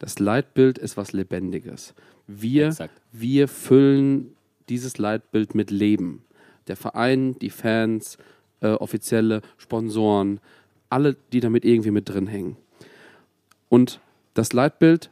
Das 0.00 0.18
Leitbild 0.18 0.78
ist 0.78 0.96
was 0.96 1.12
Lebendiges. 1.12 1.94
Wir, 2.26 2.68
Exakt. 2.68 3.00
wir 3.12 3.46
füllen 3.46 4.34
dieses 4.68 4.98
Leitbild 4.98 5.54
mit 5.54 5.70
Leben. 5.70 6.24
Der 6.68 6.76
Verein, 6.76 7.38
die 7.38 7.50
Fans, 7.50 8.16
äh, 8.60 8.68
offizielle 8.70 9.42
Sponsoren, 9.58 10.40
alle, 10.88 11.16
die 11.32 11.40
damit 11.40 11.64
irgendwie 11.64 11.90
mit 11.90 12.08
drin 12.08 12.26
hängen. 12.26 12.56
Und 13.68 14.00
das 14.34 14.52
Leitbild, 14.54 15.10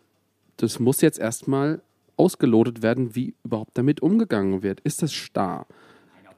das 0.57 0.81
muss 0.81 1.03
jetzt 1.03 1.19
erstmal 1.19 1.83
ausgelotet 2.17 2.83
werden, 2.83 3.15
wie 3.15 3.35
überhaupt 3.45 3.77
damit 3.77 4.01
umgegangen 4.01 4.63
wird. 4.63 4.81
Ist 4.81 5.03
das 5.03 5.13
starr? 5.13 5.67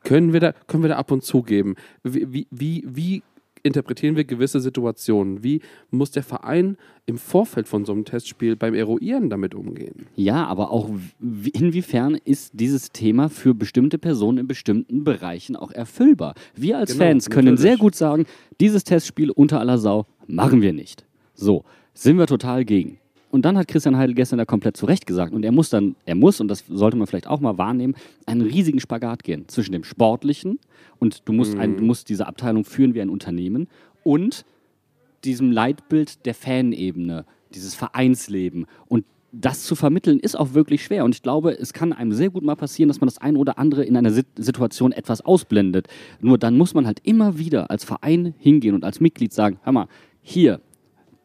können 0.03 0.33
wir 0.33 0.41
da, 0.41 0.53
können 0.67 0.83
wir 0.83 0.89
da 0.89 0.97
ab 0.97 1.11
und 1.11 1.23
zu 1.25 1.43
geben? 1.43 1.77
Wie, 2.03 2.33
wie, 2.33 2.47
wie, 2.51 2.85
wie 2.87 3.23
interpretieren 3.63 4.17
wir 4.17 4.25
gewisse 4.25 4.61
Situationen? 4.61 5.43
Wie 5.43 5.61
muss 5.91 6.11
der 6.11 6.23
Verein 6.23 6.77
im 7.07 7.19
Vorfeld 7.19 7.67
von 7.67 7.85
so 7.85 7.93
einem 7.93 8.05
Testspiel 8.05 8.57
beim 8.57 8.75
Eruieren 8.75 9.31
damit 9.31 9.55
umgehen? 9.55 10.07
Ja, 10.17 10.47
aber 10.47 10.71
auch 10.71 10.89
inwiefern 11.53 12.15
ist 12.25 12.53
dieses 12.55 12.93
Thema 12.93 13.29
für 13.29 13.55
bestimmte 13.55 13.99
Personen 13.99 14.39
in 14.39 14.47
bestimmten 14.47 15.03
Bereichen 15.05 15.57
auch 15.57 15.73
erfüllbar? 15.73 16.35
Wir 16.55 16.79
als 16.79 16.93
Genau, 16.93 17.05
Fans 17.05 17.29
können 17.31 17.55
natürlich. 17.55 17.61
sehr 17.61 17.77
gut 17.79 17.95
sagen, 17.95 18.27
dieses 18.61 18.85
Testspiel 18.85 19.31
unter 19.31 19.59
aller 19.61 19.79
Sau 19.79 20.07
machen 20.27 20.63
wir 20.63 20.73
nicht. 20.73 21.05
So, 21.35 21.65
sind 21.95 22.19
wir 22.19 22.27
total 22.27 22.65
gegen. 22.65 23.00
Und 23.31 23.45
dann 23.45 23.57
hat 23.57 23.69
Christian 23.69 23.97
Heidel 23.97 24.15
gestern 24.15 24.39
da 24.39 24.45
komplett 24.45 24.77
zu 24.77 24.87
Recht 24.87 25.07
gesagt. 25.07 25.33
Und 25.33 25.45
er 25.45 25.53
muss 25.53 25.71
dann, 25.71 25.95
er 26.05 26.17
muss, 26.17 26.41
und 26.41 26.49
das 26.49 26.65
sollte 26.69 26.97
man 26.97 27.07
vielleicht 27.07 27.29
auch 27.29 27.41
mal 27.41 27.59
wahrnehmen, 27.59 27.95
einen 28.27 28.43
riesigen 28.43 28.81
Spagat 28.81 29.23
gehen 29.23 29.45
zwischen 29.49 29.73
dem 29.73 29.85
Sportlichen 29.85 30.59
und 30.99 31.29
du 31.29 31.33
musst, 31.33 31.57
ein, 31.57 31.77
du 31.77 31.85
musst 31.85 32.09
diese 32.09 32.27
Abteilung 32.27 32.65
führen 32.65 32.95
wie 32.95 33.01
ein 33.01 33.09
Unternehmen 33.09 33.69
und 34.03 34.45
diesem 35.25 35.53
Leitbild 35.53 36.27
der 36.27 36.35
Fanebene, 36.35 37.25
dieses 37.55 37.75
Vereinsleben. 37.75 38.67
Und 38.89 39.05
das 39.33 39.65
zu 39.65 39.77
vermitteln 39.77 40.19
ist 40.19 40.37
auch 40.37 40.55
wirklich 40.55 40.83
schwer. 40.83 41.05
Und 41.05 41.15
ich 41.15 41.23
glaube, 41.23 41.53
es 41.53 41.73
kann 41.73 41.93
einem 41.93 42.13
sehr 42.13 42.31
gut 42.31 42.43
mal 42.43 42.57
passieren, 42.57 42.89
dass 42.89 43.01
man 43.01 43.07
das 43.07 43.19
eine 43.19 43.39
oder 43.39 43.59
andere 43.59 43.85
in 43.85 43.97
einer 43.97 44.11
Sit 44.11 44.27
Situation 44.37 44.93
etwas 44.93 45.21
ausblendet. 45.21 45.87
Nur 46.21 46.39
dann 46.39 46.57
muss 46.57 46.75
man 46.75 46.87
halt 46.87 47.01
immer 47.05 47.39
wieder 47.39 47.71
als 47.71 47.85
Verein 47.85 48.35
hingehen 48.39 48.75
und 48.75 48.85
als 48.85 49.01
Mitglied 49.01 49.33
sagen, 49.33 49.61
hör 49.63 49.73
mal, 49.73 49.87
hier, 50.23 50.61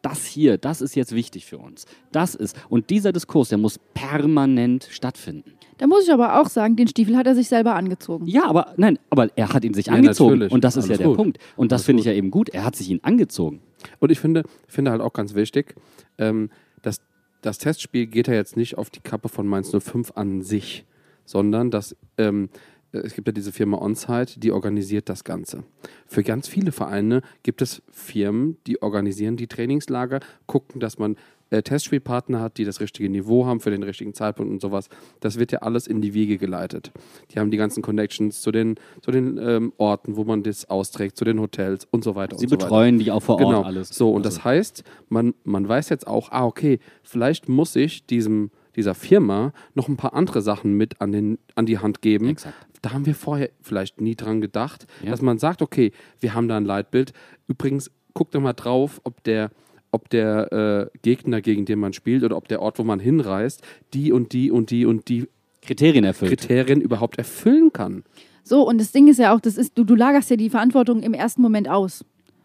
das 0.08 0.24
hier, 0.24 0.58
das 0.58 0.80
ist 0.80 0.94
jetzt 0.94 1.14
wichtig 1.14 1.46
für 1.46 1.58
uns. 1.58 1.84
Das 2.12 2.34
ist. 2.34 2.56
Und 2.68 2.90
dieser 2.90 3.12
Diskurs, 3.12 3.48
der 3.48 3.58
muss 3.58 3.78
permanent 3.94 4.88
stattfinden. 4.90 5.52
Da 5.78 5.86
muss 5.86 6.04
ich 6.04 6.12
aber 6.12 6.40
auch 6.40 6.48
sagen, 6.48 6.76
den 6.76 6.88
Stiefel 6.88 7.16
hat 7.16 7.26
er 7.26 7.34
sich 7.34 7.48
selber 7.48 7.74
angezogen. 7.74 8.26
Ja, 8.26 8.46
aber 8.46 8.72
nein, 8.76 8.98
aber 9.10 9.28
er 9.36 9.52
hat 9.52 9.64
ihn 9.64 9.74
sich 9.74 9.86
Ja, 9.86 9.92
angezogen. 9.94 10.32
natürlich. 10.32 10.52
Und 10.52 10.64
das 10.64 10.76
ist 10.76 10.84
Alles 10.84 10.90
ja 10.90 10.96
der 10.98 11.06
gut. 11.08 11.16
Punkt. 11.16 11.38
Und 11.56 11.72
das 11.72 11.84
finde 11.84 12.00
ich 12.00 12.06
ja 12.06 12.12
eben 12.12 12.30
gut. 12.30 12.48
Er 12.50 12.64
hat 12.64 12.76
sich 12.76 12.88
ihn 12.90 13.00
angezogen. 13.02 13.60
Und 13.98 14.10
ich 14.10 14.18
finde, 14.18 14.44
finde 14.66 14.90
halt 14.90 15.00
auch 15.02 15.12
ganz 15.12 15.34
wichtig, 15.34 15.74
ähm, 16.18 16.50
dass 16.82 17.00
das 17.42 17.58
Testspiel 17.58 18.06
geht 18.06 18.28
ja 18.28 18.34
jetzt 18.34 18.56
nicht 18.56 18.78
auf 18.78 18.90
die 18.90 19.00
Kappe 19.00 19.28
von 19.28 19.46
Mainz 19.46 19.70
05 19.70 20.12
an 20.14 20.42
sich, 20.42 20.84
sondern 21.24 21.70
dass 21.70 21.94
ähm, 22.16 22.48
es 22.92 23.14
gibt 23.14 23.26
ja 23.28 23.32
diese 23.32 23.52
Firma 23.52 23.78
Onsite, 23.78 24.38
die 24.40 24.52
organisiert 24.52 25.08
das 25.08 25.24
Ganze. 25.24 25.64
Für 26.06 26.22
ganz 26.22 26.48
viele 26.48 26.72
Vereine 26.72 27.22
gibt 27.42 27.60
es 27.62 27.82
Firmen, 27.90 28.56
die 28.66 28.80
organisieren 28.82 29.36
die 29.36 29.46
Trainingslager, 29.48 30.20
gucken, 30.46 30.80
dass 30.80 30.98
man 30.98 31.16
äh, 31.50 31.62
Testspielpartner 31.62 32.40
hat, 32.40 32.58
die 32.58 32.64
das 32.64 32.80
richtige 32.80 33.08
Niveau 33.08 33.46
haben 33.46 33.60
für 33.60 33.70
den 33.70 33.84
richtigen 33.84 34.14
Zeitpunkt 34.14 34.50
und 34.50 34.60
sowas. 34.60 34.88
Das 35.20 35.38
wird 35.38 35.52
ja 35.52 35.60
alles 35.60 35.86
in 35.86 36.00
die 36.00 36.12
Wege 36.12 36.38
geleitet. 36.38 36.90
Die 37.30 37.38
haben 37.38 37.52
die 37.52 37.56
ganzen 37.56 37.82
Connections 37.84 38.40
zu 38.42 38.50
den, 38.50 38.74
zu 39.02 39.12
den 39.12 39.38
ähm, 39.38 39.72
Orten, 39.76 40.16
wo 40.16 40.24
man 40.24 40.42
das 40.42 40.68
austrägt, 40.68 41.16
zu 41.16 41.24
den 41.24 41.38
Hotels 41.40 41.86
und 41.92 42.02
so 42.02 42.16
weiter 42.16 42.36
Sie 42.36 42.46
und 42.46 42.50
so 42.50 42.56
weiter. 42.56 42.64
betreuen 42.66 42.98
die 42.98 43.12
auch 43.12 43.22
vor 43.22 43.36
Genau. 43.36 43.58
Ort 43.58 43.66
alles. 43.66 43.88
So, 43.90 44.10
und 44.10 44.26
Also- 44.26 44.38
das 44.38 44.44
heißt, 44.44 44.84
man, 45.08 45.34
man 45.44 45.68
weiß 45.68 45.88
jetzt 45.90 46.06
auch, 46.08 46.32
ah, 46.32 46.44
okay, 46.46 46.80
vielleicht 47.04 47.48
muss 47.48 47.76
ich 47.76 48.04
diesem, 48.06 48.50
dieser 48.76 48.94
Firma 48.94 49.52
noch 49.74 49.88
ein 49.88 49.96
paar 49.96 50.14
andere 50.14 50.42
Sachen 50.42 50.74
mit 50.74 51.00
an, 51.00 51.12
den, 51.12 51.38
an 51.54 51.66
die 51.66 51.78
Hand 51.78 52.02
geben. 52.02 52.28
Exakt. 52.28 52.54
Da 52.82 52.92
haben 52.92 53.06
wir 53.06 53.14
vorher 53.14 53.50
vielleicht 53.60 54.00
nie 54.00 54.14
dran 54.14 54.40
gedacht, 54.40 54.86
Ja. 55.02 55.10
dass 55.10 55.22
man 55.22 55.38
sagt, 55.38 55.62
okay, 55.62 55.92
wir 56.20 56.34
haben 56.34 56.46
da 56.48 56.56
ein 56.56 56.64
Leitbild. 56.64 57.12
Übrigens, 57.48 57.90
guck 58.14 58.30
doch 58.30 58.40
mal 58.40 58.52
drauf, 58.52 59.00
ob 59.04 59.22
der, 59.24 59.50
ob 59.90 60.08
der 60.10 60.52
äh, 60.92 60.98
Gegner, 61.02 61.40
gegen 61.40 61.64
den 61.64 61.78
man 61.78 61.92
spielt, 61.92 62.22
oder 62.22 62.36
ob 62.36 62.48
der 62.48 62.60
Ort, 62.62 62.78
wo 62.78 62.84
man 62.84 63.00
hinreist, 63.00 63.62
die 63.94 64.12
und 64.12 64.32
die 64.32 64.50
und 64.50 64.70
die 64.70 64.86
und 64.86 65.08
die 65.08 65.26
Kriterien 65.62 66.04
erfüllt. 66.04 66.30
Kriterien 66.38 66.80
überhaupt 66.80 67.18
erfüllen 67.18 67.72
kann. 67.72 68.04
So, 68.44 68.66
und 68.68 68.78
das 68.80 68.92
Ding 68.92 69.08
ist 69.08 69.18
ja 69.18 69.34
auch, 69.34 69.40
das 69.40 69.56
ist, 69.56 69.76
du, 69.76 69.82
du 69.82 69.96
lagerst 69.96 70.30
ja 70.30 70.36
die 70.36 70.50
Verantwortung 70.50 71.02
im 71.02 71.14
ersten 71.14 71.42
Moment 71.42 71.68
aus. 71.68 72.04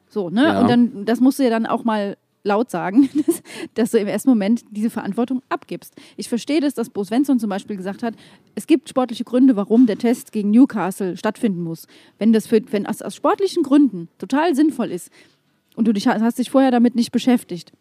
So, 0.10 0.30
ne? 0.32 0.44
Ja. 0.46 0.62
Und 0.62 0.70
dann, 0.70 1.06
das 1.06 1.20
musst 1.20 1.38
du 1.38 1.44
ja 1.44 1.50
dann 1.52 1.68
auch 1.68 1.84
mal 1.84 2.18
laut 2.44 2.70
sagen, 2.70 3.10
dass, 3.26 3.44
dass 3.74 3.92
du 3.92 3.98
im 3.98 4.08
ersten 4.08 4.30
Moment 4.30 4.64
diese 4.72 4.90
Verantwortung 4.90 5.42
abgibst. 5.50 5.96
Ich 6.18 6.30
verstehe 6.30 6.62
das, 6.62 6.74
dass 6.74 6.90
Bo 6.90 7.04
Svensson 7.04 7.40
zum 7.40 7.50
Beispiel 7.50 7.78
gesagt 7.78 8.04
hat, 8.04 8.16
es 8.56 8.68
gibt 8.68 8.90
sportliche 8.90 9.24
Gründe, 9.24 9.56
warum 9.56 9.86
der 9.86 9.98
Test 9.98 10.32
gegen 10.32 10.52
Newcastle 10.52 11.18
stattfinden 11.18 11.62
muss. 11.62 11.88
Wenn 12.18 12.34
das 12.34 12.48
für, 12.48 12.62
wenn 12.72 12.86
aus, 12.86 13.02
aus 13.02 13.16
sportlichen 13.16 13.64
Gründen 13.64 14.10
total 14.18 14.56
sinnvoll 14.56 14.92
ist 14.92 15.12
und 15.76 15.88
du 15.88 15.94
dich, 15.94 16.08
hast 16.08 16.40
dich 16.40 16.50
vorher 16.50 16.72
damit 16.72 16.96
nicht 16.96 17.12
beschäftigt, 17.12 17.72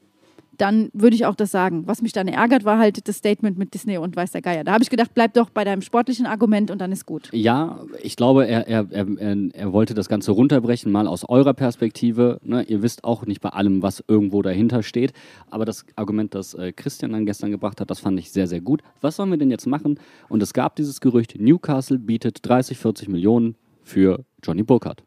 dann 0.60 0.90
würde 0.92 1.16
ich 1.16 1.26
auch 1.26 1.34
das 1.34 1.50
sagen. 1.50 1.86
Was 1.86 2.02
mich 2.02 2.12
dann 2.12 2.28
ärgert, 2.28 2.64
war 2.64 2.78
halt 2.78 3.08
das 3.08 3.16
Statement 3.16 3.58
mit 3.58 3.72
Disney 3.74 3.98
und 3.98 4.14
weiß 4.14 4.32
der 4.32 4.42
Geier. 4.42 4.64
Da 4.64 4.72
habe 4.72 4.82
ich 4.82 4.90
gedacht, 4.90 5.12
bleib 5.14 5.34
doch 5.34 5.50
bei 5.50 5.64
deinem 5.64 5.82
sportlichen 5.82 6.26
Argument 6.26 6.70
und 6.70 6.78
dann 6.80 6.92
ist 6.92 7.06
gut. 7.06 7.30
Ja, 7.32 7.80
ich 8.02 8.16
glaube, 8.16 8.46
er, 8.46 8.68
er, 8.68 8.86
er, 8.90 9.06
er, 9.52 9.72
wollte 9.72 9.94
das 9.94 10.08
Ganze 10.08 10.32
runterbrechen, 10.32 10.92
mal 10.92 11.06
aus 11.06 11.28
eurer 11.28 11.54
Perspektive. 11.54 12.40
Ne? 12.42 12.62
Ihr 12.64 12.82
wisst 12.82 13.04
auch 13.04 13.26
nicht 13.26 13.40
bei 13.40 13.48
allem, 13.50 13.82
was 13.82 14.04
irgendwo 14.06 14.42
dahinter 14.42 14.82
steht. 14.82 15.12
Aber 15.50 15.64
das 15.64 15.86
Argument, 15.96 16.34
das 16.34 16.54
äh, 16.54 16.72
Christian 16.72 17.12
dann 17.12 17.26
gestern 17.26 17.50
gebracht 17.50 17.80
hat, 17.80 17.90
das 17.90 18.00
fand 18.00 18.18
ich 18.18 18.30
sehr, 18.30 18.46
sehr 18.46 18.60
gut. 18.60 18.82
Was 19.00 19.16
sollen 19.16 19.30
wir 19.30 19.38
denn 19.38 19.50
jetzt 19.50 19.66
machen? 19.66 19.98
Und 20.28 20.42
es 20.42 20.52
gab 20.52 20.76
dieses 20.76 21.00
Gerücht, 21.00 21.36
Newcastle 21.38 21.98
bietet 21.98 22.46
30, 22.46 22.76
40 22.78 23.08
Millionen 23.08 23.56
für 23.82 24.24
Johnny 24.42 24.62
Burkhardt. 24.62 25.02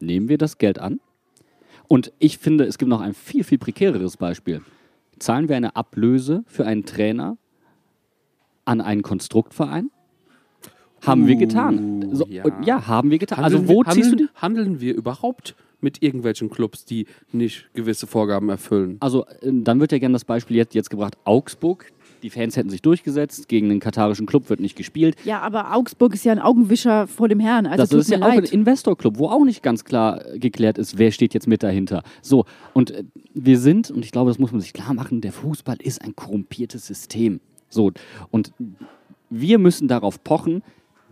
Nehmen 0.00 0.28
wir 0.28 0.38
das 0.38 0.58
Geld 0.58 0.78
an? 0.80 1.00
Und 1.88 2.12
ich 2.18 2.38
finde, 2.38 2.64
es 2.64 2.78
gibt 2.78 2.88
noch 2.88 3.00
ein 3.00 3.14
viel, 3.14 3.44
viel 3.44 3.58
prekäreres 3.58 4.16
Beispiel. 4.16 4.62
Zahlen 5.18 5.48
wir 5.48 5.56
eine 5.56 5.76
Ablöse 5.76 6.44
für 6.46 6.66
einen 6.66 6.84
Trainer 6.84 7.36
an 8.64 8.80
einen 8.80 9.02
Konstruktverein? 9.02 9.90
Haben 11.04 11.26
wir 11.26 11.36
getan. 11.36 12.14
So, 12.14 12.26
ja. 12.28 12.44
ja. 12.64 12.86
haben 12.86 13.10
wir 13.10 13.18
getan. 13.18 13.38
Handeln 13.38 13.62
also 13.62 13.68
wo 13.68 13.80
wir, 13.80 13.90
ziehst 13.92 14.12
du 14.12 14.16
handeln, 14.16 14.28
die? 14.34 14.40
handeln 14.40 14.80
wir 14.80 14.94
überhaupt 14.94 15.56
mit 15.80 16.02
irgendwelchen 16.02 16.48
Clubs, 16.48 16.84
die 16.84 17.06
nicht 17.32 17.68
gewisse 17.74 18.06
Vorgaben 18.06 18.48
erfüllen? 18.48 18.98
Also 19.00 19.26
äh, 19.26 19.50
dann 19.52 19.80
wird 19.80 19.92
ja 19.92 19.98
gerne 19.98 20.12
das 20.12 20.24
Beispiel 20.24 20.56
jetzt, 20.56 20.74
jetzt 20.74 20.90
gebracht, 20.90 21.16
Augsburg. 21.24 21.92
Die 22.22 22.30
Fans 22.30 22.56
hätten 22.56 22.70
sich 22.70 22.82
durchgesetzt, 22.82 23.48
gegen 23.48 23.70
einen 23.70 23.80
katarischen 23.80 24.26
Club 24.26 24.48
wird 24.48 24.60
nicht 24.60 24.76
gespielt. 24.76 25.16
Ja, 25.24 25.40
aber 25.40 25.74
Augsburg 25.74 26.14
ist 26.14 26.24
ja 26.24 26.32
ein 26.32 26.38
Augenwischer 26.38 27.06
vor 27.06 27.28
dem 27.28 27.40
Herrn. 27.40 27.66
Also 27.66 27.82
das 27.82 27.90
tut 27.90 28.00
ist 28.00 28.10
ja 28.10 28.18
mir 28.18 28.26
auch 28.26 28.30
ein 28.30 28.40
leid. 28.40 28.52
Investor-Club, 28.52 29.18
wo 29.18 29.28
auch 29.28 29.44
nicht 29.44 29.62
ganz 29.62 29.84
klar 29.84 30.22
geklärt 30.34 30.78
ist, 30.78 30.98
wer 30.98 31.10
steht 31.10 31.34
jetzt 31.34 31.48
mit 31.48 31.62
dahinter. 31.62 32.02
So, 32.20 32.44
und 32.72 32.92
äh, 32.92 33.04
wir 33.34 33.58
sind, 33.58 33.90
und 33.90 34.04
ich 34.04 34.12
glaube, 34.12 34.30
das 34.30 34.38
muss 34.38 34.52
man 34.52 34.60
sich 34.60 34.72
klar 34.72 34.94
machen, 34.94 35.20
der 35.20 35.32
Fußball 35.32 35.76
ist 35.80 36.02
ein 36.02 36.14
korrumpiertes 36.14 36.86
System. 36.86 37.40
So, 37.68 37.92
und 38.30 38.52
wir 39.30 39.58
müssen 39.58 39.88
darauf 39.88 40.22
pochen, 40.22 40.62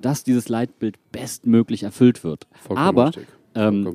dass 0.01 0.25
dieses 0.25 0.49
Leitbild 0.49 0.97
bestmöglich 1.13 1.83
erfüllt 1.83 2.25
wird. 2.25 2.47
Vollkommen 2.53 2.87
Aber 2.87 3.07
richtig. 3.09 3.27
Ähm, 3.55 3.87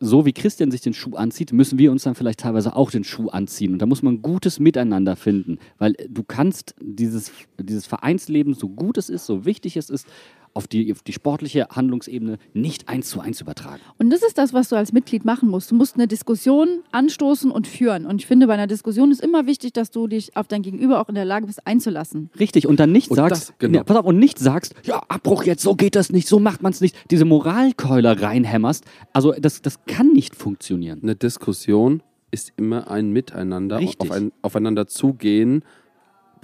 so 0.00 0.26
wie 0.26 0.32
Christian 0.32 0.70
sich 0.70 0.82
den 0.82 0.94
Schuh 0.94 1.14
anzieht, 1.14 1.52
müssen 1.52 1.78
wir 1.78 1.90
uns 1.90 2.04
dann 2.04 2.14
vielleicht 2.14 2.40
teilweise 2.40 2.76
auch 2.76 2.90
den 2.90 3.04
Schuh 3.04 3.28
anziehen. 3.28 3.72
Und 3.72 3.80
da 3.80 3.86
muss 3.86 4.02
man 4.02 4.22
gutes 4.22 4.60
Miteinander 4.60 5.16
finden, 5.16 5.58
weil 5.78 5.94
du 6.08 6.22
kannst 6.22 6.74
dieses, 6.80 7.32
dieses 7.58 7.86
Vereinsleben, 7.86 8.54
so 8.54 8.68
gut 8.68 8.98
es 8.98 9.08
ist, 9.08 9.26
so 9.26 9.44
wichtig 9.44 9.76
es 9.76 9.90
ist, 9.90 10.06
auf 10.54 10.68
die, 10.68 10.90
auf 10.92 11.02
die 11.02 11.12
sportliche 11.12 11.66
Handlungsebene 11.70 12.38
nicht 12.52 12.88
eins 12.88 13.08
zu 13.10 13.20
eins 13.20 13.40
übertragen. 13.40 13.80
Und 13.98 14.10
das 14.10 14.22
ist 14.22 14.38
das, 14.38 14.52
was 14.52 14.68
du 14.68 14.76
als 14.76 14.92
Mitglied 14.92 15.24
machen 15.24 15.48
musst. 15.48 15.70
Du 15.70 15.74
musst 15.74 15.96
eine 15.96 16.06
Diskussion 16.08 16.68
anstoßen 16.92 17.50
und 17.50 17.66
führen. 17.66 18.06
Und 18.06 18.20
ich 18.20 18.26
finde, 18.26 18.46
bei 18.46 18.54
einer 18.54 18.66
Diskussion 18.68 19.10
ist 19.10 19.20
immer 19.20 19.46
wichtig, 19.46 19.72
dass 19.72 19.90
du 19.90 20.06
dich 20.06 20.36
auf 20.36 20.46
dein 20.46 20.62
Gegenüber 20.62 21.00
auch 21.00 21.08
in 21.08 21.16
der 21.16 21.24
Lage 21.24 21.46
bist, 21.46 21.66
einzulassen. 21.66 22.30
Richtig, 22.38 22.66
und 22.66 22.78
dann 22.80 22.92
nicht 22.92 23.10
Und 23.10 23.16
sagst, 23.16 23.48
das- 23.50 23.54
genau. 23.58 23.78
ja, 23.78 23.84
pass 23.84 23.96
auf, 23.96 24.06
und 24.06 24.18
nicht 24.18 24.38
sagst, 24.38 24.74
ja, 24.84 25.02
Abbruch 25.08 25.42
jetzt, 25.44 25.62
so 25.62 25.74
geht 25.74 25.96
das 25.96 26.10
nicht, 26.10 26.28
so 26.28 26.38
macht 26.38 26.62
man 26.62 26.72
es 26.72 26.80
nicht, 26.80 26.96
diese 27.10 27.24
Moralkeule 27.24 28.22
reinhämmerst. 28.22 28.84
Also 29.12 29.32
das, 29.32 29.60
das 29.60 29.84
kann 29.86 30.12
nicht 30.12 30.34
funktionieren. 30.36 31.00
Eine 31.02 31.16
Diskussion 31.16 32.02
ist 32.30 32.52
immer 32.56 32.90
ein 32.90 33.10
Miteinander, 33.10 33.80
auf 33.98 34.10
ein, 34.10 34.32
aufeinander 34.42 34.86
zugehen, 34.86 35.62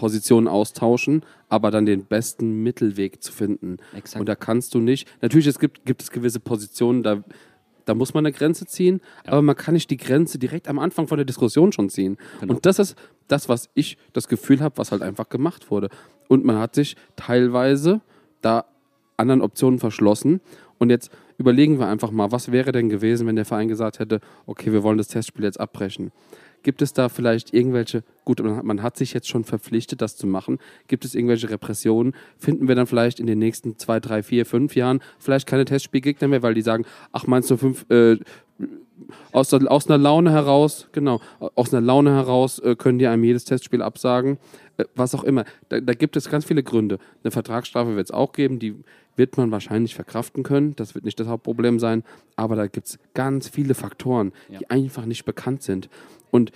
Positionen 0.01 0.49
austauschen, 0.49 1.27
aber 1.51 1.71
dann 1.71 1.85
den 1.85 2.07
besten 2.07 2.63
Mittelweg 2.63 3.23
zu 3.23 3.33
finden. 3.33 3.77
Exakt. 3.95 4.19
Und 4.19 4.31
da 4.31 4.35
kannst 4.35 4.73
du 4.75 4.79
nicht, 4.79 5.07
natürlich 5.21 5.47
es 5.47 5.59
gibt, 5.59 5.85
gibt 5.85 6.01
es 6.01 6.11
gewisse 6.11 6.41
Positionen, 6.41 7.03
da, 7.03 7.23
da 7.85 7.93
muss 7.93 8.15
man 8.15 8.25
eine 8.25 8.33
Grenze 8.33 8.65
ziehen, 8.65 9.03
aber 9.27 9.43
man 9.43 9.57
kann 9.57 9.75
nicht 9.75 9.91
die 9.91 9.99
Grenze 9.99 10.39
direkt 10.39 10.69
am 10.69 10.79
Anfang 10.79 11.07
von 11.07 11.19
der 11.19 11.27
Diskussion 11.27 11.71
schon 11.71 11.91
ziehen. 11.91 12.17
Genau. 12.41 12.55
Und 12.55 12.65
das 12.65 12.79
ist 12.79 12.97
das, 13.29 13.51
was 13.51 13.69
ich 13.75 13.99
das 14.15 14.27
Gefühl 14.27 14.61
habe, 14.63 14.79
was 14.79 14.91
halt 14.91 15.03
einfach 15.03 15.29
gemacht 15.29 15.71
wurde. 15.71 15.91
Und 16.29 16.47
man 16.47 16.57
hat 16.57 16.75
sich 16.75 16.97
teilweise 17.17 18.01
da 18.41 18.65
anderen 19.19 19.43
Optionen 19.43 19.79
verschlossen. 19.79 20.41
Und 20.79 20.89
jetzt 20.89 21.11
überlegen 21.37 21.79
wir 21.79 21.89
einfach 21.89 22.11
mal, 22.11 22.33
was 22.33 22.53
wäre 22.53 22.73
denn 22.73 22.89
gewesen, 22.89 23.27
wenn 23.27 23.37
der 23.37 23.45
Verein 23.45 23.69
gesagt 23.69 23.99
hätte, 23.99 24.21
okay, 24.47 24.73
wir 24.73 24.83
wollen 24.83 24.97
das 24.97 25.09
Testspiel 25.09 25.45
jetzt 25.45 25.61
abbrechen. 25.61 26.11
Gibt 26.63 26.83
es 26.83 26.93
da 26.93 27.09
vielleicht 27.09 27.55
irgendwelche, 27.55 28.03
gut, 28.25 28.43
man 28.43 28.83
hat, 28.83 28.97
sich 28.97 29.13
jetzt 29.13 29.29
schon 29.29 29.45
verpflichtet, 29.45 30.03
das 30.03 30.17
zu 30.17 30.27
machen. 30.27 30.59
Gibt 30.89 31.05
es 31.05 31.15
irgendwelche 31.15 31.51
Repressionen? 31.51 32.15
Finden 32.39 32.69
wir 32.69 32.75
dann 32.75 32.87
vielleicht 32.87 33.21
in 33.21 33.27
den 33.27 33.39
nächsten 33.39 33.79
zwei, 33.79 34.01
drei, 34.01 34.23
vier, 34.23 34.45
fünf 34.45 34.77
Jahren 34.77 35.01
vielleicht 35.19 35.47
keine 35.47 35.65
Testspielgegner 35.65 36.29
mehr, 36.29 36.43
weil 36.43 36.55
die 36.55 36.63
sagen, 36.63 36.85
ach, 37.13 37.27
meinst 37.27 37.51
du 37.51 37.57
fünf, 37.57 37.87
äh, 37.91 38.19
aus, 39.33 39.51
der, 39.51 39.71
aus 39.71 39.89
einer 39.89 39.99
Laune 39.99 40.31
heraus, 40.31 40.89
genau, 40.93 41.21
aus 41.55 41.73
einer 41.73 41.81
Laune 41.81 42.13
heraus 42.15 42.59
äh, 42.59 42.77
können 42.77 42.99
die 42.99 43.07
einem 43.07 43.25
jedes 43.25 43.45
Testspiel 43.45 43.83
absagen, 43.83 44.39
äh, 44.77 44.85
was 44.95 45.15
auch 45.15 45.25
immer. 45.25 45.45
Da, 45.69 45.81
da 45.81 45.95
gibt 45.95 46.17
es 46.17 46.29
ganz 46.29 46.45
viele 46.45 46.63
Gründe. 46.63 46.99
Eine 47.23 47.31
Vertragsstrafe 47.31 47.97
wird 47.97 48.07
es 48.07 48.11
auch 48.11 48.33
geben, 48.33 48.59
die 48.59 48.77
wird 49.17 49.37
man 49.37 49.51
wahrscheinlich 49.51 49.95
verkraften 49.95 50.43
können. 50.43 50.75
Das 50.77 50.95
wird 50.95 51.05
nicht 51.05 51.21
das 51.21 51.29
Hauptproblem 51.29 51.79
sein. 51.79 52.05
Aber 52.37 52.57
da 52.57 52.67
gibt 52.67 52.87
es 52.87 52.99
ganz 53.13 53.49
viele 53.49 53.75
Faktoren, 53.75 54.33
die 54.49 54.71
einfach 54.71 55.05
nicht 55.05 55.25
bekannt 55.25 55.63
sind. 55.63 55.91
Und 56.31 56.53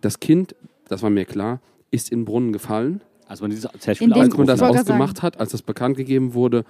das 0.00 0.18
Kind, 0.18 0.54
das 0.88 1.02
war 1.02 1.10
mir 1.10 1.26
klar, 1.26 1.60
ist 1.90 2.10
in 2.10 2.20
den 2.20 2.24
Brunnen 2.24 2.52
gefallen. 2.52 3.02
Also 3.26 3.44
man 3.44 3.50
dieses 3.50 3.70
Testspiel 3.72 4.12
Als 4.14 4.36
man 4.36 4.46
das 4.46 4.62
ausgemacht 4.62 5.22
hat, 5.22 5.38
als 5.38 5.52
das 5.52 5.62
bekannt 5.62 5.96
gegeben 5.96 6.32
wurde, 6.32 6.64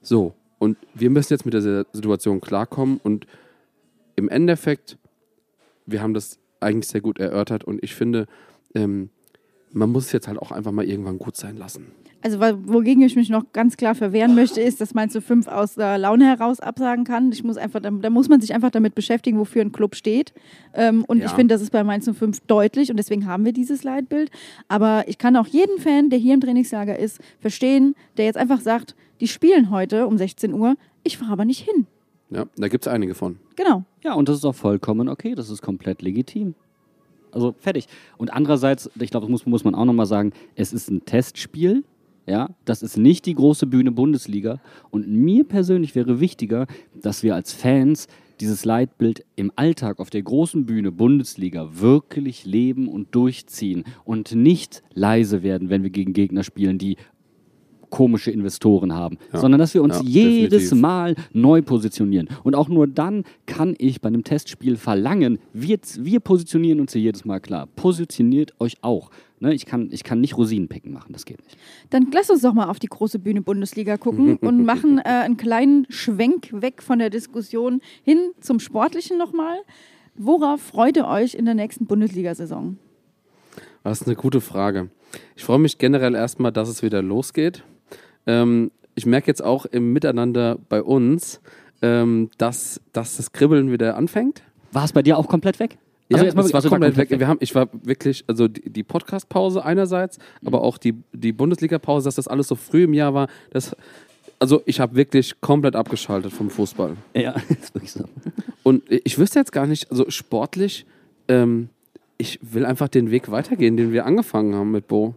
so. 0.00 0.34
Und 0.58 0.76
wir 0.94 1.10
müssen 1.10 1.32
jetzt 1.32 1.44
mit 1.44 1.54
der 1.54 1.86
Situation 1.92 2.40
klarkommen. 2.40 3.00
Und 3.02 3.26
im 4.16 4.28
Endeffekt, 4.28 4.98
wir 5.86 6.02
haben 6.02 6.14
das 6.14 6.38
eigentlich 6.60 6.88
sehr 6.88 7.00
gut 7.00 7.18
erörtert. 7.18 7.64
Und 7.64 7.82
ich 7.82 7.94
finde, 7.94 8.26
ähm, 8.74 9.10
man 9.72 9.90
muss 9.90 10.06
es 10.06 10.12
jetzt 10.12 10.28
halt 10.28 10.38
auch 10.38 10.52
einfach 10.52 10.72
mal 10.72 10.84
irgendwann 10.84 11.18
gut 11.18 11.36
sein 11.36 11.56
lassen. 11.56 11.86
Also 12.24 12.38
wogegen 12.38 13.02
ich 13.02 13.16
mich 13.16 13.30
noch 13.30 13.52
ganz 13.52 13.76
klar 13.76 13.96
verwehren 13.96 14.36
möchte, 14.36 14.60
ist, 14.60 14.80
dass 14.80 14.94
man 14.94 15.10
zu 15.10 15.20
fünf 15.20 15.48
aus 15.48 15.74
der 15.74 15.98
Laune 15.98 16.24
heraus 16.24 16.60
absagen 16.60 17.04
kann. 17.04 17.32
Ich 17.32 17.42
muss 17.42 17.56
einfach, 17.56 17.80
da, 17.80 17.90
da 17.90 18.10
muss 18.10 18.28
man 18.28 18.40
sich 18.40 18.54
einfach 18.54 18.70
damit 18.70 18.94
beschäftigen, 18.94 19.38
wofür 19.40 19.62
ein 19.62 19.72
Club 19.72 19.96
steht. 19.96 20.32
Ähm, 20.72 21.04
und 21.08 21.18
Ja. 21.18 21.26
ich 21.26 21.32
finde, 21.32 21.52
das 21.52 21.62
ist 21.62 21.72
bei 21.72 21.82
Mainz 21.82 22.08
05 22.08 22.40
deutlich 22.46 22.90
und 22.92 22.96
deswegen 22.96 23.26
haben 23.26 23.44
wir 23.44 23.52
dieses 23.52 23.82
Leitbild. 23.82 24.30
Aber 24.68 25.02
ich 25.08 25.18
kann 25.18 25.34
auch 25.36 25.48
jeden 25.48 25.78
Fan, 25.80 26.10
der 26.10 26.18
hier 26.20 26.34
im 26.34 26.40
Trainingslager 26.40 26.96
ist, 26.96 27.20
verstehen, 27.40 27.96
der 28.16 28.26
jetzt 28.26 28.36
einfach 28.38 28.60
sagt, 28.60 28.94
die 29.20 29.26
spielen 29.26 29.70
heute 29.70 30.06
um 30.06 30.16
16 30.16 30.54
Uhr, 30.54 30.76
ich 31.02 31.18
fahre 31.18 31.32
aber 31.32 31.44
nicht 31.44 31.68
hin. 31.68 31.88
Ja, 32.32 32.46
da 32.56 32.68
gibt 32.68 32.86
es 32.86 32.92
einige 32.92 33.14
von. 33.14 33.38
Genau. 33.56 33.84
Ja, 34.02 34.14
und 34.14 34.28
das 34.28 34.36
ist 34.36 34.44
auch 34.44 34.54
vollkommen 34.54 35.08
okay, 35.08 35.34
das 35.34 35.50
ist 35.50 35.62
komplett 35.62 36.02
legitim. 36.02 36.54
Also 37.30 37.54
fertig. 37.58 37.86
Und 38.18 38.32
andererseits, 38.32 38.90
ich 38.98 39.10
glaube, 39.10 39.26
das 39.26 39.30
muss, 39.30 39.46
muss 39.46 39.64
man 39.64 39.74
auch 39.74 39.84
nochmal 39.84 40.06
sagen, 40.06 40.32
es 40.54 40.72
ist 40.72 40.90
ein 40.90 41.04
Testspiel. 41.04 41.84
Ja, 42.26 42.50
das 42.64 42.82
ist 42.82 42.96
nicht 42.96 43.26
die 43.26 43.34
große 43.34 43.66
Bühne 43.66 43.90
Bundesliga. 43.90 44.60
Und 44.90 45.08
mir 45.08 45.44
persönlich 45.44 45.94
wäre 45.94 46.20
wichtiger, 46.20 46.66
dass 46.94 47.22
wir 47.22 47.34
als 47.34 47.52
Fans 47.52 48.06
dieses 48.40 48.64
Leitbild 48.64 49.24
im 49.36 49.52
Alltag 49.56 49.98
auf 49.98 50.10
der 50.10 50.22
großen 50.22 50.66
Bühne 50.66 50.92
Bundesliga 50.92 51.68
wirklich 51.80 52.44
leben 52.44 52.88
und 52.88 53.14
durchziehen 53.14 53.84
und 54.04 54.34
nicht 54.34 54.82
leise 54.94 55.42
werden, 55.42 55.68
wenn 55.68 55.82
wir 55.82 55.90
gegen 55.90 56.12
Gegner 56.12 56.42
spielen, 56.42 56.78
die 56.78 56.96
komische 57.92 58.32
Investoren 58.32 58.92
haben, 58.94 59.18
Ja. 59.32 59.38
sondern 59.38 59.60
dass 59.60 59.74
wir 59.74 59.82
uns 59.82 59.96
Ja, 59.98 60.02
jedes 60.02 60.50
definitiv. 60.50 60.80
Mal 60.80 61.14
neu 61.32 61.62
positionieren. 61.62 62.28
Und 62.42 62.56
auch 62.56 62.68
nur 62.68 62.88
dann 62.88 63.22
kann 63.46 63.76
ich 63.78 64.00
bei 64.00 64.08
einem 64.08 64.24
Testspiel 64.24 64.76
verlangen, 64.76 65.38
wir, 65.52 65.78
wir 65.98 66.18
positionieren 66.20 66.80
uns 66.80 66.94
hier 66.94 67.02
jedes 67.02 67.24
Mal 67.24 67.38
klar. 67.38 67.68
Positioniert 67.76 68.54
euch 68.58 68.78
auch. 68.80 69.10
Ne, 69.40 69.52
ich, 69.54 69.66
kann, 69.66 69.88
ich 69.92 70.04
kann 70.04 70.20
nicht 70.20 70.36
Rosinenpicken 70.36 70.92
machen, 70.92 71.12
das 71.12 71.24
geht 71.24 71.42
nicht. 71.44 71.56
Dann 71.90 72.08
lass 72.12 72.30
uns 72.30 72.42
doch 72.42 72.54
mal 72.54 72.68
auf 72.68 72.78
die 72.78 72.86
große 72.86 73.18
Bühne 73.18 73.42
Bundesliga 73.42 73.96
gucken 73.98 74.36
und 74.40 74.64
machen 74.64 74.98
äh, 74.98 75.02
einen 75.02 75.36
kleinen 75.36 75.84
Schwenk 75.90 76.48
weg 76.52 76.82
von 76.82 76.98
der 76.98 77.10
Diskussion 77.10 77.80
hin 78.04 78.18
zum 78.40 78.58
Sportlichen 78.60 79.18
nochmal. 79.18 79.58
Worauf 80.14 80.60
freut 80.60 80.96
ihr 80.96 81.06
euch 81.08 81.34
in 81.34 81.44
der 81.44 81.54
nächsten 81.54 81.86
Bundesliga-Saison? 81.86 82.78
Das 83.84 84.00
ist 84.00 84.06
eine 84.06 84.16
gute 84.16 84.40
Frage. 84.40 84.90
Ich 85.36 85.44
freue 85.44 85.58
mich 85.58 85.76
generell 85.78 86.14
erstmal, 86.14 86.52
dass 86.52 86.68
es 86.68 86.82
wieder 86.82 87.02
losgeht. 87.02 87.64
Ähm, 88.26 88.70
ich 88.94 89.06
merke 89.06 89.28
jetzt 89.28 89.42
auch 89.42 89.66
im 89.66 89.92
Miteinander 89.92 90.58
bei 90.68 90.82
uns, 90.82 91.40
ähm, 91.80 92.30
dass, 92.38 92.80
dass 92.92 93.16
das 93.16 93.32
Kribbeln 93.32 93.72
wieder 93.72 93.96
anfängt. 93.96 94.42
War 94.72 94.84
es 94.84 94.92
bei 94.92 95.02
dir 95.02 95.18
auch 95.18 95.28
komplett 95.28 95.58
weg? 95.58 95.78
Ja, 96.08 96.16
Also 96.16 96.26
erstmal 96.26 96.44
es 96.44 96.52
war 96.52 96.58
also 96.58 96.68
komplett 96.68 96.96
weg. 96.96 97.10
Wir 97.10 97.26
haben, 97.26 97.38
ich 97.40 97.54
war 97.54 97.68
wirklich, 97.72 98.24
also 98.26 98.48
die, 98.48 98.68
die 98.68 98.82
Podcast-Pause 98.82 99.64
einerseits, 99.64 100.18
aber 100.44 100.62
auch 100.62 100.78
die, 100.78 100.94
die 101.12 101.32
Bundesliga-Pause, 101.32 102.04
dass 102.04 102.16
das 102.16 102.28
alles 102.28 102.48
so 102.48 102.54
früh 102.54 102.84
im 102.84 102.94
Jahr 102.94 103.14
war. 103.14 103.28
Das, 103.50 103.74
also 104.38 104.62
ich 104.66 104.80
habe 104.80 104.94
wirklich 104.94 105.40
komplett 105.40 105.74
abgeschaltet 105.74 106.32
vom 106.32 106.50
Fußball. 106.50 106.96
Ja, 107.14 107.32
ist 107.48 107.74
wirklich 107.74 107.92
so. 107.92 108.04
Und 108.62 108.82
ich 108.88 109.18
wüsste 109.18 109.38
jetzt 109.38 109.52
gar 109.52 109.66
nicht, 109.66 109.90
also 109.90 110.10
sportlich, 110.10 110.86
ähm, 111.28 111.68
ich 112.18 112.38
will 112.42 112.64
einfach 112.64 112.88
den 112.88 113.10
Weg 113.10 113.30
weitergehen, 113.30 113.76
den 113.76 113.92
wir 113.92 114.06
angefangen 114.06 114.54
haben 114.54 114.70
mit 114.70 114.86
Bo. 114.88 115.14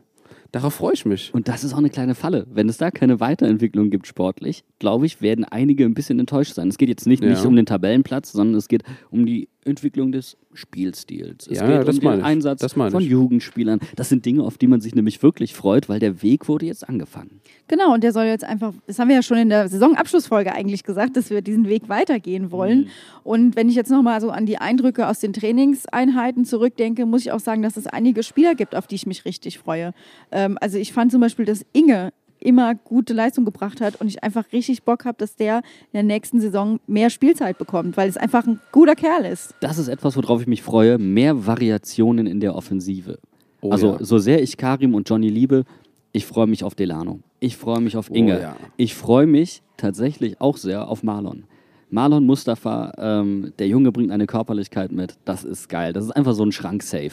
Darauf 0.56 0.76
freue 0.76 0.94
ich 0.94 1.04
mich. 1.06 1.34
Und 1.34 1.50
das 1.50 1.66
ist 1.66 1.74
auch 1.74 1.80
eine 1.80 1.90
kleine 1.90 2.16
Falle. 2.16 2.48
Wenn 2.50 2.70
es 2.70 2.78
da 2.78 2.90
keine 2.90 3.20
Weiterentwicklung 3.20 3.90
gibt 3.90 4.08
sportlich, 4.08 4.64
glaube 4.80 5.06
ich, 5.06 5.20
werden 5.22 5.44
einige 5.44 5.84
ein 5.84 5.94
bisschen 5.94 6.18
enttäuscht 6.18 6.54
sein. 6.54 6.70
Es 6.70 6.78
geht 6.78 6.88
jetzt 6.88 7.06
nicht, 7.08 7.22
Ja. 7.22 7.30
nicht 7.30 7.44
um 7.44 7.58
den 7.58 7.66
Tabellenplatz, 7.66 8.32
sondern 8.32 8.56
es 8.56 8.70
geht 8.70 8.84
um 9.12 9.26
die 9.26 9.50
Entwicklung 9.66 10.12
des 10.12 10.38
Spielstils. 10.54 11.48
Es 11.48 11.60
Ja, 11.60 11.68
geht 11.80 11.88
das 11.88 11.98
um 11.98 12.02
den 12.02 12.20
ich. 12.20 12.26
Einsatz 12.26 12.62
Das 12.62 12.74
von 12.74 13.02
ich. 13.02 13.10
Jugendspielern. 13.10 13.80
Das 13.96 14.10
sind 14.10 14.26
Dinge, 14.26 14.44
auf 14.44 14.58
die 14.58 14.68
man 14.68 14.80
sich 14.80 14.96
nämlich 14.96 15.22
wirklich 15.24 15.54
freut, 15.54 15.90
weil 15.90 16.00
der 16.00 16.22
Weg 16.22 16.48
wurde 16.48 16.68
jetzt 16.68 16.88
angefangen. 16.88 17.42
Genau, 17.68 17.94
und 17.94 18.04
der 18.04 18.14
soll 18.14 18.26
jetzt 18.26 18.44
einfach, 18.44 18.74
das 18.86 19.00
haben 19.00 19.10
wir 19.10 19.16
ja 19.16 19.24
schon 19.24 19.38
in 19.38 19.50
der 19.50 19.68
Saisonabschlussfolge 19.68 20.54
eigentlich 20.54 20.84
gesagt, 20.84 21.18
dass 21.18 21.30
wir 21.30 21.42
diesen 21.42 21.68
Weg 21.68 21.90
weitergehen 21.90 22.52
wollen. 22.52 22.90
Und 23.24 23.56
wenn 23.56 23.68
ich 23.68 23.76
jetzt 23.76 23.90
nochmal 23.90 24.22
so 24.22 24.30
an 24.30 24.46
die 24.46 24.60
Eindrücke 24.60 25.08
aus 25.08 25.20
den 25.20 25.34
Trainingseinheiten 25.34 26.46
zurückdenke, 26.46 27.06
muss 27.06 27.22
ich 27.22 27.32
auch 27.32 27.40
sagen, 27.40 27.62
dass 27.62 27.76
es 27.76 27.88
einige 27.88 28.24
Spieler 28.24 28.56
gibt, 28.56 28.76
auf 28.76 28.88
die 28.88 28.96
ich 28.96 29.08
mich 29.08 29.26
richtig 29.26 29.58
freue. 29.60 29.94
Ähm, 30.32 30.58
also 30.62 30.78
ich 30.78 30.94
fand 30.94 31.12
zum 31.12 31.22
Beispiel, 31.22 31.46
dass 31.46 31.66
Inge 31.74 32.12
immer 32.46 32.76
gute 32.76 33.14
Leistung 33.14 33.46
gebracht 33.46 33.82
hat 33.82 34.00
und 34.00 34.08
ich 34.08 34.24
einfach 34.24 34.46
richtig 34.54 34.84
Bock 34.84 35.06
habe, 35.06 35.18
dass 35.18 35.36
der 35.36 35.58
in 35.58 35.94
der 35.94 36.04
nächsten 36.04 36.40
Saison 36.40 36.80
mehr 36.88 37.10
Spielzeit 37.10 37.58
bekommt, 37.58 37.98
weil 37.98 38.08
es 38.08 38.18
einfach 38.18 38.46
ein 38.46 38.60
guter 38.72 38.96
Kerl 38.96 39.26
ist. 39.26 39.56
Das 39.60 39.78
ist 39.78 39.88
etwas, 39.88 40.16
worauf 40.16 40.42
ich 40.42 40.48
mich 40.48 40.62
freue. 40.62 40.98
Mehr 40.98 41.46
Variationen 41.46 42.28
in 42.28 42.40
der 42.40 42.56
Offensive. 42.56 43.20
Oh 43.62 43.72
also, 43.72 43.94
ja. 43.94 44.04
so 44.04 44.20
sehr 44.20 44.42
ich 44.42 44.58
Karim 44.58 44.94
und 44.94 45.10
Johnny 45.10 45.30
liebe, 45.30 45.64
ich 46.12 46.26
freue 46.26 46.48
mich 46.48 46.64
auf 46.64 46.76
Delano. 46.76 47.20
Ich 47.40 47.58
freue 47.58 47.82
mich 47.82 47.98
auf 47.98 48.10
Inge. 48.10 48.38
Oh 48.38 48.42
ja. 48.42 48.56
Ich 48.78 48.96
freue 48.96 49.28
mich 49.28 49.62
tatsächlich 49.76 50.40
auch 50.40 50.58
sehr 50.58 50.88
auf 50.88 51.04
Marlon. 51.04 51.44
Marlon 51.90 52.26
Mustafa, 52.26 52.94
ähm, 52.98 53.54
der 53.60 53.68
Junge 53.68 53.92
bringt 53.92 54.12
eine 54.12 54.26
Körperlichkeit 54.26 54.92
mit. 54.92 55.16
Das 55.26 55.44
ist 55.44 55.70
geil. 55.70 55.94
Das 55.94 56.06
ist 56.06 56.12
einfach 56.12 56.34
so 56.34 56.44
ein 56.44 56.52
Schrank-Safe. 56.52 57.12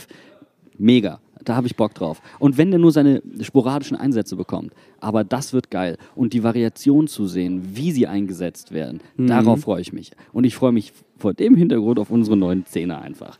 Mega. 0.79 1.21
Da 1.45 1.57
habe 1.57 1.67
ich 1.67 1.75
Bock 1.75 1.93
drauf. 1.95 2.23
Und 2.39 2.57
wenn 2.57 2.71
der 2.71 2.79
nur 2.79 2.93
seine 2.93 3.21
sporadischen 3.41 3.97
Einsätze 3.97 4.37
bekommt, 4.37 4.73
aber 5.01 5.25
das 5.25 5.53
wird 5.53 5.71
geil. 5.73 5.99
Und 6.15 6.35
die 6.35 6.45
Variation 6.45 7.09
zu 7.09 7.27
sehen, 7.27 7.71
wie 7.75 7.91
sie 7.91 8.07
eingesetzt 8.07 8.71
werden, 8.73 9.01
Mhm. 9.17 9.27
darauf 9.27 9.61
freue 9.63 9.81
ich 9.81 9.93
mich. 9.93 10.13
Und 10.33 10.45
ich 10.45 10.55
freue 10.55 10.71
mich 10.73 10.93
vor 11.19 11.35
dem 11.35 11.57
Hintergrund 11.57 11.99
auf 11.99 12.11
unsere 12.11 12.37
neuen 12.37 12.65
Zehner 12.67 13.03
einfach. 13.03 13.39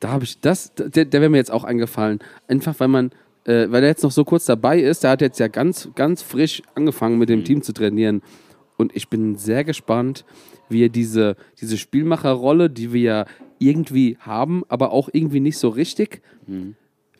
Da 0.00 0.08
habe 0.12 0.24
ich 0.24 0.40
das, 0.40 0.72
der, 0.74 1.04
der 1.04 1.20
wäre 1.20 1.28
mir 1.28 1.36
jetzt 1.36 1.52
auch 1.52 1.64
eingefallen. 1.64 2.20
Einfach 2.48 2.74
weil 2.80 2.88
man, 2.88 3.10
äh, 3.44 3.66
weil 3.70 3.82
er 3.82 3.90
jetzt 3.90 4.02
noch 4.02 4.12
so 4.12 4.24
kurz 4.24 4.46
dabei 4.46 4.80
ist, 4.80 5.04
der 5.04 5.10
hat 5.10 5.20
jetzt 5.20 5.38
ja 5.38 5.48
ganz, 5.48 5.90
ganz 5.94 6.22
frisch 6.22 6.62
angefangen 6.74 7.18
mit 7.18 7.28
dem 7.28 7.44
Team 7.44 7.60
zu 7.60 7.74
trainieren. 7.74 8.22
Und 8.78 8.96
ich 8.96 9.08
bin 9.08 9.36
sehr 9.36 9.62
gespannt, 9.64 10.24
wie 10.70 10.84
er 10.84 10.88
diese, 10.88 11.36
diese 11.60 11.76
Spielmacherrolle, 11.76 12.70
die 12.70 12.94
wir 12.94 13.00
ja 13.02 13.24
irgendwie 13.60 14.16
haben, 14.20 14.62
aber 14.68 14.90
auch 14.92 15.08
irgendwie 15.12 15.38
nicht 15.40 15.58
so 15.58 15.68
richtig, 15.68 16.22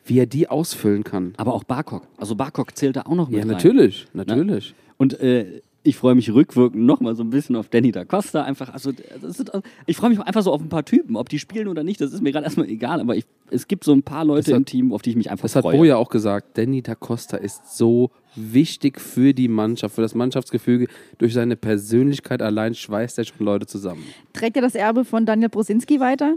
wie 0.05 0.19
er 0.19 0.25
die 0.25 0.47
ausfüllen 0.49 1.03
kann. 1.03 1.33
Aber 1.37 1.53
auch 1.53 1.63
Barkok. 1.63 2.07
Also 2.17 2.35
Barkok 2.35 2.75
zählt 2.75 2.95
da 2.97 3.03
auch 3.03 3.15
noch 3.15 3.29
mit 3.29 3.37
Ja, 3.37 3.43
rein. 3.43 3.47
natürlich, 3.51 4.07
natürlich. 4.13 4.73
Und 4.97 5.19
äh, 5.21 5.61
ich 5.83 5.95
freue 5.95 6.13
mich 6.13 6.31
rückwirkend 6.31 6.83
nochmal 6.85 7.15
so 7.15 7.23
ein 7.23 7.29
bisschen 7.31 7.55
auf 7.55 7.69
Danny 7.69 7.91
da 7.91 8.05
Costa. 8.05 8.43
Einfach, 8.43 8.71
also, 8.71 8.91
das 8.91 9.37
sind, 9.37 9.51
ich 9.87 9.97
freue 9.97 10.09
mich 10.11 10.19
einfach 10.19 10.43
so 10.43 10.51
auf 10.51 10.61
ein 10.61 10.69
paar 10.69 10.85
Typen. 10.85 11.15
Ob 11.15 11.27
die 11.29 11.39
spielen 11.39 11.67
oder 11.67 11.83
nicht, 11.83 11.99
das 12.01 12.13
ist 12.13 12.21
mir 12.21 12.31
gerade 12.31 12.43
erstmal 12.45 12.67
egal. 12.69 12.99
Aber 13.01 13.15
ich, 13.15 13.25
es 13.49 13.67
gibt 13.67 13.83
so 13.83 13.91
ein 13.91 14.03
paar 14.03 14.23
Leute 14.25 14.43
Das 14.43 14.53
hat- 14.53 14.57
im 14.59 14.65
Team, 14.65 14.93
auf 14.93 15.01
die 15.01 15.11
ich 15.11 15.15
mich 15.15 15.31
einfach 15.31 15.43
Das 15.43 15.55
hat 15.55 15.63
freue. 15.63 15.77
Bo 15.77 15.83
ja 15.85 15.97
auch 15.97 16.09
gesagt. 16.09 16.57
Danny 16.57 16.81
da 16.83 16.93
Costa 16.95 17.37
ist 17.37 17.75
so 17.77 18.11
wichtig 18.35 18.99
für 18.99 19.33
die 19.33 19.47
Mannschaft, 19.47 19.95
für 19.95 20.01
das 20.01 20.15
Mannschaftsgefüge. 20.15 20.87
Durch 21.17 21.33
seine 21.33 21.55
Persönlichkeit 21.55 22.41
allein 22.41 22.73
schweißt 22.73 23.17
er 23.17 23.25
schon 23.25 23.45
Leute 23.45 23.65
zusammen. 23.65 24.03
Trägt 24.33 24.55
er 24.55 24.61
das 24.61 24.75
Erbe 24.75 25.05
von 25.05 25.25
Daniel 25.25 25.49
Brosinski 25.49 25.99
weiter? 25.99 26.35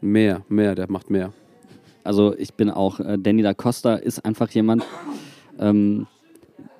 Mehr, 0.00 0.42
mehr, 0.48 0.74
der 0.74 0.90
macht 0.90 1.10
mehr. 1.10 1.32
Also 2.04 2.36
ich 2.36 2.54
bin 2.54 2.70
auch, 2.70 3.00
äh, 3.00 3.18
Danny 3.18 3.42
da 3.42 3.54
Costa 3.54 3.96
ist 3.96 4.24
einfach 4.24 4.50
jemand, 4.50 4.84
ähm, 5.58 6.06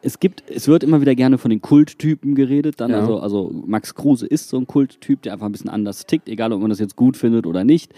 es 0.02 0.20
gibt, 0.20 0.44
es 0.48 0.68
wird 0.68 0.84
immer 0.84 1.00
wieder 1.00 1.16
gerne 1.16 1.36
von 1.36 1.50
den 1.50 1.60
Kulttypen 1.60 2.34
geredet. 2.36 2.80
Dann 2.80 2.90
Ja. 2.92 3.00
also, 3.00 3.18
also 3.18 3.50
Max 3.66 3.94
Kruse 3.94 4.26
ist 4.26 4.48
so 4.48 4.56
ein 4.56 4.66
Kulttyp, 4.66 5.22
der 5.22 5.32
einfach 5.32 5.46
ein 5.46 5.52
bisschen 5.52 5.70
anders 5.70 6.06
tickt, 6.06 6.28
egal 6.28 6.52
ob 6.52 6.60
man 6.60 6.70
das 6.70 6.78
jetzt 6.78 6.94
gut 6.94 7.16
findet 7.16 7.46
oder 7.46 7.64
nicht. 7.64 7.92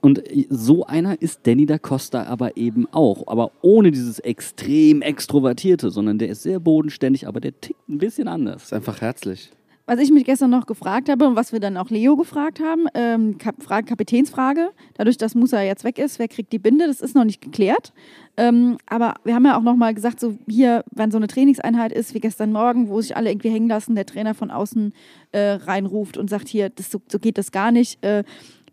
Und 0.00 0.22
so 0.50 0.86
einer 0.86 1.20
ist 1.20 1.46
Danny 1.46 1.66
da 1.66 1.78
Costa 1.78 2.24
aber 2.24 2.56
eben 2.56 2.86
auch. 2.92 3.26
Aber 3.26 3.50
ohne 3.62 3.90
dieses 3.90 4.18
extrem 4.20 5.02
Extrovertierte, 5.02 5.90
sondern 5.90 6.18
der 6.18 6.28
ist 6.28 6.42
sehr 6.42 6.60
bodenständig, 6.60 7.26
aber 7.26 7.40
der 7.40 7.60
tickt 7.60 7.88
ein 7.88 7.98
bisschen 7.98 8.28
anders. 8.28 8.64
Ist 8.64 8.72
einfach 8.72 9.00
herzlich. 9.00 9.50
was 9.88 10.00
ich 10.00 10.10
mich 10.10 10.24
gestern 10.24 10.50
noch 10.50 10.66
gefragt 10.66 11.08
habe 11.08 11.26
und 11.28 11.36
was 11.36 11.52
wir 11.52 11.60
dann 11.60 11.76
auch 11.76 11.90
Leo 11.90 12.16
gefragt 12.16 12.60
haben, 12.60 12.86
ähm, 12.94 13.38
Kap 13.38 13.62
Frage, 13.62 13.86
Kapitänsfrage, 13.86 14.70
dadurch, 14.94 15.16
dass 15.16 15.36
Musa 15.36 15.62
jetzt 15.62 15.84
weg 15.84 15.98
ist, 15.98 16.18
wer 16.18 16.26
kriegt 16.26 16.52
die 16.52 16.58
Binde, 16.58 16.88
das 16.88 17.00
ist 17.00 17.14
noch 17.14 17.24
nicht 17.24 17.40
geklärt. 17.40 17.92
Ähm, 18.36 18.78
aber 18.86 19.14
wir 19.22 19.34
haben 19.34 19.44
ja 19.44 19.56
auch 19.56 19.62
nochmal 19.62 19.94
gesagt, 19.94 20.18
so 20.18 20.36
hier, 20.48 20.84
wenn 20.90 21.12
so 21.12 21.18
eine 21.18 21.28
Trainingseinheit 21.28 21.92
ist, 21.92 22.14
wie 22.14 22.20
gestern 22.20 22.52
Morgen, 22.52 22.88
wo 22.88 23.00
sich 23.00 23.16
alle 23.16 23.30
irgendwie 23.30 23.50
hängen 23.50 23.68
lassen, 23.68 23.94
der 23.94 24.06
Trainer 24.06 24.34
von 24.34 24.50
außen 24.50 24.92
äh, 25.30 25.52
reinruft 25.52 26.16
und 26.16 26.28
sagt, 26.28 26.48
hier, 26.48 26.68
das, 26.68 26.90
so, 26.90 27.00
so 27.08 27.20
geht 27.20 27.38
das 27.38 27.52
gar 27.52 27.70
nicht. 27.70 28.04
Äh, 28.04 28.24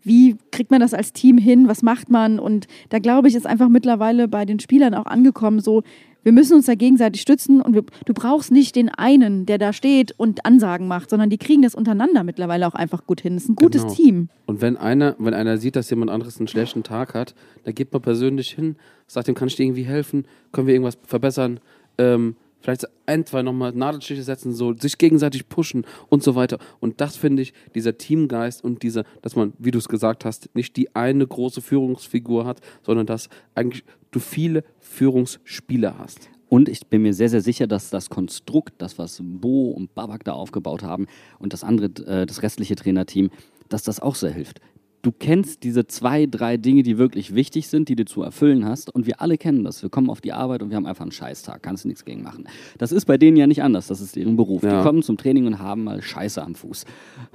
wie 0.04 0.36
kriegt 0.52 0.70
man 0.70 0.80
das 0.80 0.94
als 0.94 1.12
Team 1.12 1.38
hin? 1.38 1.66
Was 1.66 1.82
macht 1.82 2.10
man? 2.10 2.38
Und 2.38 2.66
da 2.90 2.98
glaube 2.98 3.28
ich, 3.28 3.34
ist 3.34 3.46
einfach 3.46 3.68
mittlerweile 3.68 4.28
bei 4.28 4.44
den 4.44 4.60
Spielern 4.60 4.94
auch 4.94 5.06
angekommen, 5.06 5.60
so, 5.60 5.82
wir 6.22 6.32
müssen 6.32 6.54
uns 6.54 6.66
da 6.66 6.74
gegenseitig 6.74 7.20
stützen 7.20 7.60
und 7.60 7.74
wir, 7.74 7.84
du 8.06 8.14
brauchst 8.14 8.50
nicht 8.50 8.76
den 8.76 8.88
einen, 8.88 9.44
der 9.44 9.58
da 9.58 9.72
steht 9.74 10.12
und 10.16 10.46
Ansagen 10.46 10.88
macht, 10.88 11.10
sondern 11.10 11.28
die 11.28 11.36
kriegen 11.36 11.60
das 11.62 11.74
untereinander 11.74 12.24
mittlerweile 12.24 12.66
auch 12.66 12.74
einfach 12.74 13.06
gut 13.06 13.20
hin. 13.20 13.36
Es 13.36 13.44
ist 13.44 13.50
ein 13.50 13.56
gutes 13.56 13.82
Genau. 13.82 13.94
Team. 13.94 14.28
Und 14.46 14.62
wenn 14.62 14.78
einer, 14.78 15.16
wenn 15.18 15.34
einer 15.34 15.58
sieht, 15.58 15.76
dass 15.76 15.90
jemand 15.90 16.10
anderes 16.10 16.38
einen 16.38 16.48
schlechten 16.48 16.82
Tag 16.82 17.12
hat, 17.14 17.34
dann 17.64 17.74
geht 17.74 17.92
man 17.92 18.00
persönlich 18.00 18.50
hin, 18.50 18.76
sagt 19.06 19.28
ihm, 19.28 19.34
kann 19.34 19.48
ich 19.48 19.56
dir 19.56 19.64
irgendwie 19.64 19.84
helfen? 19.84 20.24
Können 20.52 20.66
wir 20.66 20.74
irgendwas 20.74 20.96
verbessern? 21.02 21.60
Ähm, 21.98 22.36
vielleicht 22.64 22.88
ein, 23.06 23.26
zwei 23.26 23.42
nochmal 23.42 23.72
Nadelstiche 23.72 24.22
setzen, 24.22 24.54
so 24.54 24.72
sich 24.72 24.96
gegenseitig 24.96 25.48
pushen 25.48 25.84
und 26.08 26.22
so 26.22 26.34
weiter. 26.34 26.58
Und 26.80 27.00
das 27.00 27.16
finde 27.16 27.42
ich, 27.42 27.52
dieser 27.74 27.98
Teamgeist 27.98 28.64
und 28.64 28.82
dieser, 28.82 29.04
dass 29.20 29.36
man, 29.36 29.52
wie 29.58 29.70
du 29.70 29.78
es 29.78 29.88
gesagt 29.88 30.24
hast, 30.24 30.48
nicht 30.54 30.76
die 30.76 30.96
eine 30.96 31.26
große 31.26 31.60
Führungsfigur 31.60 32.46
hat, 32.46 32.60
sondern 32.82 33.06
dass 33.06 33.28
eigentlich 33.54 33.84
du 34.10 34.18
viele 34.18 34.64
Führungsspieler 34.80 35.98
hast. 35.98 36.30
Und 36.48 36.68
ich 36.68 36.86
bin 36.86 37.02
mir 37.02 37.12
sehr, 37.12 37.28
sehr 37.28 37.42
sicher, 37.42 37.66
dass 37.66 37.90
das 37.90 38.08
Konstrukt, 38.08 38.74
das 38.78 38.98
was 38.98 39.20
Bo 39.22 39.70
und 39.70 39.94
Babak 39.94 40.24
da 40.24 40.32
aufgebaut 40.32 40.82
haben 40.82 41.06
und 41.38 41.52
das 41.52 41.64
andere, 41.64 41.86
äh, 42.06 42.26
das 42.26 42.42
restliche 42.42 42.76
Trainerteam, 42.76 43.30
dass 43.68 43.82
das 43.82 44.00
auch 44.00 44.14
sehr 44.14 44.30
hilft. 44.30 44.60
Du 45.04 45.12
kennst 45.12 45.64
diese 45.64 45.86
zwei, 45.86 46.24
drei 46.24 46.56
Dinge, 46.56 46.82
die 46.82 46.96
wirklich 46.96 47.34
wichtig 47.34 47.68
sind, 47.68 47.90
die 47.90 47.94
du 47.94 48.06
zu 48.06 48.22
erfüllen 48.22 48.64
hast. 48.64 48.88
Und 48.88 49.06
wir 49.06 49.20
alle 49.20 49.36
kennen 49.36 49.62
das. 49.62 49.82
Wir 49.82 49.90
kommen 49.90 50.08
auf 50.08 50.22
die 50.22 50.32
Arbeit 50.32 50.62
und 50.62 50.70
wir 50.70 50.78
haben 50.78 50.86
einfach 50.86 51.02
einen 51.02 51.12
Scheißtag. 51.12 51.62
Kannst 51.62 51.84
du 51.84 51.88
nichts 51.88 52.06
gegen 52.06 52.22
machen. 52.22 52.48
Das 52.78 52.90
ist 52.90 53.04
bei 53.04 53.18
denen 53.18 53.36
ja 53.36 53.46
nicht 53.46 53.62
anders. 53.62 53.86
Das 53.88 54.00
ist 54.00 54.16
deren 54.16 54.34
Beruf. 54.36 54.62
Ja. 54.62 54.78
Die 54.78 54.82
kommen 54.82 55.02
zum 55.02 55.18
Training 55.18 55.46
und 55.46 55.58
haben 55.58 55.84
mal 55.84 56.00
Scheiße 56.00 56.42
am 56.42 56.54
Fuß. 56.54 56.86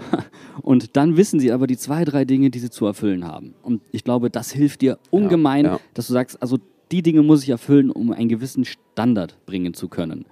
Und 0.64 0.98
dann 0.98 1.16
wissen 1.16 1.40
sie 1.40 1.52
aber 1.52 1.68
die 1.68 1.78
zwei, 1.78 2.06
drei 2.06 2.26
Dinge, 2.26 2.50
die 2.50 2.58
sie 2.58 2.72
zu 2.72 2.88
erfüllen 2.88 3.26
haben. 3.26 3.54
Und 3.62 3.82
ich 3.92 4.04
glaube, 4.04 4.32
das 4.32 4.52
hilft 4.52 4.82
dir 4.82 4.98
ungemein, 5.12 5.66
ja. 5.66 5.80
dass 5.94 6.08
du 6.08 6.14
sagst, 6.14 6.42
also 6.42 6.58
die 6.92 7.04
Dinge 7.04 7.22
muss 7.22 7.44
ich 7.44 7.50
erfüllen, 7.50 7.92
um 7.92 8.12
einen 8.12 8.30
gewissen 8.30 8.66
Standard 8.66 9.38
bringen 9.46 9.76
zu 9.76 9.90
können. 9.90 10.26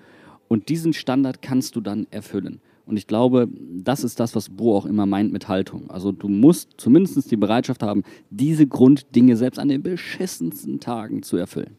Und 0.48 0.70
diesen 0.70 0.94
Standard 0.94 1.44
kannst 1.44 1.76
du 1.76 1.82
dann 1.82 2.08
erfüllen. 2.10 2.62
Und 2.88 2.96
ich 2.96 3.06
glaube, 3.06 3.50
das 3.52 4.06
ist 4.06 4.20
das, 4.20 4.34
was 4.34 4.50
Bo 4.50 4.78
auch 4.78 4.86
immer 4.86 5.06
meint 5.06 5.34
mit 5.34 5.50
Haltung. 5.50 5.90
Also 5.90 6.14
du 6.14 6.30
musst 6.30 6.76
zumindest 6.78 7.30
die 7.30 7.36
Bereitschaft 7.36 7.84
haben, 7.84 8.04
diese 8.30 8.66
Grunddinge 8.66 9.36
selbst 9.36 9.60
an 9.60 9.68
den 9.68 9.84
beschissensten 9.84 10.80
Tagen 10.80 11.22
zu 11.22 11.36
erfüllen. 11.36 11.76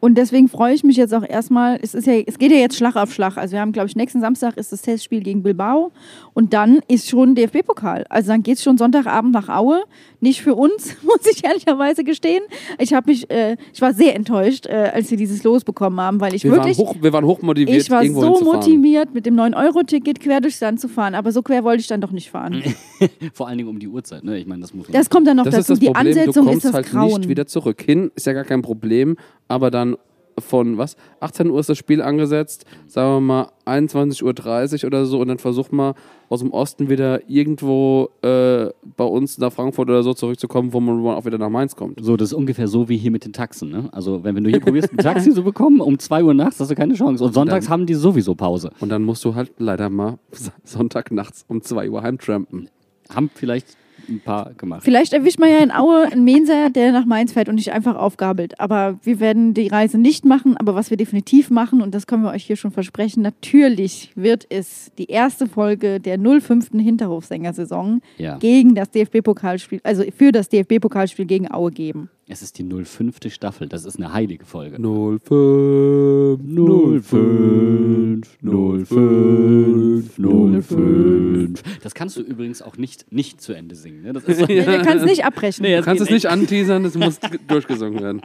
Und 0.00 0.16
deswegen 0.16 0.48
freue 0.48 0.74
ich 0.74 0.84
mich 0.84 0.96
jetzt 0.96 1.14
auch 1.14 1.26
erstmal, 1.26 1.78
es, 1.82 1.94
ist 1.94 2.06
ja, 2.06 2.14
es 2.26 2.38
geht 2.38 2.52
ja 2.52 2.58
jetzt 2.58 2.76
Schlag 2.76 2.96
auf 2.96 3.12
Schlag. 3.12 3.36
Also 3.36 3.52
wir 3.52 3.60
haben, 3.60 3.72
glaube 3.72 3.88
ich, 3.88 3.96
nächsten 3.96 4.20
Samstag 4.20 4.56
ist 4.56 4.72
das 4.72 4.82
Testspiel 4.82 5.22
gegen 5.22 5.42
Bilbao 5.42 5.90
und 6.34 6.52
dann 6.52 6.80
ist 6.88 7.08
schon 7.08 7.34
DFB-Pokal. 7.34 8.04
Also 8.08 8.28
dann 8.28 8.42
geht 8.42 8.56
es 8.58 8.62
schon 8.62 8.78
Sonntagabend 8.78 9.32
nach 9.32 9.48
Aue. 9.48 9.82
Nicht 10.20 10.42
für 10.42 10.54
uns, 10.54 10.96
muss 11.02 11.26
ich 11.30 11.44
ehrlicherweise 11.44 12.04
gestehen. 12.04 12.42
Ich 12.78 12.92
habe 12.92 13.10
mich, 13.10 13.30
äh, 13.30 13.56
ich 13.72 13.80
war 13.80 13.94
sehr 13.94 14.14
enttäuscht, 14.14 14.66
äh, 14.66 14.90
als 14.94 15.10
wir 15.10 15.16
dieses 15.18 15.42
Los 15.44 15.64
bekommen 15.64 16.00
haben, 16.00 16.20
weil 16.20 16.34
ich 16.34 16.44
Wir, 16.44 16.52
wirklich... 16.52 16.78
waren, 16.78 16.86
hoch, 16.86 16.96
wir 17.00 17.12
waren 17.12 17.24
hochmotiviert, 17.24 17.82
ich 17.82 17.90
war 17.90 18.04
so 18.04 18.40
motiviert, 18.44 19.14
mit 19.14 19.26
dem 19.26 19.36
9-Euro-Ticket 19.36 20.20
quer 20.20 20.40
durchs 20.40 20.60
Land 20.60 20.80
zu 20.80 20.88
fahren. 20.88 21.14
Aber 21.14 21.32
so 21.32 21.42
quer 21.42 21.64
wollte 21.64 21.80
ich 21.80 21.86
dann 21.86 22.00
doch 22.00 22.12
nicht 22.12 22.30
fahren. 22.30 22.62
Vor 23.32 23.48
allen 23.48 23.58
Dingen 23.58 23.70
um 23.70 23.78
die 23.78 23.88
Uhrzeit. 23.88 24.24
Ne? 24.24 24.38
Ich 24.38 24.46
meine, 24.46 24.62
das 24.62 24.74
muss 24.74 24.88
man. 24.88 24.92
Das 24.92 25.10
kommt 25.10 25.26
dann 25.26 25.36
noch 25.36 25.44
Das 25.44 25.54
dazu. 25.54 25.60
ist 25.60 25.70
das 25.70 25.78
Die 25.80 25.86
Problem, 25.86 26.06
Ansetzung 26.08 26.32
du 26.32 26.40
ist 26.40 26.46
kommst 26.54 26.64
das 26.66 26.72
halt 26.74 26.86
Grauen. 26.90 27.20
nicht 27.20 27.28
wieder 27.28 27.46
zurück. 27.46 27.82
Hin 27.82 28.10
ist 28.14 28.26
ja 28.26 28.32
gar 28.32 28.44
kein 28.44 28.62
Problem, 28.62 29.16
aber 29.48 29.70
dann 29.70 29.95
von 30.38 30.78
was? 30.78 30.96
18 31.20 31.50
Uhr 31.50 31.60
ist 31.60 31.68
das 31.68 31.78
Spiel 31.78 32.02
angesetzt, 32.02 32.64
sagen 32.86 33.14
wir 33.16 33.20
mal 33.20 33.48
21.30 33.66 34.82
Uhr 34.82 34.86
oder 34.86 35.06
so 35.06 35.20
und 35.20 35.28
dann 35.28 35.38
versuch 35.38 35.70
mal 35.70 35.94
aus 36.28 36.40
dem 36.40 36.50
Osten 36.50 36.88
wieder 36.88 37.28
irgendwo 37.28 38.10
äh, 38.22 38.66
bei 38.96 39.04
uns 39.04 39.38
nach 39.38 39.52
Frankfurt 39.52 39.88
oder 39.88 40.02
so 40.02 40.14
zurückzukommen, 40.14 40.72
wo 40.72 40.80
man 40.80 41.14
auch 41.14 41.24
wieder 41.24 41.38
nach 41.38 41.48
Mainz 41.48 41.76
kommt. 41.76 42.04
So, 42.04 42.16
das 42.16 42.28
ist 42.28 42.34
ungefähr 42.34 42.68
so 42.68 42.88
wie 42.88 42.96
hier 42.96 43.10
mit 43.10 43.24
den 43.24 43.32
Taxen. 43.32 43.70
Ne? 43.70 43.88
Also, 43.92 44.24
wenn, 44.24 44.34
wenn 44.36 44.44
du 44.44 44.50
hier 44.50 44.60
probierst, 44.66 44.92
ein 44.92 44.98
Taxi 44.98 45.32
zu 45.32 45.42
bekommen, 45.42 45.80
um 45.80 45.98
2 45.98 46.24
Uhr 46.24 46.34
nachts 46.34 46.60
hast 46.60 46.70
du 46.70 46.74
keine 46.74 46.94
Chance. 46.94 47.24
Und 47.24 47.32
sonntags 47.32 47.66
Dann- 47.66 47.72
haben 47.72 47.86
die 47.86 47.94
sowieso 47.94 48.34
Pause. 48.34 48.70
Und 48.80 48.88
dann 48.88 49.02
musst 49.04 49.24
du 49.24 49.34
halt 49.34 49.52
leider 49.58 49.88
mal 49.90 50.18
Sonntagnachts 50.64 51.44
um 51.48 51.62
2 51.62 51.90
Uhr 51.90 52.02
heimtrampen. 52.02 52.68
Haben 53.08 53.30
vielleicht 53.32 53.66
ein 54.08 54.20
paar 54.20 54.52
gemacht. 54.54 54.82
Vielleicht 54.84 55.12
erwischt 55.12 55.38
man 55.38 55.50
ja 55.50 55.58
in 55.58 55.70
Aue 55.70 56.04
einen 56.10 56.24
Menser, 56.24 56.70
der 56.70 56.92
nach 56.92 57.04
Mainz 57.06 57.32
fährt 57.32 57.48
und 57.48 57.56
nicht 57.56 57.72
einfach 57.72 57.96
aufgabelt. 57.96 58.58
Aber 58.60 58.98
wir 59.02 59.20
werden 59.20 59.54
die 59.54 59.68
Reise 59.68 59.98
nicht 59.98 60.24
machen. 60.24 60.56
Aber 60.56 60.74
was 60.74 60.90
wir 60.90 60.96
definitiv 60.96 61.50
machen, 61.50 61.80
und 61.82 61.94
das 61.94 62.06
können 62.06 62.22
wir 62.22 62.30
euch 62.30 62.44
hier 62.44 62.56
schon 62.56 62.70
versprechen, 62.70 63.22
natürlich 63.22 64.12
wird 64.14 64.46
es 64.50 64.90
die 64.98 65.06
erste 65.06 65.46
Folge 65.46 66.00
der 66.00 66.18
05. 66.18 66.70
Hinterhofsänger-Saison 66.72 68.00
Ja. 68.18 68.36
gegen 68.38 68.74
das 68.74 68.90
DFB-Pokalspiel, 68.90 69.80
also 69.82 70.04
für 70.16 70.32
das 70.32 70.48
DFB-Pokalspiel 70.48 71.26
gegen 71.26 71.50
Aue 71.50 71.70
geben. 71.70 72.10
Es 72.28 72.42
ist 72.42 72.58
die 72.58 72.64
05. 72.64 73.18
Staffel. 73.28 73.68
Das 73.68 73.84
ist 73.84 73.98
eine 73.98 74.12
heilige 74.12 74.44
Folge. 74.44 74.78
05, 74.78 75.22
05, 75.28 78.26
05, 78.42 80.18
05. 80.66 81.62
Das 81.84 81.94
kannst 81.94 82.16
du 82.16 82.22
übrigens 82.22 82.62
auch 82.62 82.76
nicht, 82.78 83.12
nicht 83.12 83.40
zu 83.40 83.52
Ende 83.52 83.76
singen. 83.76 84.02
Ne? 84.02 84.12
Das 84.12 84.24
ist 84.24 84.40
so, 84.40 84.46
Nee, 84.46 84.64
der 84.64 84.82
kann 84.82 84.98
es 84.98 85.04
nicht 85.04 85.24
abbrechen. 85.24 85.62
Nee, 85.62 85.76
Du 85.76 85.82
kannst 85.82 86.02
es 86.02 86.10
nicht 86.10 86.26
anteasern, 86.26 86.84
es 86.84 86.96
muss 86.96 87.20
durchgesungen 87.46 88.02
werden. 88.02 88.20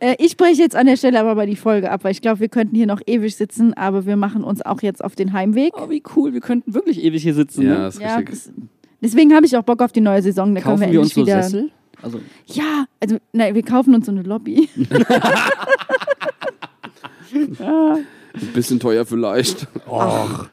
Äh, 0.00 0.14
ich 0.18 0.32
spreche 0.32 0.62
jetzt 0.62 0.74
an 0.74 0.86
der 0.86 0.96
Stelle 0.96 1.20
aber 1.20 1.34
mal 1.34 1.46
die 1.46 1.56
Folge 1.56 1.90
ab, 1.90 2.04
weil 2.04 2.12
ich 2.12 2.22
glaube, 2.22 2.40
wir 2.40 2.48
könnten 2.48 2.74
hier 2.74 2.86
noch 2.86 3.02
ewig 3.06 3.36
sitzen, 3.36 3.74
aber 3.74 4.06
wir 4.06 4.16
machen 4.16 4.44
uns 4.44 4.62
auch 4.62 4.80
jetzt 4.80 5.04
auf 5.04 5.14
den 5.14 5.34
Heimweg. 5.34 5.74
oh, 5.76 5.90
wie 5.90 6.02
cool. 6.16 6.32
Wir 6.32 6.40
könnten 6.40 6.72
wirklich 6.72 7.04
ewig 7.04 7.22
hier 7.22 7.34
sitzen. 7.34 7.66
Ja, 7.66 7.80
ne? 7.80 7.88
ist 7.88 8.00
Ja, 8.00 8.16
richtig. 8.16 8.30
das, 8.30 8.50
deswegen 9.02 9.34
habe 9.34 9.44
ich 9.44 9.54
auch 9.58 9.62
Bock 9.62 9.82
auf 9.82 9.92
die 9.92 10.00
neue 10.00 10.22
Saison. 10.22 10.54
Da 10.54 10.62
Kaufen 10.62 10.78
können 10.78 10.90
wir, 10.90 10.94
wir, 10.94 11.00
uns 11.00 11.10
endlich 11.14 11.26
so 11.26 11.30
wieder. 11.30 11.42
Sessel? 11.42 11.70
Also, 12.02 12.20
Ja, 12.46 12.84
also 13.00 13.18
nein, 13.32 13.54
wir 13.54 13.62
kaufen 13.62 13.94
uns 13.94 14.06
so 14.06 14.12
eine 14.12 14.22
Lobby. 14.22 14.68
Ein 17.32 18.06
bisschen 18.54 18.80
teuer 18.80 19.04
vielleicht. 19.06 19.66
Aber 19.86 20.50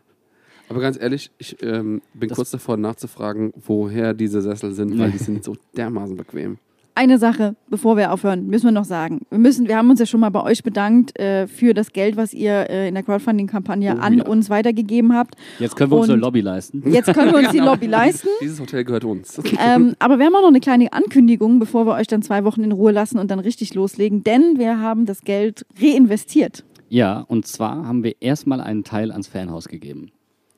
ganz 0.82 1.00
ehrlich, 1.02 1.32
ich 1.38 1.62
ähm, 1.64 2.02
bin 2.14 2.30
Das- 2.30 2.36
kurz 2.38 2.52
davor 2.52 2.78
nachzufragen, 2.78 3.52
woher 3.56 4.14
diese 4.14 4.42
Sessel 4.42 4.74
sind, 4.74 4.98
weil 5.00 5.12
die 5.12 5.18
sind 5.18 5.44
so 5.44 5.56
dermaßen 5.76 6.16
bequem. 6.16 6.58
Eine 7.00 7.18
Sache, 7.18 7.56
bevor 7.70 7.96
wir 7.96 8.12
aufhören, 8.12 8.48
müssen 8.48 8.66
wir 8.66 8.72
noch 8.74 8.84
sagen. 8.84 9.22
Wir 9.30 9.40
müssen, 9.40 9.70
wir 9.70 9.78
haben 9.78 9.90
uns 9.90 10.02
ja 10.02 10.06
schon 10.06 10.20
mal 10.20 10.32
bei 10.32 10.44
euch 10.44 10.64
bedankt 10.64 11.18
äh, 11.18 11.48
für 11.48 11.74
das 11.74 11.94
Geld, 11.94 12.18
was 12.18 12.34
ihr 12.34 12.70
äh, 12.70 12.90
in 12.90 12.94
der 12.94 13.04
Crowdfunding-Kampagne 13.04 13.96
Oh, 13.98 14.02
an 14.02 14.18
ja. 14.18 14.26
uns 14.26 14.50
weitergegeben 14.50 15.16
habt. 15.16 15.36
jetzt 15.60 15.78
können 15.78 15.92
wir 15.94 15.96
uns 15.96 16.08
Und- 16.10 16.16
eine 16.16 16.22
Lobby 16.22 16.42
leisten. 16.42 16.84
Jetzt 16.92 17.14
können 17.14 17.32
wir 17.32 17.38
uns 17.40 17.52
die 17.52 17.60
Genau. 17.60 17.72
Lobby 17.72 17.86
leisten. 17.88 18.28
Dieses 18.42 18.60
Hotel 18.60 18.84
gehört 18.84 19.06
uns. 19.06 19.40
Ähm, 19.66 19.96
aber 20.00 20.20
wir 20.20 20.26
haben 20.26 20.36
auch 20.36 20.42
noch 20.42 20.50
eine 20.50 20.60
kleine 20.60 20.92
Ankündigung, 20.92 21.60
bevor 21.60 21.86
wir 21.88 21.94
euch 21.94 22.08
dann 22.08 22.22
zwei 22.22 22.44
Wochen 22.44 22.66
in 22.66 22.74
Ruhe 22.74 22.92
lassen 22.92 23.18
und 23.18 23.32
dann 23.32 23.40
richtig 23.40 23.74
loslegen, 23.76 24.26
denn 24.26 24.58
wir 24.60 24.80
haben 24.82 25.06
das 25.06 25.22
Geld 25.22 25.66
reinvestiert. 25.82 26.66
Ja, 26.90 27.22
und 27.22 27.48
zwar 27.48 27.86
haben 27.88 28.04
wir 28.04 28.16
erstmal 28.22 28.60
einen 28.60 28.84
Teil 28.84 29.14
ans 29.14 29.28
Fanhaus 29.30 29.70
gegeben. 29.70 30.12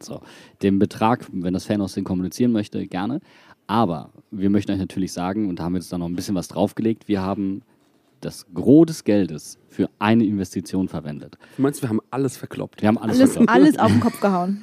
So, 0.04 0.22
den 0.62 0.80
Betrag, 0.80 1.28
wenn 1.32 1.54
das 1.54 1.66
Fanhaus 1.66 1.94
den 1.94 2.04
kommunizieren 2.04 2.52
möchte, 2.52 2.86
gerne. 2.88 3.20
Aber 3.68 4.10
wir 4.32 4.50
möchten 4.50 4.72
euch 4.72 4.80
natürlich 4.80 5.14
sagen, 5.14 5.48
und 5.48 5.60
da 5.60 5.64
haben 5.64 5.74
wir 5.74 5.80
jetzt 5.80 5.92
da 5.94 5.98
noch 5.98 6.08
ein 6.08 6.16
bisschen 6.16 6.36
was 6.36 6.48
draufgelegt, 6.48 7.08
wir 7.08 7.22
haben 7.22 7.62
das 8.20 8.46
Gros 8.54 8.86
des 8.86 9.04
Geldes 9.04 9.58
für 9.70 9.90
eine 9.98 10.26
Investition 10.26 10.88
verwendet. 10.88 11.38
Du 11.58 11.64
meinst, 11.64 11.82
wir 11.82 11.90
haben 11.90 12.02
alles 12.12 12.38
verkloppt? 12.38 12.82
Wir 12.82 12.88
haben 12.88 12.98
alles, 12.98 13.20
Alles, 13.20 13.32
verkloppt. 13.34 13.50
alles 13.50 13.80
auf 13.80 13.92
den 13.92 14.00
Kopf 14.02 14.20
gehauen. 14.22 14.62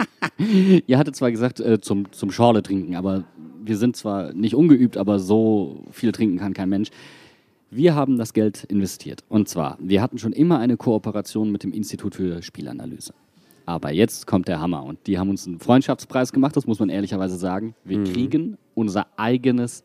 Ihr 0.87 0.99
hattet 0.99 1.17
zwar 1.17 1.31
gesagt, 1.31 1.59
äh, 1.61 1.81
zum, 1.81 2.13
zum 2.13 2.31
Schorle 2.31 2.63
trinken, 2.63 2.95
aber 2.95 3.25
wir 3.65 3.77
sind 3.77 3.97
zwar 3.97 4.33
nicht 4.33 4.55
ungeübt, 4.55 4.97
aber 4.97 5.19
so 5.19 5.83
viel 5.91 6.13
trinken 6.13 6.39
kann 6.39 6.55
kein 6.55 6.69
Mensch. 6.69 6.91
Wir 7.71 7.95
haben 7.95 8.17
das 8.17 8.33
Geld 8.33 8.65
investiert. 8.65 9.25
Und 9.29 9.49
zwar, 9.49 9.77
wir 9.81 10.01
hatten 10.03 10.19
schon 10.19 10.33
immer 10.33 10.59
eine 10.59 10.77
Kooperation 10.77 11.51
mit 11.51 11.65
dem 11.65 11.73
Institut 11.73 12.15
für 12.15 12.41
Spielanalyse. 12.43 13.13
Aber 13.69 13.93
jetzt 13.93 14.27
kommt 14.27 14.49
der 14.49 14.61
Hammer 14.61 14.83
und 14.83 15.07
die 15.07 15.19
haben 15.19 15.29
uns 15.29 15.47
einen 15.47 15.61
Freundschaftspreis 15.61 16.33
gemacht, 16.33 16.57
das 16.57 16.67
muss 16.67 16.79
man 16.79 16.89
ehrlicherweise 16.89 17.37
sagen. 17.37 17.75
Wir 17.85 18.03
kriegen 18.03 18.57
unser 18.75 19.09
eigenes 19.19 19.85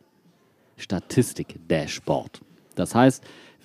Statistik-Dashboard. 0.77 2.39
Das 2.75 2.95
heißt, 2.95 3.21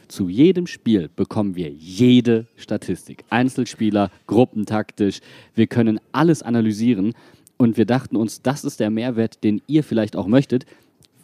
zu 0.08 0.28
jedem 0.28 0.66
Spiel 0.66 1.08
bekommen 1.14 1.54
wir 1.54 1.70
jede 1.70 2.48
Statistik. 2.56 3.24
Einzelspieler, 3.30 4.10
gruppentaktisch. 4.26 5.20
Wir 5.54 5.68
können 5.68 6.00
alles 6.10 6.42
analysieren. 6.42 7.12
Und 7.56 7.76
wir 7.76 7.86
dachten 7.86 8.16
uns, 8.16 8.42
das 8.42 8.64
ist 8.64 8.80
der 8.80 8.90
Mehrwert, 8.90 9.44
den 9.44 9.62
ihr 9.68 9.84
vielleicht 9.84 10.16
auch 10.16 10.26
möchtet. 10.26 10.66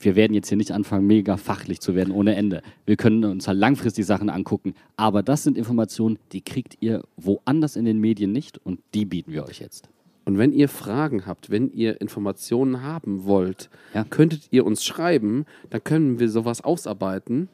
Wir 0.05 0.17
werden 0.17 0.35
jetzt 0.35 0.49
hier 0.49 0.59
nicht 0.59 0.71
anfangen, 0.73 1.07
mega 1.07 1.39
fachlich 1.39 1.81
zu 1.81 1.95
werden 1.95 2.13
ohne 2.13 2.35
Ende. 2.37 2.63
Wir 2.85 2.97
können 2.97 3.25
uns 3.25 3.49
halt 3.49 3.59
langfristig 3.59 4.05
Sachen 4.05 4.29
angucken. 4.29 4.75
Aber 4.97 5.23
das 5.23 5.43
sind 5.45 5.57
Informationen, 5.57 6.19
die 6.33 6.43
kriegt 6.43 6.77
ihr 6.81 7.03
woanders 7.17 7.75
in 7.77 7.87
den 7.87 7.99
Medien 8.01 8.31
nicht 8.31 8.59
und 8.59 8.81
die 8.93 9.07
bieten 9.07 9.33
wir 9.33 9.47
euch 9.47 9.61
jetzt. 9.61 9.89
Und 10.27 10.37
wenn 10.37 10.53
ihr 10.53 10.69
Fragen 10.69 11.25
habt, 11.27 11.51
wenn 11.51 11.71
ihr 11.73 12.01
Informationen 12.03 12.83
haben 12.83 13.25
wollt, 13.25 13.71
Ja. 13.95 14.05
könntet 14.05 14.49
ihr 14.51 14.67
uns 14.67 14.85
schreiben, 14.85 15.47
dann 15.71 15.83
können 15.83 16.19
wir 16.19 16.29
sowas 16.29 16.63
ausarbeiten 16.63 17.49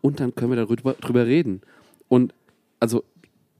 und 0.00 0.18
dann 0.20 0.34
können 0.34 0.52
wir 0.52 0.56
darüber 0.56 0.94
drüber 0.94 1.26
reden. 1.26 1.60
Und 2.08 2.32
also 2.80 3.04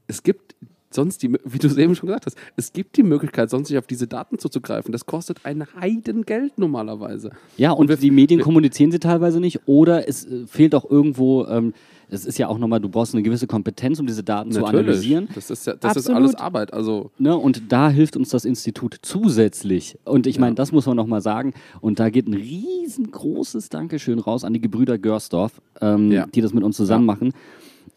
es 0.07 0.23
gibt 0.23 0.55
sonst 0.93 1.23
die, 1.23 1.33
wie 1.45 1.57
du 1.59 1.67
es 1.67 1.77
eben 1.77 1.95
schon 1.95 2.07
gesagt 2.07 2.25
hast, 2.25 2.37
es 2.55 2.73
gibt 2.73 2.97
die 2.97 3.03
Möglichkeit, 3.03 3.49
sonst 3.49 3.69
nicht 3.69 3.77
auf 3.79 3.87
diese 3.87 4.07
Daten 4.07 4.37
zuzugreifen. 4.39 4.91
Das 4.91 5.05
kostet 5.05 5.45
ein 5.45 5.65
Heidengeld 5.79 6.57
normalerweise. 6.57 7.31
Ja, 7.57 7.71
und, 7.71 7.89
wir- 7.89 7.97
die 7.97 8.11
Medien 8.11 8.41
kommunizieren 8.41 8.91
sie 8.91 8.99
teilweise 8.99 9.39
nicht 9.39 9.61
oder 9.67 10.07
es 10.07 10.25
äh, 10.25 10.45
fehlt 10.47 10.75
auch 10.75 10.89
irgendwo, 10.89 11.45
ähm, 11.45 11.73
das 12.09 12.25
ist 12.25 12.37
ja 12.37 12.47
auch 12.47 12.59
nochmal, 12.59 12.79
du 12.79 12.89
brauchst 12.89 13.15
eine 13.15 13.23
gewisse 13.23 13.47
Kompetenz, 13.47 13.99
um 13.99 14.05
diese 14.05 14.23
Daten 14.23 14.51
zu 14.51 14.63
analysieren. 14.65 15.27
Das 15.33 15.49
ist 15.49 15.65
ja, 15.65 15.73
das 15.75 15.95
ist 15.95 16.09
alles 16.09 16.35
Arbeit. 16.35 16.71
Also 16.73 17.09
Ne, 17.17 17.35
und 17.35 17.71
da 17.71 17.89
hilft 17.89 18.15
uns 18.17 18.29
das 18.29 18.45
Institut 18.45 18.97
zusätzlich. 19.01 19.97
Und 20.05 20.27
ich 20.27 20.37
meine, 20.37 20.53
das 20.55 20.71
muss 20.71 20.85
man 20.85 20.95
nochmal 20.95 21.21
sagen. 21.21 21.53
Und 21.81 21.99
da 21.99 22.09
geht 22.11 22.27
ein 22.27 22.35
riesengroßes 22.35 23.69
Dankeschön 23.69 24.19
raus 24.19 24.43
an 24.43 24.53
die 24.53 24.61
Gebrüder 24.61 24.97
Görsdorf, 24.99 25.61
ähm, 25.81 26.11
Ja. 26.11 26.27
die 26.27 26.41
das 26.41 26.53
mit 26.53 26.63
uns 26.63 26.77
zusammen 26.77 27.05
machen. 27.05 27.33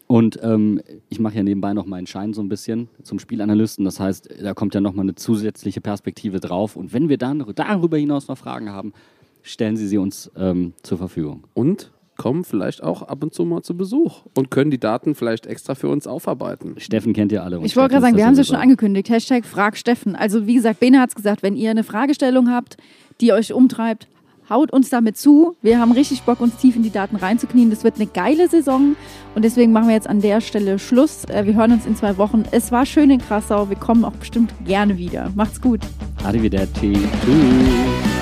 Und 0.07 0.39
ähm, 0.41 0.81
ich 1.09 1.19
mache 1.19 1.35
ja 1.35 1.43
nebenbei 1.43 1.73
noch 1.73 1.85
meinen 1.85 2.07
Schein 2.07 2.33
so 2.33 2.41
ein 2.41 2.47
bisschen 2.47 2.87
zum 3.03 3.19
Spielanalysten. 3.19 3.83
Das 3.83 3.99
heißt, 3.99 4.29
da 4.41 4.53
kommt 4.53 4.73
ja 4.73 4.81
nochmal 4.81 5.03
eine 5.03 5.15
zusätzliche 5.15 5.81
Perspektive 5.81 6.39
drauf. 6.39 6.77
Und 6.77 6.93
wenn 6.93 7.09
wir 7.09 7.17
dann 7.17 7.45
darüber 7.55 7.97
hinaus 7.97 8.29
noch 8.29 8.37
Fragen 8.37 8.69
haben, 8.69 8.93
stellen 9.41 9.75
Sie 9.75 9.87
sie 9.87 9.97
uns 9.97 10.31
ähm, 10.37 10.73
zur 10.81 10.97
Verfügung. 10.97 11.43
und 11.53 11.91
kommen 12.17 12.43
vielleicht 12.43 12.83
auch 12.83 13.03
ab 13.03 13.23
und 13.23 13.33
zu 13.33 13.45
mal 13.45 13.61
zu 13.61 13.77
Besuch 13.77 14.23
und 14.35 14.51
können 14.51 14.71
die 14.71 14.79
Daten 14.79 15.15
vielleicht 15.15 15.45
extra 15.45 15.75
für 15.75 15.87
uns 15.87 16.07
aufarbeiten. 16.07 16.75
Steffen 16.79 17.13
kennt 17.13 17.31
ihr 17.31 17.43
alle. 17.43 17.59
Ich 17.63 17.75
wollte 17.77 17.91
gerade 17.91 18.01
sagen, 18.01 18.17
wir 18.17 18.25
haben 18.25 18.35
sie 18.35 18.43
schon 18.43 18.55
angekündigt. 18.55 19.09
Hashtag 19.09 19.45
Frag 19.45 19.77
Steffen. 19.77 20.15
Also 20.15 20.47
wie 20.47 20.55
gesagt, 20.55 20.79
Bene 20.79 20.99
hat 20.99 21.09
es 21.09 21.15
gesagt, 21.15 21.43
wenn 21.43 21.55
ihr 21.55 21.69
eine 21.69 21.83
Fragestellung 21.83 22.49
habt, 22.49 22.77
die 23.21 23.31
euch 23.33 23.53
umtreibt, 23.53 24.07
haut 24.49 24.71
uns 24.71 24.89
damit 24.89 25.17
zu. 25.17 25.55
Wir 25.61 25.79
haben 25.79 25.91
richtig 25.91 26.23
Bock, 26.23 26.39
uns 26.41 26.55
tief 26.57 26.75
in 26.75 26.83
die 26.83 26.91
Daten 26.91 27.15
reinzuknien. 27.15 27.69
Das 27.69 27.83
wird 27.83 27.95
eine 27.95 28.07
geile 28.07 28.47
Saison 28.49 28.95
und 29.35 29.45
deswegen 29.45 29.71
machen 29.71 29.87
wir 29.87 29.95
jetzt 29.95 30.09
an 30.09 30.21
der 30.21 30.41
Stelle 30.41 30.79
Schluss. 30.79 31.25
Äh, 31.25 31.45
Wir 31.45 31.55
hören 31.55 31.71
uns 31.71 31.85
in 31.85 31.95
zwei 31.95 32.17
Wochen. 32.17 32.43
Es 32.51 32.71
war 32.71 32.85
schön 32.85 33.09
in 33.09 33.19
Krassau. 33.19 33.69
Wir 33.69 33.77
kommen 33.77 34.05
auch 34.05 34.13
bestimmt 34.13 34.53
gerne 34.65 34.97
wieder. 34.97 35.31
Macht's 35.35 35.61
gut. 35.61 35.81
Arrivederci. 36.23 36.93
Tschüss. 36.93 38.16